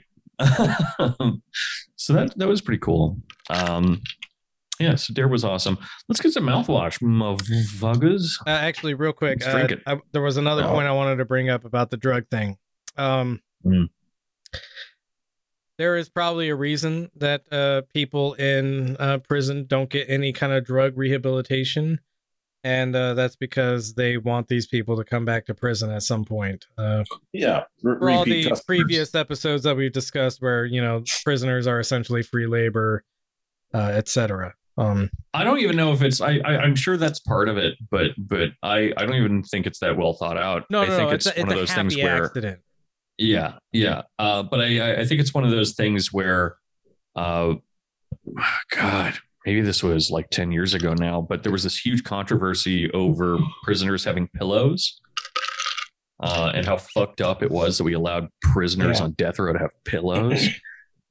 [1.97, 3.19] so that that was pretty cool.
[3.51, 4.01] Um,
[4.81, 5.79] yeah, so Dare was awesome.
[6.09, 8.33] Let's get some mouthwash, motherfuckers.
[8.47, 9.69] Uh, actually, real quick, uh.
[9.87, 10.69] I, there was another Oh.
[10.73, 12.57] point I wanted to bring up about the drug thing.
[12.97, 13.89] Um, Mm.
[15.77, 20.53] There is probably a reason that uh, people in uh, prison don't get any kind
[20.53, 21.99] of drug rehabilitation,
[22.63, 26.25] and uh, that's because they want these people to come back to prison at some
[26.25, 26.67] point.
[26.79, 27.03] Uh,
[27.33, 27.65] Yeah.
[27.83, 28.61] re- for all the customers.
[28.67, 33.03] previous episodes that we've discussed, where you know prisoners are essentially free labor,
[33.75, 34.55] uh, etc.
[34.77, 36.21] Um, I don't even know if it's.
[36.21, 39.67] I, I I'm sure that's part of it, but but I I don't even think
[39.67, 40.65] it's that well thought out.
[40.71, 42.59] no, I no, think no, it's, it's, a, one it's of those happy things where.
[43.17, 44.03] Yeah, yeah.
[44.19, 46.57] Uh, but I, I- I think it's one of those things where,
[47.15, 47.55] uh,
[48.75, 49.15] God,
[49.47, 53.39] maybe this was like 10 years ago now, but there was this huge controversy over
[53.63, 55.01] prisoners having pillows
[56.21, 59.05] uh, and how fucked up it was that we allowed prisoners Yeah.
[59.05, 60.49] on death row to have pillows.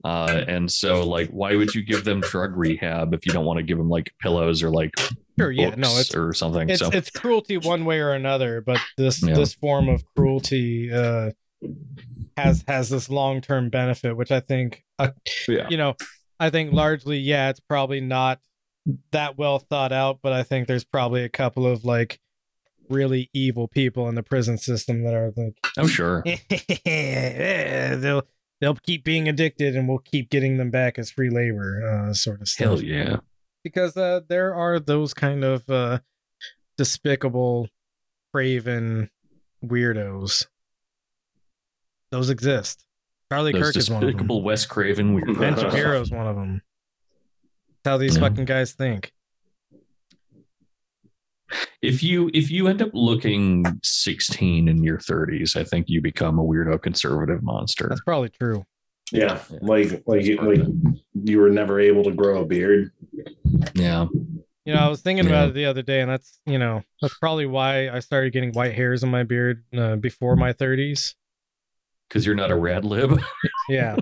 [0.03, 3.57] Uh, and so, like, why would you give them drug rehab if you don't want
[3.57, 4.91] to give them like pillows or like
[5.39, 6.69] Sure, yeah, books no, it's or something?
[6.69, 9.33] it's so, it's cruelty one way or another but this Yeah.
[9.33, 11.31] this form of cruelty uh
[12.37, 15.09] has has this long-term benefit which i think uh,
[15.47, 15.95] yeah, you know
[16.39, 18.41] i think largely yeah it's probably not
[19.11, 22.19] that well thought out but i think there's probably a couple of like
[22.89, 26.23] really evil people in the prison system that are like oh sure,
[26.85, 28.23] they'll
[28.63, 32.39] they'll keep being addicted and we'll keep getting them back as free labor uh sort
[32.41, 33.17] of stuff hell yeah,
[33.61, 35.99] because uh, there are those kind of uh,
[36.77, 37.67] despicable,
[38.33, 39.09] craven
[39.63, 40.47] weirdos.
[42.11, 42.85] Those exist.
[43.31, 44.11] Charlie those Kirk is one of them.
[44.11, 45.39] despicable Wes Craven weirdos.
[45.39, 46.61] Ben Shapiro's one of them.
[47.83, 48.29] That's how these Yeah.
[48.29, 49.11] fucking guys think.
[51.81, 56.39] If you if you end up looking 16 in your 30s i think you become
[56.39, 58.65] a weirdo conservative monster That's probably true.
[59.11, 59.39] Yeah.
[59.51, 59.59] Yeah.
[59.61, 60.61] Like like you- like
[61.13, 62.91] you were never able to grow a beard.
[63.75, 64.07] yeah
[64.65, 67.17] You know, I was thinking about it the other day, and that's you know that's
[67.19, 71.15] probably why I started getting white hairs in my beard uh, before my thirties.
[72.07, 73.19] because you're not a rad lib
[73.69, 73.95] Yeah,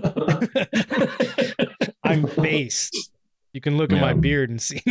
[2.04, 3.10] I'm based.
[3.52, 4.82] You can look at my beard and see.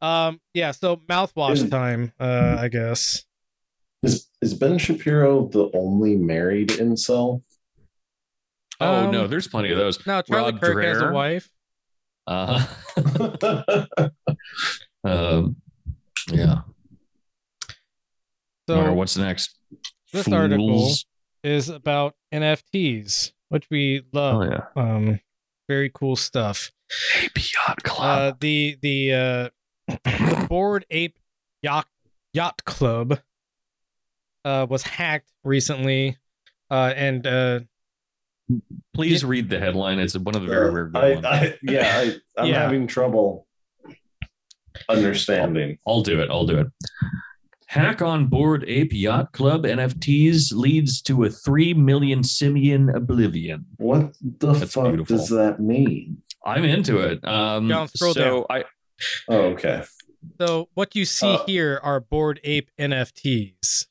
[0.00, 0.70] um, yeah.
[0.70, 2.12] So mouthwash Is- time.
[2.20, 3.24] Uh, I guess.
[4.02, 7.42] Is is Ben Shapiro the only married incel?
[8.80, 11.48] oh Um, no there's plenty of those No, Charlie Rod Kirk has a wife.
[12.26, 12.66] uh
[15.04, 15.56] um
[16.32, 16.60] yeah
[18.68, 19.58] So All right, what's next
[20.12, 20.92] this article
[21.42, 24.50] is about NFTs, which we oh love.
[24.50, 25.20] yeah Um,
[25.68, 26.70] very cool stuff.
[27.22, 29.48] Ape yacht Uh, the the uh,
[30.04, 31.18] the Bored Ape
[31.62, 31.86] Yacht
[32.32, 33.18] Yacht Club
[34.44, 36.16] uh was hacked recently,
[36.70, 37.60] uh, and uh,
[38.92, 41.92] please read the headline it's one of the very very good I, ones I, yeah,
[42.36, 42.60] I, I'm Yeah.
[42.62, 43.46] having trouble
[44.88, 45.78] understanding.
[45.86, 46.28] I'll do it.
[46.30, 46.66] I'll do it.
[47.66, 53.64] Hack on Bored Ape Yacht Club NFTs leads to a 3 million simian oblivion.
[53.78, 55.16] What the That's fuck beautiful.
[55.16, 56.22] does that mean?
[56.44, 57.26] I'm into it.
[57.26, 58.64] Um, Down, scroll so I
[59.28, 59.82] Oh, okay.
[60.40, 63.86] so what you see Uh, here are Bored Ape NFTs.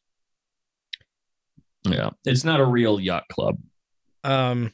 [1.85, 3.57] yeah, it's not a real yacht club
[4.23, 4.73] Um,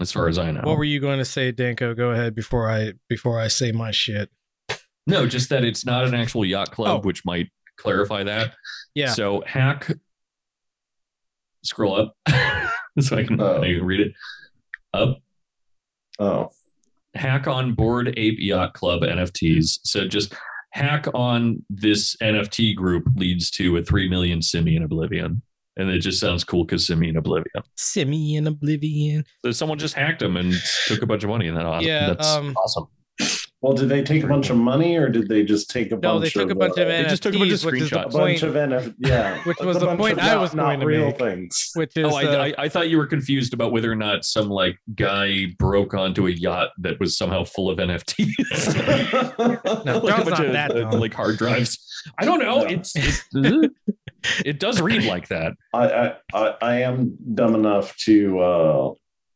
[0.00, 0.60] as far as I know.
[0.62, 1.94] what were you going to say, Danko?
[1.94, 4.30] Go ahead before I before I say my shit.
[5.06, 7.06] no, just that it's not an actual yacht club, Oh.
[7.06, 7.48] which might
[7.78, 8.54] clarify that.
[8.94, 9.12] Yeah.
[9.12, 9.90] So hack.
[11.64, 12.14] Scroll up
[13.00, 13.60] so I can, Oh.
[13.62, 14.12] I can read it.
[14.94, 15.18] Up.
[16.18, 16.50] Oh,
[17.14, 20.34] hack on Bored Ape Yacht Club nfts so just
[20.72, 25.42] hack on this nft group leads to a 3 million simian oblivion.
[25.76, 27.62] And it just sounds cool because simian oblivion.
[27.76, 29.24] Simian Oblivion.
[29.44, 30.52] so someone just hacked them and
[30.88, 31.86] took a bunch of money and that awesome.
[31.86, 32.88] Yeah, that's um, awesome
[33.60, 36.02] well, did they take a bunch of money or did they just take a bunch?
[36.02, 37.82] No, they took a of, bunch of uh, NFTs, just took a bunch of which
[37.82, 40.80] is the a bunch of NF, yeah, Which was the point I was not going
[40.80, 41.18] to real make.
[41.18, 41.70] things.
[41.74, 44.24] which is oh I, uh, I, I thought you were confused about whether or not
[44.24, 48.76] some like guy broke onto a yacht that was somehow full of nfts
[49.84, 51.78] No, like a bunch not of that uh, like hard drives
[52.18, 52.66] i don't know No.
[52.66, 53.24] it's, it's
[54.44, 58.92] it does read like that I, I, I, I am dumb enough to uh,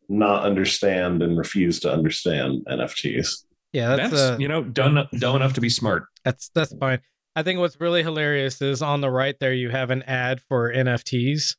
[0.08, 3.44] not understand and refuse to understand NFTs.
[3.72, 7.00] Yeah, that's, that's uh, you know done dumb enough to be smart That's that's fine.
[7.34, 10.72] I think what's really hilarious is on the right there you have an ad for
[10.72, 11.56] NFTs.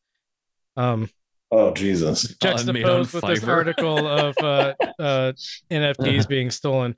[0.77, 1.09] Um
[1.51, 2.35] Oh Jesus!
[2.41, 5.33] Made on juxtaposed with this article of uh uh
[5.71, 6.95] NFTs being stolen.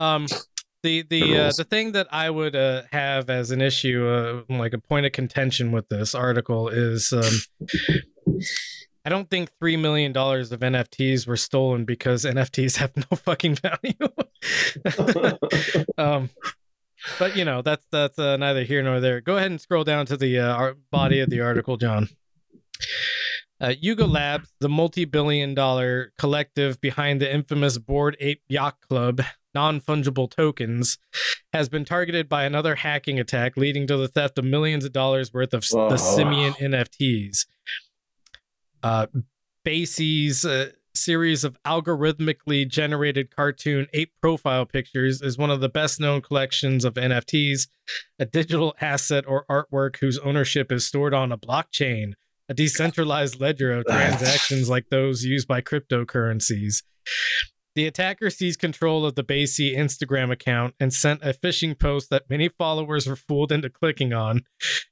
[0.00, 0.26] Um
[0.82, 4.54] the the The uh, the thing that I would uh, have as an issue, uh,
[4.54, 7.32] like a point of contention with this article, is um,
[9.04, 13.56] I don't think three million dollars of NFTs were stolen because NFTs have no fucking
[13.56, 15.38] value.
[15.98, 16.30] um,
[17.18, 19.20] but you know that's that's uh, neither here nor there.
[19.20, 22.08] Go ahead and scroll down to the uh, body of the article, John.
[23.60, 29.22] Uh, Yuga Labs, the multi-billion dollar collective behind the infamous Bored Ape Yacht Club
[29.54, 30.98] non-fungible tokens,
[31.52, 35.32] has been targeted by another hacking attack, leading to the theft of millions of dollars
[35.32, 37.46] worth of the simian NFTs.
[38.84, 39.06] Uh,
[39.64, 45.98] BAYC's uh, series of algorithmically generated cartoon ape profile pictures is one of the best
[45.98, 47.66] known collections of NFTs,
[48.18, 52.12] a digital asset or artwork whose ownership is stored on a blockchain,
[52.48, 56.82] a decentralized ledger of transactions like those used by cryptocurrencies.
[57.74, 62.30] The attacker seized control of the BAYC Instagram account and sent a phishing post that
[62.30, 64.42] many followers were fooled into clicking on,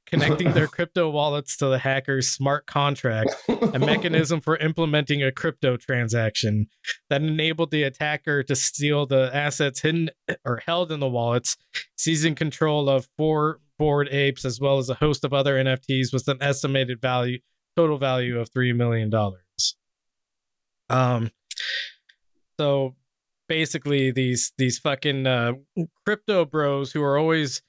[0.05, 5.77] connecting their crypto wallets to the hacker's smart contract a mechanism for implementing a crypto
[5.77, 6.67] transaction
[7.09, 10.09] that enabled the attacker to steal the assets hidden
[10.43, 11.55] or held in the wallets,
[11.95, 16.27] seizing control of four Bored Apes as well as a host of other NFTs with
[16.27, 17.39] an estimated value
[17.75, 19.75] total value of three million dollars.
[20.89, 21.31] Um
[22.59, 22.95] so
[23.47, 25.53] basically these these fucking uh,
[26.05, 27.61] crypto bros who are always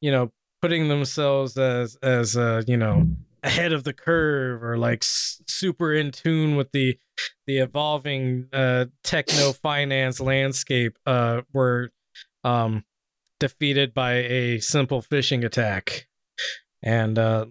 [0.00, 0.32] you know
[0.62, 3.06] putting themselves as as uh, you know
[3.42, 6.98] ahead of the curve or like s- super in tune with the
[7.46, 11.90] the evolving uh techno finance landscape uh were
[12.44, 12.84] um
[13.38, 16.06] defeated by a simple phishing attack
[16.82, 17.46] and uh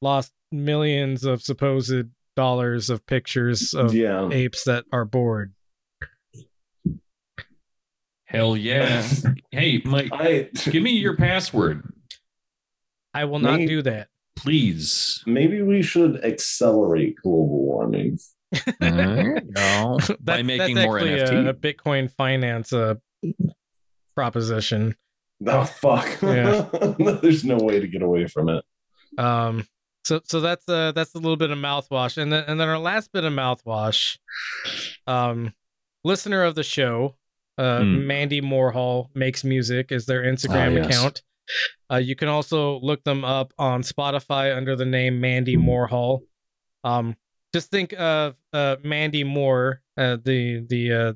[0.00, 2.06] lost millions of supposed
[2.36, 4.28] dollars of pictures of yeah.
[4.30, 5.53] apes that are bored
[8.34, 9.06] Hell yeah.
[9.50, 11.82] hey, Mike, I give me your password,
[13.12, 15.22] i will not Me- do that please.
[15.26, 18.18] maybe we should accelerate global warming.
[18.80, 19.38] no.
[19.50, 21.46] That's- By making that's more actually NFT.
[21.46, 22.94] a, a bitcoin finance uh
[24.14, 24.96] proposition
[25.46, 26.08] Oh fuck.
[26.22, 26.66] Yeah.
[27.20, 28.64] There's no way to get away from it.
[29.18, 29.66] Um,
[30.04, 32.78] so so that's uh that's a little bit of mouthwash, and then and then our
[32.78, 34.18] last bit of mouthwash,
[35.06, 35.52] um,
[36.04, 37.16] listener of the show,
[37.58, 38.06] uh, Hmm.
[38.06, 40.86] Mandy Moorhall makes music is their Instagram Ah, yes.
[40.86, 41.22] account.
[41.92, 46.20] Uh, you can also look them up on Spotify under the name Mandy Moorhall.
[46.82, 47.16] Um,
[47.52, 51.12] just think of uh Mandy Moore, uh, the the uh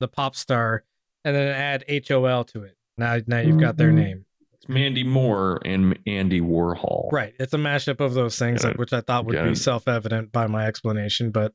[0.00, 0.84] the pop star,
[1.24, 2.76] and then add H O L to it.
[2.98, 3.94] Now now you've got their Mhm.
[3.94, 4.24] name.
[4.52, 7.10] It's Mandy Moore and Andy Warhol.
[7.10, 7.34] Right.
[7.40, 10.66] It's a mashup of those things, which I thought would be self evident by my
[10.66, 11.30] explanation.
[11.30, 11.52] But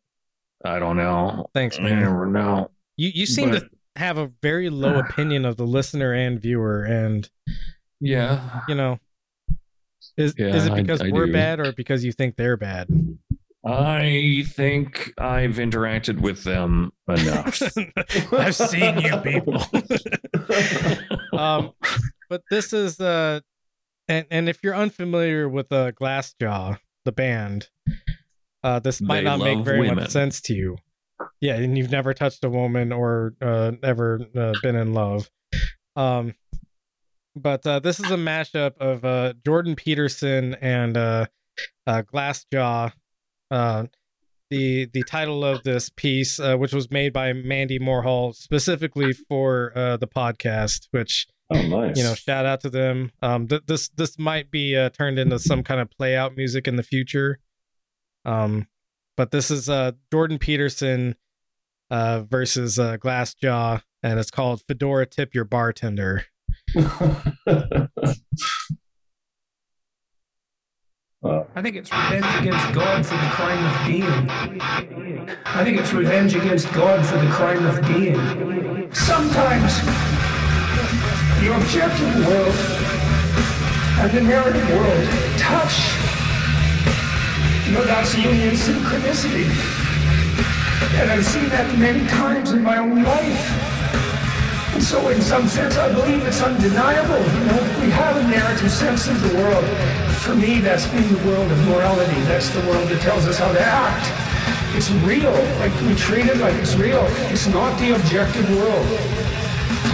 [0.66, 1.50] I don't know.
[1.54, 2.02] thanks, I man.
[2.02, 2.72] never know.
[2.96, 6.84] You you seem to But- have a very low opinion of the listener and viewer,
[6.84, 7.30] and
[8.00, 8.62] Yeah.
[8.68, 9.00] you know,
[10.18, 11.34] is Yeah, is it because I we're do.
[11.34, 12.88] bad or because you think they're bad?
[13.66, 17.62] I think I've interacted with them enough.
[18.32, 19.62] I've seen you people.
[21.38, 21.72] um,
[22.30, 23.42] but this is uh,
[24.08, 27.70] and and if you're unfamiliar with uh, Glassjaw, the band,
[28.64, 29.96] uh, this might They not make very women.
[29.96, 30.78] much sense to you.
[31.40, 35.30] Yeah, and you've never touched a woman or uh, ever uh, been in love.
[35.96, 36.34] Um,
[37.36, 41.26] but uh, this is a mashup of uh, Jordan Peterson and uh,
[41.86, 42.92] uh, Glassjaw.
[43.52, 43.86] Uh,
[44.50, 49.74] the the title of this piece, uh, which was made by Mandy Moorhall specifically for
[49.76, 51.96] uh, the podcast, which Oh, nice.
[51.98, 53.12] you know, shout out to them.
[53.22, 56.68] Um, th- this this might be uh, turned into some kind of play out music
[56.68, 57.40] in the future.
[58.26, 58.68] Um,
[59.16, 61.16] but this is uh Jordan Peterson
[61.90, 66.26] uh versus uh Glassjaw, and it's called Fedora Tip Your Bartender.
[71.56, 74.30] I think it's revenge against God for the crime of being.
[75.46, 78.92] I think it's revenge against God for the crime of being.
[78.94, 79.82] Sometimes
[81.42, 82.56] the objective world
[84.00, 85.08] and the narrative world
[85.40, 85.96] touch.
[87.66, 89.87] You know, that's Jungian synchronicity.
[90.96, 93.68] And I've seen that many times in my own life.
[94.74, 97.18] And so in some sense, I believe it's undeniable.
[97.18, 99.66] You know, we have a narrative sense of the world.
[100.22, 102.22] For me, that's been the world of morality.
[102.30, 104.06] That's the world that tells us how to act.
[104.78, 105.34] It's real.
[105.58, 107.04] Like we treat it like it's real.
[107.34, 108.88] It's not the objective world.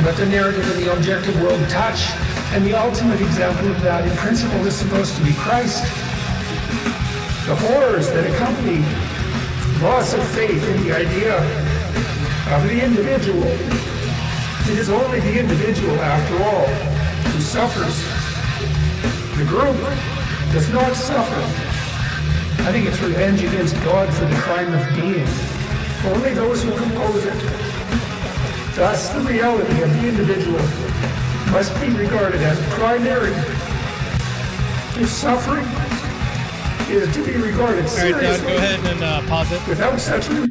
[0.04, 2.12] But the narrative and the objective world touch.
[2.52, 5.84] And the ultimate example of that in principle is supposed to be Christ.
[7.48, 8.84] The horrors that accompany
[9.82, 11.38] loss of faith in the idea
[12.56, 13.48] of the individual
[14.72, 17.98] It is only the individual, after all, who suffers.
[19.38, 19.76] The group
[20.54, 21.42] does not suffer.
[22.64, 25.28] I think it's revenge against God for the crime of being.
[26.14, 27.40] Only those who compose it.
[28.76, 30.62] Thus, the reality of the individual
[31.52, 33.34] must be regarded as primary.
[34.96, 35.66] If suffering
[36.94, 39.68] is to be regarded All right, Doug, go ahead and uh, pause it.
[39.68, 40.48] without such All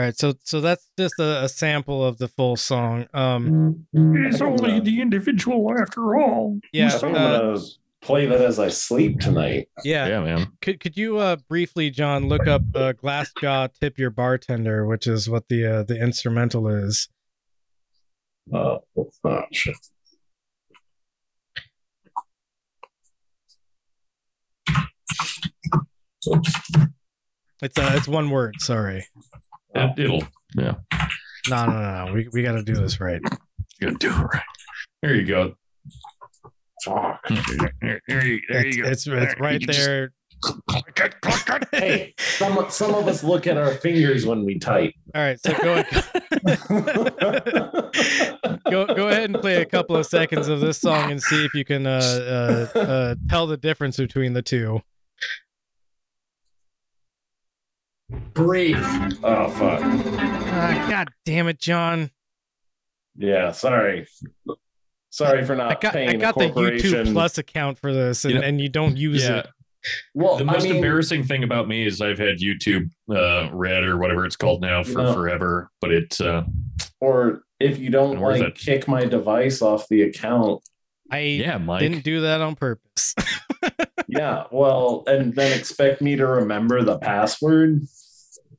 [0.00, 3.06] right, so so that's just a, a sample of the full song.
[3.14, 6.60] Um, It's only the individual after all.
[6.72, 7.60] yeah, I'm uh, gonna
[8.00, 9.68] play that as I sleep tonight.
[9.84, 10.06] yeah.
[10.06, 10.52] Yeah, man.
[10.60, 15.28] Could could you uh briefly, John, look up uh, "Glassjaw Tip Your Bartender," which is
[15.28, 17.08] what the uh, the instrumental is.
[18.52, 19.74] Uh, oh, shit.
[27.62, 28.54] It's uh, it's one word.
[28.60, 29.06] Sorry.
[29.74, 30.22] It, it'll.
[30.56, 30.74] Yeah.
[31.48, 32.12] No, no, no, no.
[32.12, 33.20] We we got to do this right.
[33.80, 34.42] You're gonna do it right.
[35.02, 35.54] There you go.
[36.84, 37.20] Fuck.
[37.80, 38.88] There, there you, there It's you go.
[38.90, 40.12] it's, it's right You just there.
[40.40, 41.68] click it, click it.
[41.72, 44.92] Hey, some some of us look at our fingers when we type.
[45.14, 45.82] All right, so go
[48.70, 51.54] go go ahead and play a couple of seconds of this song and see if
[51.54, 54.80] you can uh, uh, uh, tell the difference between the two.
[58.34, 58.76] Breathe.
[59.22, 59.80] oh fuck.
[59.82, 62.10] Ah, God damn it, John!
[63.16, 64.06] Yeah, sorry.
[65.10, 66.60] Sorry for not I got paying I got the the.
[66.60, 69.38] YouTube Plus account for this, and, You and you don't use Yeah.
[69.38, 69.46] it.
[70.14, 73.84] well, The most I mean, embarrassing thing about me is I've had YouTube uh, Red
[73.84, 75.12] or whatever it's called now for Yeah.
[75.14, 76.44] forever, but it uh,
[77.00, 78.54] or if you don't Been worth like it.
[78.58, 80.62] kick my device off the account,
[81.10, 81.80] I yeah, Mike.
[81.80, 83.14] didn't do that on purpose.
[84.08, 87.82] yeah, well, and then expect me to remember the password.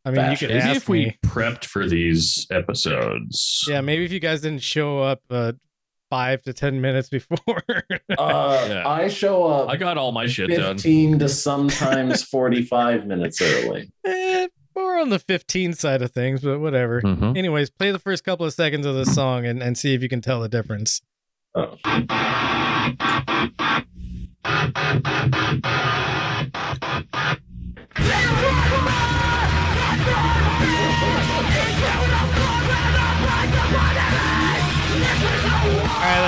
[0.10, 1.18] I mean, you could Maybe ask if we me.
[1.26, 3.66] prepped for these episodes.
[3.68, 5.54] Yeah, maybe if you guys didn't show up uh,
[6.10, 7.38] five to ten minutes before.
[8.18, 8.88] Uh, Yeah.
[8.88, 10.76] I show up I got all my shit done.
[10.78, 13.92] 15 to sometimes 45 minutes early.
[14.06, 17.02] eh, more on the 15 side of things, but whatever.
[17.02, 17.38] Mhm.
[17.38, 20.10] Anyways, play the first couple of seconds of this song and, and see if you
[20.10, 21.02] can tell the difference.
[21.56, 21.78] Oh.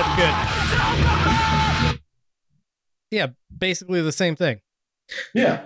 [0.01, 1.99] That's good.
[3.11, 4.61] Yeah, basically the same thing.
[5.33, 5.63] Yeah.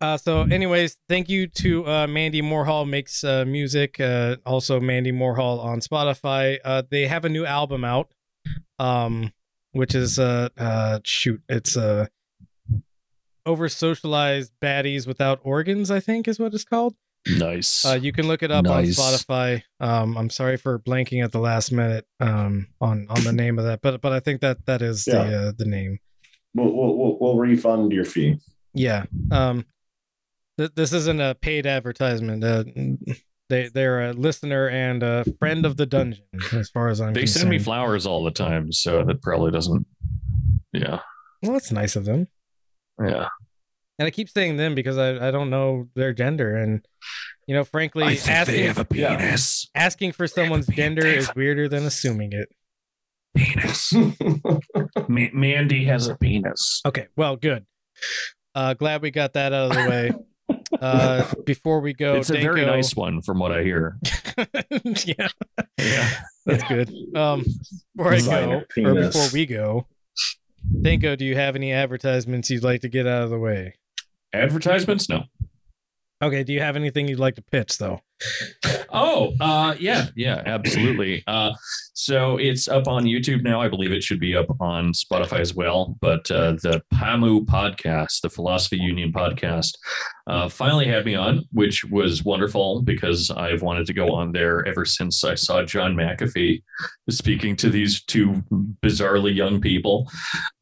[0.00, 3.98] Uh, so, anyways, thank you to uh, Mandy Moorhall makes uh, music.
[3.98, 6.58] Uh, also, Mandy Moorhall on Spotify.
[6.62, 8.12] Uh, they have a new album out,
[8.78, 9.32] um,
[9.72, 12.06] which is uh, uh, shoot, it's uh,
[13.46, 15.90] over socialized baddies without organs.
[15.90, 16.94] I think is what it's called.
[17.26, 17.84] Nice.
[17.84, 18.98] Uh, you can look it up Nice.
[18.98, 19.62] on Spotify.
[19.80, 23.64] Um, I'm sorry for blanking at the last minute um, on on the name of
[23.64, 25.24] that, but but I think that that is Yeah.
[25.24, 25.98] the uh, the name.
[26.54, 28.36] We'll, we'll, we'll, we'll refund your fee.
[28.74, 29.06] Yeah.
[29.32, 29.64] Um,
[30.58, 32.44] th- this isn't a paid advertisement.
[32.44, 32.64] Uh,
[33.48, 37.20] they they're a listener and a friend of the dungeon, as far as I'm they
[37.20, 37.40] concerned.
[37.40, 39.86] send me flowers all the time, so that probably doesn't.
[40.72, 41.00] Yeah.
[41.42, 42.28] well, that's nice of them.
[43.02, 43.28] Yeah.
[43.98, 46.84] And I keep saying them because I, I don't know their gender, and
[47.46, 49.36] you know, frankly, asking a Yeah.
[49.74, 52.48] asking for someone's gender is weirder than assuming it.
[53.36, 53.92] Penis.
[55.08, 56.80] Ma- Mandy has a penis.
[56.86, 57.66] Okay, well, good.
[58.54, 60.10] Uh, glad we got that out of the way.
[60.80, 63.96] Uh, before we go, it's a very nice one, from what I hear.
[65.06, 65.28] yeah,
[65.78, 66.10] Yeah.
[66.44, 66.92] that's good.
[67.16, 67.44] Um,
[67.94, 69.86] before I go, Designer or before we go,
[70.82, 73.74] Danko, do you have any advertisements you'd like to get out of the way?
[74.34, 75.08] Advertisements?
[75.08, 75.24] No.
[76.22, 78.00] Okay, do you have anything you'd like to pitch though?
[78.90, 81.24] Oh, uh, yeah, yeah, absolutely.
[81.26, 81.52] Uh,
[81.94, 83.60] so it's up on YouTube now.
[83.60, 85.96] I believe it should be up on Spotify as well.
[86.00, 89.72] But uh, the PAMU podcast, the Philosophy Union podcast,
[90.26, 94.66] uh, finally had me on, which was wonderful because I've wanted to go on there
[94.66, 96.62] ever since I saw John McAfee
[97.10, 98.42] speaking to these two
[98.82, 100.10] bizarrely young people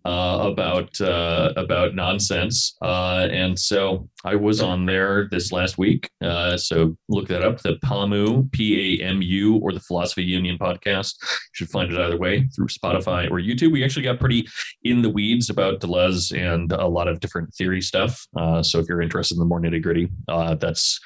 [0.04, 2.76] uh, about uh, about nonsense.
[2.82, 6.10] Uh, and so I was on there this last week.
[6.20, 10.58] Uh, so look that up, the PAMU, P A M U, or the Philosophy Union
[10.58, 11.14] podcast.
[11.22, 13.72] You should find it either way through Spotify or YouTube.
[13.72, 14.48] We actually got pretty
[14.82, 18.26] in the weeds about Deleuze and a lot of different theory stuff.
[18.36, 20.98] Uh, so if you're interested in the more nitty gritty, uh, that's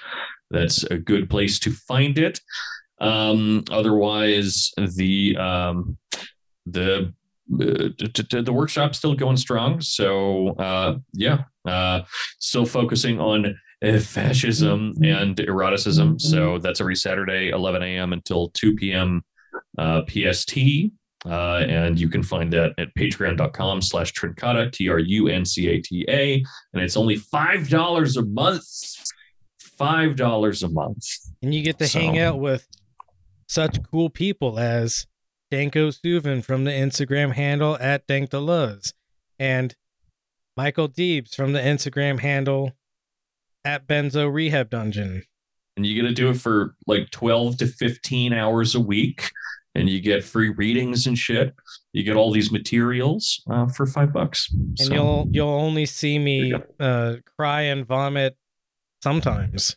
[0.50, 2.40] that's a good place to find it.
[3.00, 5.98] Um, otherwise, the um,
[6.66, 7.12] the
[7.52, 9.80] uh, the workshop's still going strong.
[9.80, 12.02] So uh, yeah, uh,
[12.38, 13.58] still focusing on
[14.00, 16.18] fascism and eroticism.
[16.18, 18.12] So that's every Saturday, 11 a.m.
[18.12, 19.24] until 2 p.m.
[19.76, 20.56] Uh, PST.
[21.26, 26.44] Uh, and you can find that at patreon.com slash truncata, T-R-U-N-C-A-T-A.
[26.72, 28.64] And it's only $5 a month.
[29.78, 31.04] $5 a month.
[31.42, 32.66] And you get to So- hang out with
[33.48, 35.06] such cool people as
[35.50, 38.92] Danko Suvin from the Instagram handle at DankDeleuze
[39.38, 39.74] and
[40.56, 42.72] Michael Deebs from the Instagram handle
[43.64, 45.24] at Benzo Rehab Dungeon.
[45.76, 49.30] and you get to do it for like 12 to 15 hours a week
[49.76, 51.54] and you get free readings and shit
[51.92, 56.18] you get all these materials uh, for five bucks And So, you'll you'll only see
[56.18, 58.36] me uh, cry and vomit
[59.02, 59.76] sometimes.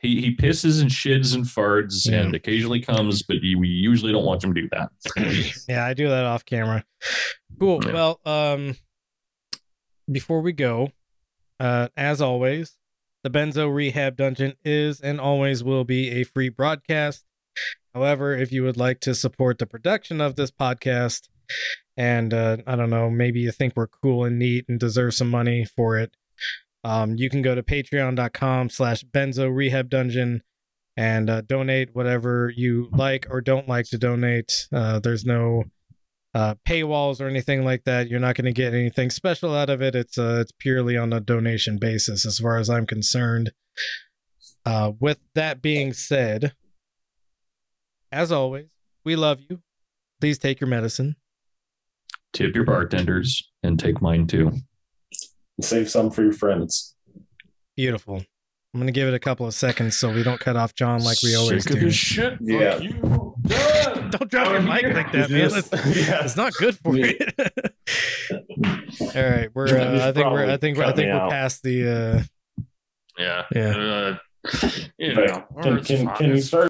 [0.00, 2.20] he, he pisses and shits and farts Yeah.
[2.22, 4.90] and occasionally comes but we usually don't want him to do that
[5.68, 6.84] yeah, I do that off camera.
[7.58, 7.80] Cool.
[7.84, 7.92] Yeah.
[7.92, 8.76] Well, um
[10.10, 10.90] before we go,
[11.60, 12.76] uh as always,
[13.22, 17.24] the Benzo Rehab Dungeon is and always will be a free broadcast.
[17.94, 21.28] However, if you would like to support the production of this podcast
[21.96, 25.30] and uh I don't know, maybe you think we're cool and neat and deserve some
[25.30, 26.16] money for it,
[26.84, 30.42] um you can go to patreon.com slash benzo rehab dungeon
[30.96, 34.68] and uh, donate whatever you like or don't like to donate.
[34.72, 35.64] Uh, there's no
[36.34, 38.08] uh, paywalls or anything like that.
[38.08, 39.94] You're not going to get anything special out of it.
[39.94, 43.52] It's uh, it's purely on a donation basis, as far as I'm concerned.
[44.64, 46.54] Uh, with that being said,
[48.12, 48.66] as always,
[49.04, 49.60] we love you.
[50.20, 51.16] Please take your medicine.
[52.32, 54.52] tip your bartenders and take mine too
[55.60, 56.94] Save some for your friends.
[57.76, 58.24] Beautiful.
[58.74, 61.18] I'm gonna give it a couple of seconds so we don't cut off John like
[61.22, 61.86] we always Sick of do.
[61.86, 62.72] this shit Yeah.
[62.74, 62.92] Fuck you.
[63.44, 64.10] Done.
[64.10, 65.50] Don't drop your mic like that, man.
[65.50, 66.24] Just- That's, yeah.
[66.24, 67.12] it's not good for Yeah.
[67.20, 68.36] you.
[69.14, 69.68] All right, we're.
[69.78, 70.50] Uh, I think we're.
[70.50, 70.78] I think.
[70.78, 71.30] we're I think we're out.
[71.30, 71.88] past the.
[71.88, 72.64] uh
[73.18, 73.76] yeah Yeah.
[73.76, 74.16] uh,
[74.98, 76.68] you know, can, can, can you start